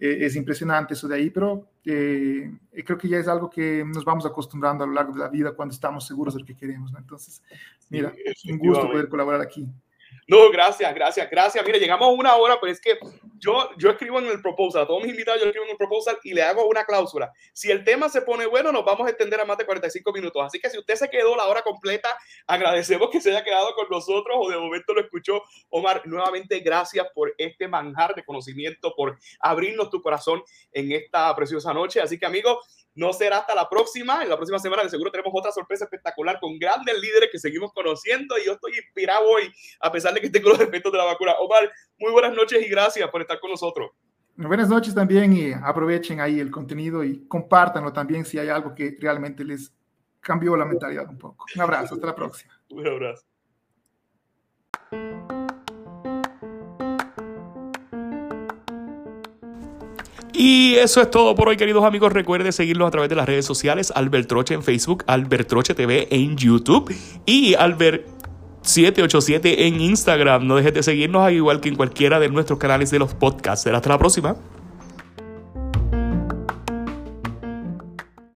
eh, 0.00 0.24
es 0.24 0.34
impresionante 0.34 0.94
eso 0.94 1.06
de 1.06 1.16
ahí, 1.16 1.28
pero 1.28 1.68
eh, 1.84 2.50
creo 2.84 2.96
que 2.96 3.08
ya 3.08 3.18
es 3.18 3.28
algo 3.28 3.50
que 3.50 3.84
nos 3.84 4.02
vamos 4.02 4.24
acostumbrando 4.24 4.82
a 4.82 4.86
lo 4.86 4.94
largo 4.94 5.12
de 5.12 5.18
la 5.18 5.28
vida 5.28 5.52
cuando 5.52 5.74
estamos 5.74 6.06
seguros 6.06 6.32
de 6.34 6.40
lo 6.40 6.46
que 6.46 6.56
queremos. 6.56 6.90
¿no? 6.90 6.98
Entonces, 6.98 7.42
mira, 7.90 8.12
un 8.48 8.58
gusto 8.58 8.90
poder 8.90 9.10
colaborar 9.10 9.42
aquí. 9.42 9.68
No, 10.30 10.48
gracias, 10.48 10.94
gracias, 10.94 11.28
gracias. 11.28 11.66
Mire, 11.66 11.80
llegamos 11.80 12.06
a 12.06 12.12
una 12.12 12.36
hora, 12.36 12.56
pero 12.60 12.70
es 12.70 12.80
que 12.80 12.96
yo, 13.38 13.68
yo 13.76 13.90
escribo 13.90 14.20
en 14.20 14.28
el 14.28 14.40
proposal, 14.40 14.82
a 14.82 14.86
todos 14.86 15.02
mis 15.02 15.10
invitados 15.10 15.40
yo 15.40 15.48
escribo 15.48 15.64
en 15.64 15.72
el 15.72 15.76
proposal 15.76 16.18
y 16.22 16.34
le 16.34 16.42
hago 16.44 16.68
una 16.68 16.84
cláusula. 16.84 17.32
Si 17.52 17.68
el 17.68 17.82
tema 17.82 18.08
se 18.08 18.22
pone 18.22 18.46
bueno, 18.46 18.70
nos 18.70 18.84
vamos 18.84 19.08
a 19.08 19.10
extender 19.10 19.40
a 19.40 19.44
más 19.44 19.58
de 19.58 19.66
45 19.66 20.12
minutos. 20.12 20.40
Así 20.46 20.60
que 20.60 20.70
si 20.70 20.78
usted 20.78 20.94
se 20.94 21.10
quedó 21.10 21.34
la 21.34 21.46
hora 21.48 21.62
completa, 21.62 22.16
agradecemos 22.46 23.10
que 23.10 23.20
se 23.20 23.30
haya 23.30 23.42
quedado 23.42 23.74
con 23.74 23.88
nosotros 23.90 24.36
o 24.38 24.48
de 24.48 24.56
momento 24.56 24.94
lo 24.94 25.00
escuchó. 25.00 25.42
Omar, 25.68 26.02
nuevamente 26.04 26.60
gracias 26.60 27.08
por 27.12 27.34
este 27.36 27.66
manjar 27.66 28.14
de 28.14 28.24
conocimiento, 28.24 28.94
por 28.94 29.18
abrirnos 29.40 29.90
tu 29.90 30.00
corazón 30.00 30.44
en 30.70 30.92
esta 30.92 31.34
preciosa 31.34 31.74
noche. 31.74 32.00
Así 32.00 32.20
que 32.20 32.26
amigos, 32.26 32.86
no 33.00 33.14
será 33.14 33.38
hasta 33.38 33.54
la 33.54 33.68
próxima. 33.68 34.22
En 34.22 34.28
la 34.28 34.36
próxima 34.36 34.58
semana 34.58 34.82
de 34.82 34.90
seguro 34.90 35.10
tenemos 35.10 35.32
otra 35.34 35.50
sorpresa 35.50 35.84
espectacular 35.84 36.38
con 36.38 36.58
grandes 36.58 37.00
líderes 37.00 37.30
que 37.32 37.38
seguimos 37.38 37.72
conociendo 37.72 38.36
y 38.38 38.44
yo 38.44 38.52
estoy 38.52 38.72
inspirado 38.76 39.26
hoy, 39.26 39.50
a 39.80 39.90
pesar 39.90 40.12
de 40.12 40.20
que 40.20 40.28
tengo 40.28 40.50
los 40.50 40.60
efectos 40.60 40.92
de 40.92 40.98
la 40.98 41.04
vacuna. 41.04 41.32
Omar, 41.40 41.72
muy 41.98 42.12
buenas 42.12 42.34
noches 42.34 42.62
y 42.64 42.68
gracias 42.68 43.08
por 43.10 43.22
estar 43.22 43.40
con 43.40 43.50
nosotros. 43.50 43.90
Buenas 44.36 44.68
noches 44.68 44.94
también 44.94 45.32
y 45.32 45.52
aprovechen 45.52 46.20
ahí 46.20 46.40
el 46.40 46.50
contenido 46.50 47.02
y 47.02 47.26
compártanlo 47.26 47.92
también 47.92 48.24
si 48.24 48.38
hay 48.38 48.48
algo 48.48 48.74
que 48.74 48.96
realmente 49.00 49.44
les 49.44 49.72
cambió 50.20 50.54
la 50.56 50.66
mentalidad 50.66 51.08
un 51.08 51.18
poco. 51.18 51.46
Un 51.56 51.62
abrazo, 51.62 51.94
hasta 51.94 52.06
la 52.06 52.14
próxima. 52.14 52.52
Un 52.68 52.86
abrazo. 52.86 53.24
Y 60.42 60.76
eso 60.76 61.02
es 61.02 61.10
todo 61.10 61.34
por 61.34 61.50
hoy, 61.50 61.58
queridos 61.58 61.84
amigos. 61.84 62.14
Recuerden 62.14 62.50
seguirlos 62.50 62.88
a 62.88 62.90
través 62.90 63.10
de 63.10 63.14
las 63.14 63.26
redes 63.26 63.44
sociales. 63.44 63.92
Albert 63.94 64.26
Troche 64.26 64.54
en 64.54 64.62
Facebook, 64.62 65.04
Albert 65.06 65.46
Troche 65.46 65.74
TV 65.74 66.08
en 66.10 66.34
YouTube 66.34 66.90
y 67.26 67.52
Albert 67.52 68.06
787 68.62 69.66
en 69.66 69.82
Instagram. 69.82 70.46
No 70.46 70.56
dejes 70.56 70.72
de 70.72 70.82
seguirnos, 70.82 71.30
igual 71.30 71.60
que 71.60 71.68
en 71.68 71.76
cualquiera 71.76 72.18
de 72.18 72.30
nuestros 72.30 72.58
canales 72.58 72.90
de 72.90 72.98
los 72.98 73.12
podcasts. 73.12 73.66
Hasta 73.66 73.90
la 73.90 73.98
próxima. 73.98 74.34